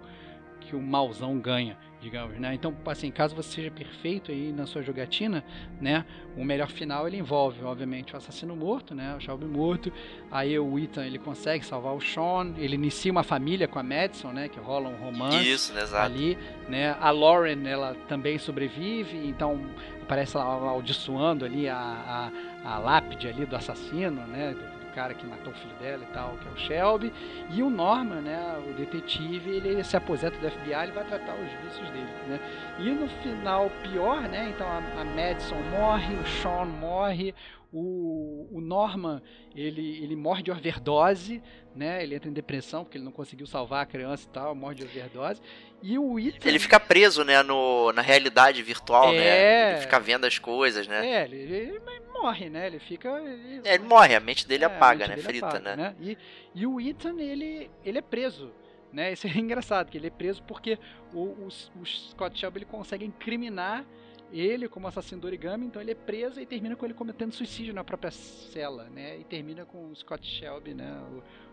[0.59, 2.53] que o mauzão ganha, digamos, né?
[2.53, 5.43] Então, assim, caso você seja perfeito aí na sua jogatina,
[5.81, 6.05] né?
[6.37, 9.15] O melhor final ele envolve, obviamente, o assassino morto, né?
[9.15, 9.91] O Shelby morto.
[10.31, 14.31] Aí o Ethan ele consegue salvar o Sean, ele inicia uma família com a Madison,
[14.31, 14.47] né?
[14.47, 16.95] Que rola um romance Isso, né, ali, né?
[16.99, 19.59] A Lauren ela também sobrevive, então
[20.01, 22.31] aparece lá amaldiçoando ali a, a
[22.63, 24.55] a lápide ali do assassino, né?
[24.93, 27.13] Cara que matou o filho dela e tal, que é o Shelby.
[27.51, 28.63] E o Norman, né?
[28.67, 32.39] O detetive, ele se aposenta do FBI e vai tratar os vícios dele, né?
[32.79, 34.51] E no final, pior, né?
[34.53, 37.33] Então a, a Madison morre, o Sean morre,
[37.71, 39.21] o, o Norman
[39.55, 41.41] ele, ele morre de overdose,
[41.75, 42.01] né?
[42.03, 44.83] Ele entra em depressão porque ele não conseguiu salvar a criança e tal, morre de
[44.83, 45.41] overdose.
[45.81, 46.47] E o Ethan...
[46.47, 49.17] Ele fica preso, né, no, na realidade virtual, né?
[49.17, 49.21] é...
[49.21, 49.71] né?
[49.73, 51.07] Ele fica vendo as coisas, né?
[51.07, 51.81] É, ele, ele
[52.21, 52.67] morre, né?
[52.67, 53.09] Ele fica.
[53.21, 55.15] Ele, é, ele morre, a mente dele é, apaga, mente né?
[55.15, 55.75] Dele Frita, apaga, né?
[55.75, 55.95] né?
[55.99, 56.17] E,
[56.55, 58.51] e o Ethan, ele, ele é preso.
[58.91, 59.13] Né?
[59.13, 60.77] Isso é engraçado, que ele é preso porque
[61.13, 63.85] o, o, o Scott Shelby ele consegue incriminar
[64.31, 67.73] ele como assassino do origami, então ele é preso e termina com ele cometendo suicídio
[67.73, 69.17] na própria cela, né?
[69.17, 71.01] E termina com o Scott Shelby, né?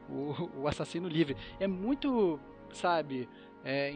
[0.09, 1.37] O, o, o assassino livre.
[1.59, 2.39] É muito,
[2.73, 3.29] sabe,
[3.65, 3.95] é,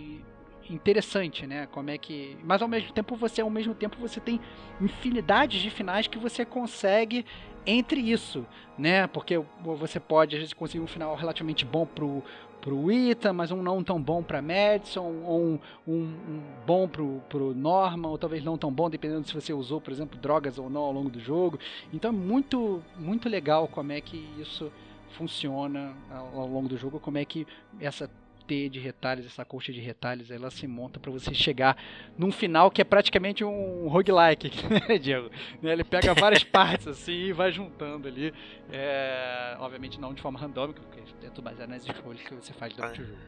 [0.71, 1.67] interessante, né?
[1.67, 4.41] Como é que, mas ao mesmo tempo você, ao mesmo tempo você tem
[4.81, 7.25] infinidades de finais que você consegue
[7.67, 8.47] entre isso,
[8.79, 9.07] né?
[9.07, 12.23] Porque você pode às vezes conseguir um final relativamente bom pro
[12.61, 17.21] pro Ita, mas um não tão bom para Madison, ou um, um, um, bom pro,
[17.29, 20.69] pro Norman, ou talvez não tão bom, dependendo se você usou, por exemplo, drogas ou
[20.69, 21.59] não ao longo do jogo.
[21.93, 24.71] Então é muito, muito legal como é que isso
[25.13, 27.47] funciona ao, longo do jogo, como é que
[27.81, 28.09] essa
[28.51, 31.81] T de retalhos, essa colcha de retalhos, ela se monta para você chegar
[32.19, 34.51] num final que é praticamente um roguelike,
[34.89, 35.31] né, Diego?
[35.63, 38.35] Né, ele pega várias partes assim e vai juntando ali.
[38.73, 42.75] É, obviamente não de forma randômica, porque é tudo baseado nas escolhas que você faz
[42.75, 43.19] durante o jogo.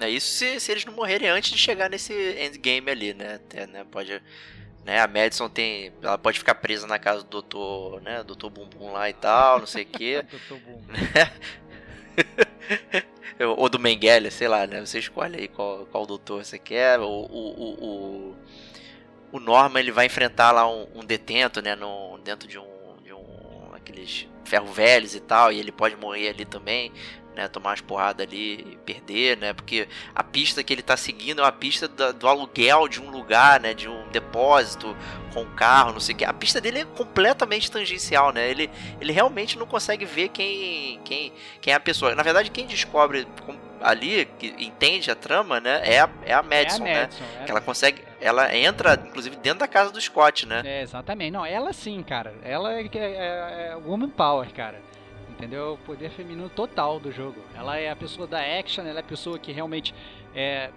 [0.00, 3.36] É isso se, se eles não morrerem antes de chegar nesse endgame ali, né?
[3.36, 3.86] Até, né?
[3.88, 4.20] Pode
[4.86, 5.00] né?
[5.00, 8.22] A Madison tem, ela pode ficar presa na casa do doutor, né?
[8.22, 10.24] Doutor Bumbum lá e tal, não sei o quê.
[10.30, 10.94] doutor Bumbum.
[13.56, 14.84] Ou do Mengele, sei lá, né?
[14.84, 16.98] Você escolhe aí qual, qual doutor você quer.
[17.00, 18.36] O, o, o,
[19.32, 21.76] o Norman ele vai enfrentar lá um, um detento, né?
[21.76, 23.74] No, dentro de um, de um.
[23.74, 25.52] aqueles ferro velhos e tal.
[25.52, 26.92] E ele pode morrer ali também.
[27.36, 27.46] Né?
[27.48, 29.52] Tomar umas porradas ali e perder, né?
[29.52, 33.10] Porque a pista que ele tá seguindo é uma pista do, do aluguel de um
[33.10, 33.74] lugar, né?
[33.74, 34.96] De um depósito
[35.32, 36.24] com um carro, não sei o que.
[36.24, 38.48] A pista dele é completamente tangencial, né?
[38.48, 42.14] Ele, ele realmente não consegue ver quem, quem, quem é a pessoa.
[42.14, 43.28] Na verdade, quem descobre
[43.82, 45.82] ali, que entende a trama, né?
[45.84, 47.30] É a, é a Madison, é a Madison né?
[47.42, 48.02] É que ela consegue.
[48.18, 50.62] Ela entra, inclusive, dentro da casa do Scott, né?
[50.64, 51.30] É, exatamente.
[51.30, 52.34] Não, ela sim, cara.
[52.42, 54.80] Ela é, é, é woman power, cara
[55.36, 55.74] entendeu?
[55.74, 57.40] O poder feminino total do jogo.
[57.54, 59.94] Ela é a pessoa da action, ela é a pessoa que realmente
[60.34, 60.70] é,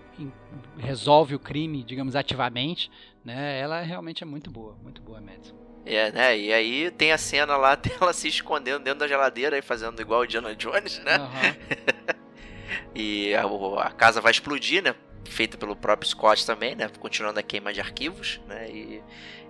[0.77, 2.91] resolve o crime, digamos, ativamente,
[3.23, 3.59] né?
[3.59, 5.55] Ela realmente é muito boa, muito boa, Madison.
[5.85, 6.37] É, né?
[6.37, 10.21] E aí tem a cena lá dela se escondendo dentro da geladeira e fazendo igual
[10.21, 11.17] o Diana Jones, né?
[11.17, 12.15] Uhum.
[12.93, 13.43] e a,
[13.81, 14.93] a, casa vai explodir, né?
[15.25, 16.89] Feita pelo próprio Scott também, né?
[16.99, 18.69] Continuando a queima de arquivos, né?
[18.69, 19.03] E,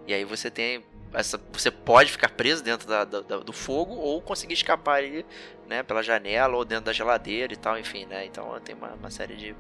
[0.08, 0.84] e aí você tem
[1.14, 5.26] essa, você pode ficar preso dentro da, da, do fogo ou conseguir escapar ali,
[5.68, 8.26] né, pela janela ou dentro da geladeira e tal, enfim, né?
[8.26, 9.56] Então tem uma, uma série de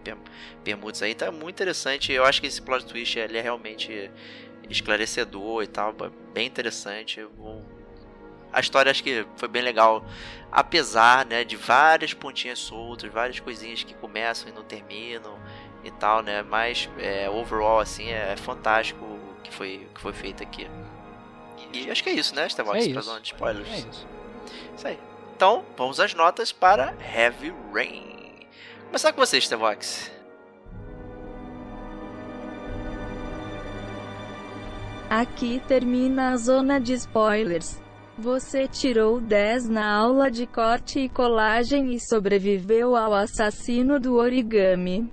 [0.63, 2.11] permutas aí, então é muito interessante.
[2.11, 4.11] Eu acho que esse plot twist ele é realmente
[4.69, 5.95] esclarecedor e tal,
[6.33, 7.27] bem interessante.
[8.51, 10.03] A história acho que foi bem legal,
[10.51, 15.37] apesar, né, de várias pontinhas soltas, várias coisinhas que começam e não terminam
[15.83, 16.43] e tal, né?
[16.43, 20.67] Mas é, overall assim é, é fantástico o que foi que foi feito aqui.
[21.73, 22.87] E acho que é isso, né, Starbox?
[22.87, 23.69] É pra zona de spoilers.
[23.69, 24.07] É isso.
[24.75, 24.99] Isso aí.
[25.35, 28.47] Então, vamos às notas para Heavy Rain.
[28.87, 30.11] Começar com você, Starbox.
[35.09, 37.81] Aqui termina a zona de spoilers.
[38.17, 45.09] Você tirou 10 na aula de corte e colagem e sobreviveu ao assassino do origami.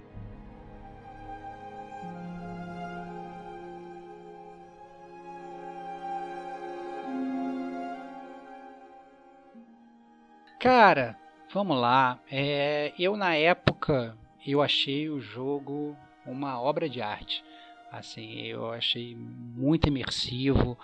[10.67, 11.17] Cara,
[11.55, 12.19] vamos lá.
[12.29, 17.45] É, eu na época eu achei o jogo uma obra de arte.
[17.89, 20.77] Assim, eu achei muito imersivo.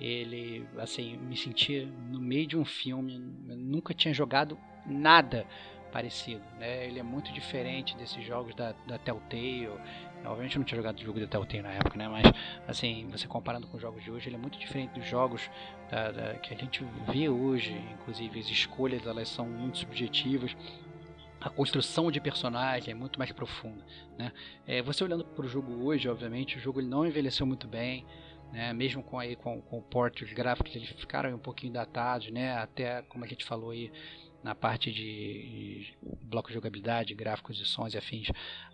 [0.00, 3.12] Ele, assim, me senti no meio de um filme.
[3.46, 4.56] Eu nunca tinha jogado
[4.86, 5.46] nada
[5.92, 6.86] parecido, né?
[6.86, 9.68] Ele é muito diferente desses jogos da, da Telltale
[10.26, 12.08] Obviamente eu não tinha jogado o jogo de Telltale na época, né?
[12.08, 12.24] Mas,
[12.66, 15.50] assim, você comparando com os jogos de hoje, ele é muito diferente dos jogos
[15.90, 17.72] da, da, que a gente vê hoje.
[17.94, 20.56] Inclusive, as escolhas, elas são muito subjetivas.
[21.40, 23.84] A construção de personagem é muito mais profunda,
[24.18, 24.32] né?
[24.66, 28.04] É, você olhando para o jogo hoje, obviamente, o jogo ele não envelheceu muito bem.
[28.52, 32.30] Né, mesmo com, aí, com, com o porte, os gráficos eles ficaram um pouquinho datados,
[32.30, 33.90] né, até como a gente falou aí,
[34.42, 35.86] na parte de,
[36.22, 38.28] bloco de jogabilidade, gráficos e sons e afins,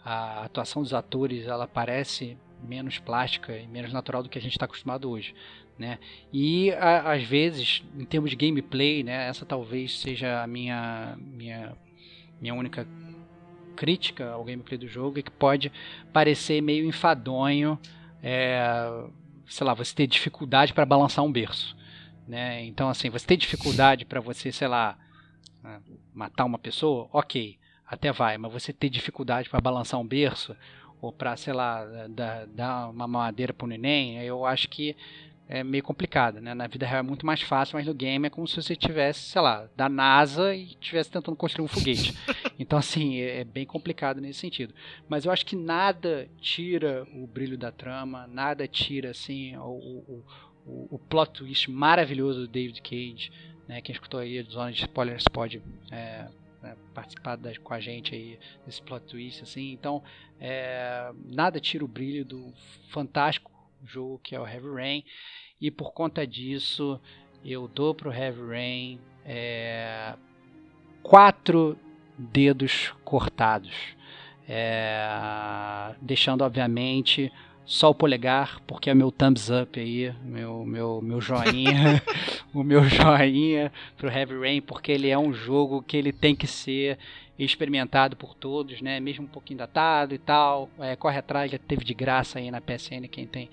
[0.05, 4.53] a atuação dos atores ela parece menos plástica e menos natural do que a gente
[4.53, 5.35] está acostumado hoje.
[5.79, 5.99] Né?
[6.33, 11.73] E a, às vezes, em termos de gameplay, né, essa talvez seja a minha, minha,
[12.41, 12.87] minha única
[13.75, 15.73] crítica ao gameplay do jogo, é que pode
[16.13, 17.79] parecer meio enfadonho,
[18.23, 18.61] é,
[19.47, 21.77] sei lá, você ter dificuldade para balançar um berço.
[22.29, 22.65] Né?
[22.65, 24.97] Então, assim, você ter dificuldade para você, sei lá,
[25.63, 25.81] né?
[26.15, 30.57] Matar uma pessoa, ok, até vai, mas você ter dificuldade para balançar um berço
[31.01, 34.97] ou para, sei lá, dar, dar uma madeira para o neném, eu acho que
[35.49, 36.55] é meio complicado, né?
[36.55, 39.21] Na vida real é muito mais fácil, mas no game é como se você tivesse,
[39.21, 42.15] sei lá, da NASA e estivesse tentando construir um foguete.
[42.59, 44.73] Então, assim, é, é bem complicado nesse sentido.
[45.09, 50.25] Mas eu acho que nada tira o brilho da trama, nada tira, assim, o, o,
[50.65, 53.33] o, o plot twist maravilhoso do David Cage,
[53.69, 53.81] né?
[53.81, 56.29] Quem escutou aí Zona de Spoilers pode é,
[56.63, 59.73] né, participar da, com a gente aí desse plot twist, assim.
[59.73, 60.03] Então,
[60.41, 62.53] é, nada tira o brilho do
[62.89, 63.51] fantástico
[63.85, 65.05] jogo que é o Heavy Rain.
[65.61, 67.01] E por conta disso,
[67.45, 70.15] eu dou pro Heavy Rain é,
[71.03, 71.79] quatro
[72.17, 73.97] dedos cortados.
[74.49, 77.33] É, deixando, obviamente,
[77.65, 82.03] só o polegar, porque é meu thumbs up aí, meu, meu, meu joinha,
[82.53, 86.47] o meu joinha pro Heavy Rain, porque ele é um jogo que ele tem que
[86.47, 86.99] ser
[87.39, 89.01] experimentado por todos, né?
[89.01, 90.69] Mesmo um pouquinho datado e tal.
[90.79, 93.49] É, corre atrás, já teve de graça aí na PSN, quem tem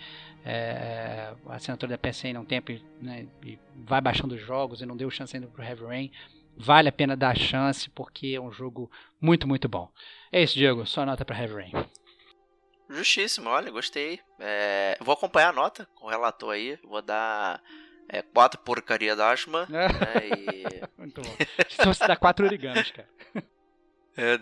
[0.46, 2.72] é, assinatura da PSN há um tempo
[3.02, 6.12] né, e vai baixando os jogos e não deu chance ainda pro Heavy Rain.
[6.58, 8.92] Vale a pena dar a chance, porque é um jogo
[9.22, 9.90] muito, muito bom.
[10.32, 10.86] É isso, Diego.
[10.86, 11.72] Só nota para Heavy Rain.
[12.90, 14.20] Justíssimo, olha, gostei.
[14.40, 16.80] É, vou acompanhar a nota com o relator aí.
[16.84, 17.62] Vou dar
[18.08, 19.68] é, quatro porcaria da Ashma.
[19.72, 19.88] É.
[19.88, 20.64] Né, e...
[20.98, 21.36] Muito bom.
[21.70, 23.08] Se fosse dar quatro origamis, cara.
[24.18, 24.38] É,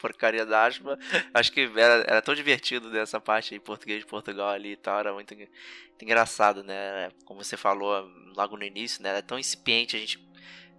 [0.00, 0.96] porcaria da Ashma.
[1.34, 5.00] Acho que era, era tão divertido dessa parte em português de Portugal ali e tal.
[5.00, 5.50] Era muito, muito
[6.02, 7.10] engraçado, né?
[7.24, 9.08] Como você falou logo no início, né?
[9.08, 10.18] Era tão incipiente, a gente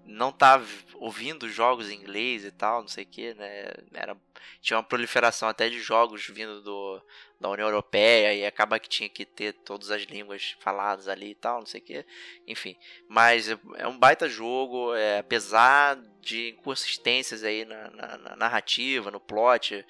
[0.07, 0.61] não tá
[0.95, 3.71] ouvindo jogos em inglês e tal, não sei o que, né?
[3.93, 4.17] Era,
[4.61, 7.01] tinha uma proliferação até de jogos vindo do,
[7.39, 11.35] da União Europeia e acaba que tinha que ter todas as línguas faladas ali e
[11.35, 12.05] tal, não sei o que,
[12.47, 12.75] enfim.
[13.07, 19.19] Mas é um baita jogo, é, apesar de inconsistências aí na, na, na narrativa, no
[19.19, 19.85] plot,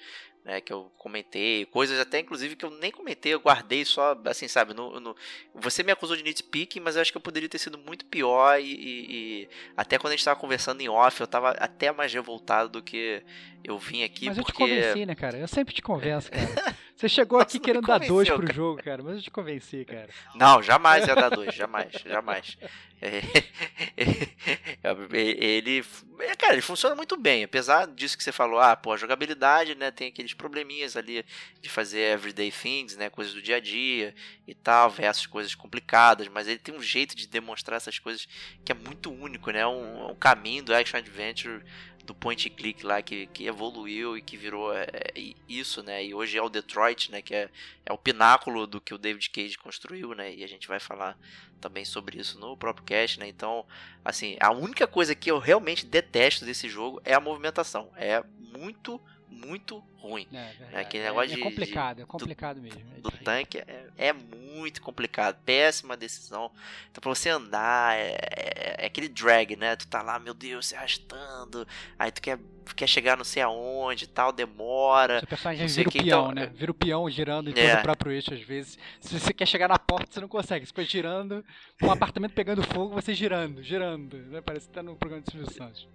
[0.48, 4.48] né, que eu comentei, coisas até inclusive que eu nem comentei, eu guardei só, assim,
[4.48, 5.14] sabe, no, no...
[5.54, 8.58] você me acusou de nitpicking, mas eu acho que eu poderia ter sido muito pior
[8.58, 12.14] e, e, e até quando a gente estava conversando em off, eu estava até mais
[12.14, 13.22] revoltado do que
[13.62, 14.62] eu vim aqui, mas porque...
[14.62, 15.36] eu te convenci, né, cara?
[15.36, 16.74] Eu sempre te converso, cara.
[16.98, 18.52] Você chegou aqui querendo dar dois pro cara.
[18.52, 20.08] jogo, cara, mas eu te convenci, cara.
[20.34, 22.58] Não, jamais ia dar dois, jamais, jamais.
[23.00, 25.84] É, ele,
[26.18, 29.76] é, cara, ele funciona muito bem, apesar disso que você falou, ah, pô, a jogabilidade,
[29.76, 31.24] né, tem aqueles probleminhas ali
[31.60, 34.12] de fazer everyday things, né, coisas do dia a dia
[34.48, 38.26] e tal, versus coisas complicadas, mas ele tem um jeito de demonstrar essas coisas
[38.64, 41.62] que é muito único, né, um, um caminho do action adventure
[42.08, 46.02] do point click lá que, que evoluiu e que virou é, é, isso, né?
[46.02, 47.20] E hoje é o Detroit, né?
[47.20, 47.50] Que é,
[47.84, 50.34] é o pináculo do que o David Cage construiu, né?
[50.34, 51.18] E a gente vai falar
[51.60, 53.28] também sobre isso no próprio cast, né?
[53.28, 53.66] Então,
[54.02, 57.92] assim, a única coisa que eu realmente detesto desse jogo é a movimentação.
[57.94, 58.24] É
[58.56, 58.98] muito
[59.30, 60.26] muito ruim.
[60.32, 62.80] É, é, Aquele negócio é, é complicado, de, é complicado do, mesmo.
[62.96, 66.50] É do tanque é, é, muito complicado, péssima decisão.
[66.90, 69.76] Então pra você andar, é, é, é, aquele drag, né?
[69.76, 71.66] Tu tá lá, meu Deus, se arrastando,
[71.98, 72.38] aí tu quer,
[72.74, 75.20] quer chegar não sei aonde tal, demora.
[75.20, 76.46] Seu personagem vira o que, peão, então, né?
[76.54, 78.78] Vira o peão girando em todo o próprio eixo às vezes.
[79.00, 80.66] Se você quer chegar na porta, você não consegue.
[80.66, 81.44] Você fica girando,
[81.82, 84.16] um apartamento pegando fogo, você girando, girando.
[84.16, 84.40] Né?
[84.40, 85.86] Parece que tá no programa de Silvio Santos.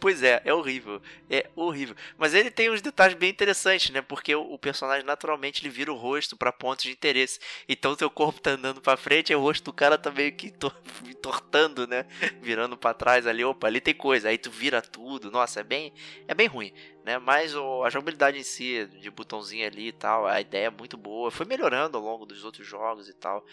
[0.00, 1.02] Pois é, é horrível.
[1.28, 1.96] É horrível.
[2.16, 4.00] Mas ele tem uns detalhes bem interessantes, né?
[4.00, 7.40] Porque o, personagem naturalmente ele vira o rosto para pontos de interesse.
[7.68, 10.50] Então teu corpo tá andando para frente, e o rosto do cara tá meio que
[10.50, 10.72] tor
[11.20, 12.06] tortando, né?
[12.40, 14.28] Virando para trás ali, opa, ali tem coisa.
[14.28, 15.30] Aí tu vira tudo.
[15.30, 15.92] Nossa, é bem
[16.28, 16.72] é bem ruim,
[17.04, 17.18] né?
[17.18, 20.96] Mas o, a jogabilidade em si, de botãozinho ali e tal, a ideia é muito
[20.96, 21.30] boa.
[21.30, 23.44] Foi melhorando ao longo dos outros jogos e tal.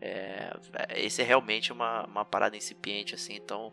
[0.00, 0.52] É,
[0.96, 3.72] esse é realmente uma, uma parada incipiente, assim, então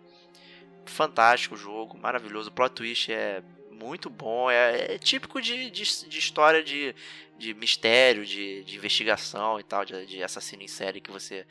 [0.85, 2.49] fantástico o jogo, maravilhoso.
[2.49, 6.95] O plot twist é muito bom, é, é típico de, de, de, história de,
[7.37, 11.45] de mistério, de, de investigação e tal, de, de assassino em série que você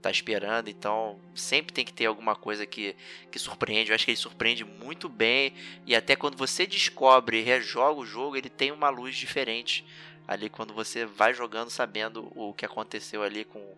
[0.00, 2.94] tá esperando, então sempre tem que ter alguma coisa que,
[3.30, 3.90] que surpreende.
[3.90, 5.54] Eu acho que ele surpreende muito bem
[5.86, 9.84] e até quando você descobre e rejoga o jogo, ele tem uma luz diferente
[10.26, 13.76] ali quando você vai jogando sabendo o que aconteceu ali com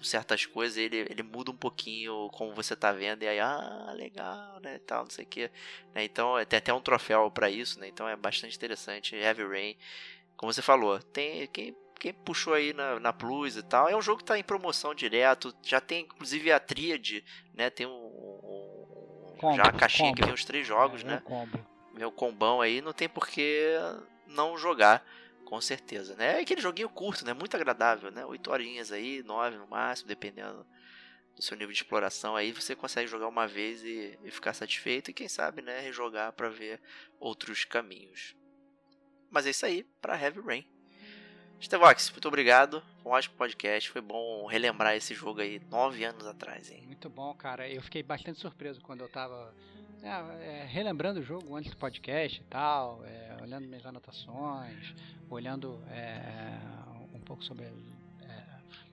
[0.00, 4.60] certas coisas, ele, ele muda um pouquinho como você tá vendo, e aí, ah, legal,
[4.60, 5.50] né, tal, não sei o que.
[5.94, 9.16] Né, então, tem até um troféu para isso, né, então é bastante interessante.
[9.16, 9.76] Heavy Rain,
[10.36, 14.02] como você falou, tem quem, quem puxou aí na, na Plus e tal, é um
[14.02, 19.36] jogo que tá em promoção direto, já tem inclusive a tríade, né, tem um, um
[19.38, 20.20] combo, já a caixinha combo.
[20.20, 21.22] que vem os três jogos, é, né,
[21.94, 23.74] vem o combão aí, não tem por que
[24.26, 25.04] não jogar.
[25.48, 26.36] Com certeza, né?
[26.36, 27.32] É aquele joguinho curto, né?
[27.32, 28.22] Muito agradável, né?
[28.22, 30.66] 8 horinhas aí, 9 no máximo, dependendo
[31.34, 32.36] do seu nível de exploração.
[32.36, 35.80] Aí você consegue jogar uma vez e, e ficar satisfeito e quem sabe, né?
[35.80, 36.78] Rejogar para ver
[37.18, 38.36] outros caminhos.
[39.30, 40.66] Mas é isso aí para Heavy Rain.
[41.62, 42.82] Stevox, muito obrigado.
[43.02, 43.88] Um ótimo podcast.
[43.88, 46.82] Foi bom relembrar esse jogo aí nove anos atrás, hein?
[46.84, 47.66] Muito bom, cara.
[47.66, 49.56] Eu fiquei bastante surpreso quando eu tava
[50.02, 54.94] é, é, relembrando o jogo antes do podcast e tal, é, olhando minhas anotações,
[55.28, 56.58] olhando é,
[57.12, 58.44] um pouco sobre é,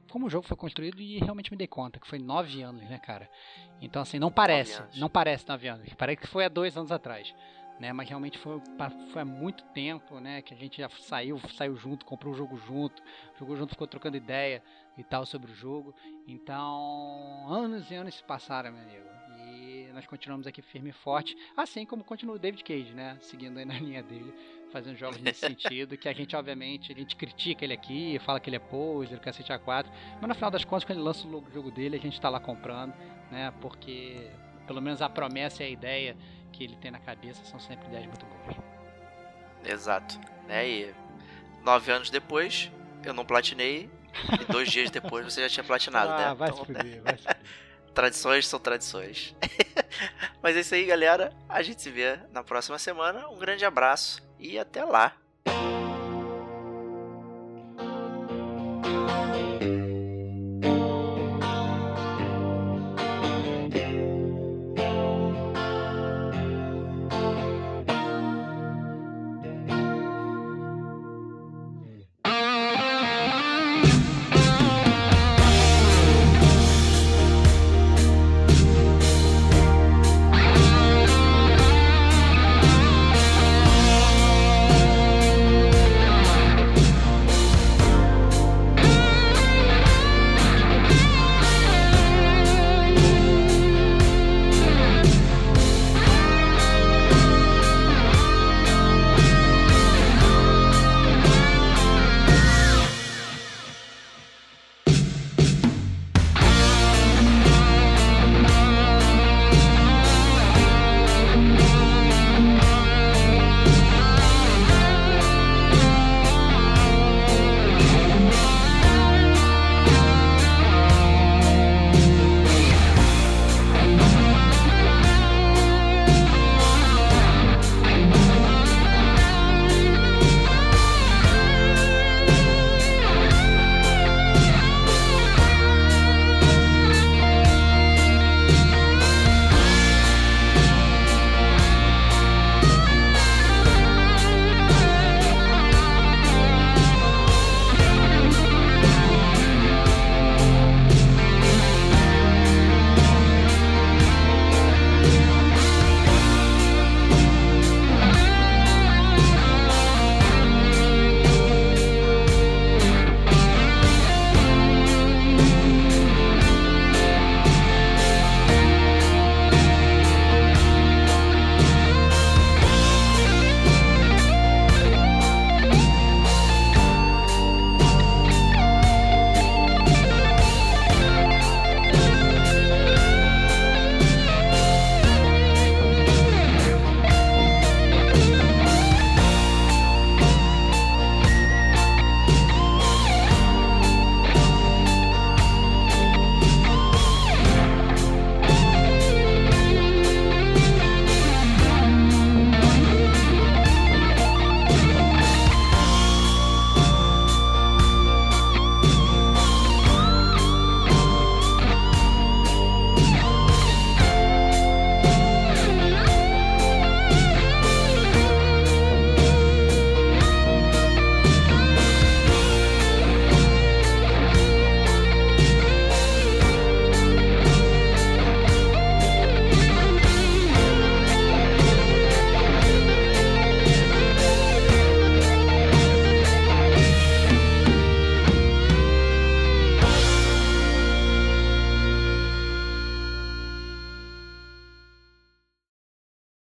[0.09, 2.97] como o jogo foi construído e realmente me dei conta que foi nove anos, né,
[2.97, 3.29] cara?
[3.81, 7.33] Então, assim, não parece, não parece nove anos, parece que foi há dois anos atrás.
[7.77, 8.61] Né, mas realmente foi,
[9.11, 12.55] foi há muito tempo, né, que a gente já saiu, saiu junto, comprou o jogo
[12.55, 13.03] junto,
[13.37, 14.63] jogou junto, ficou trocando ideia
[14.97, 15.93] e tal sobre o jogo.
[16.25, 19.15] Então, anos e anos se passaram, meu amigo
[19.95, 23.17] nós continuamos aqui firme e forte, assim como continua o David Cage, né?
[23.21, 24.33] Seguindo aí na linha dele,
[24.69, 28.49] fazendo jogos nesse sentido, que a gente, obviamente, a gente critica ele aqui, fala que
[28.49, 29.85] ele é poser, cacete A4,
[30.19, 32.41] mas no final das contas, quando ele lança o jogo dele, a gente tá lá
[32.41, 32.93] comprando,
[33.31, 33.53] né?
[33.61, 34.29] Porque,
[34.67, 36.17] pelo menos a promessa e a ideia
[36.51, 38.57] que ele tem na cabeça são sempre ideias muito boas.
[39.63, 40.19] Exato.
[40.45, 40.69] Né?
[40.69, 40.95] E
[41.63, 42.69] nove anos depois,
[43.01, 43.89] eu não platinei,
[44.41, 46.33] e dois dias depois você já tinha platinado, ah, né?
[46.35, 46.65] Vai então...
[46.65, 47.37] se fuder, vai se fuder.
[47.93, 49.33] Tradições são tradições.
[50.41, 51.31] Mas é isso aí, galera.
[51.47, 53.27] A gente se vê na próxima semana.
[53.29, 55.13] Um grande abraço e até lá.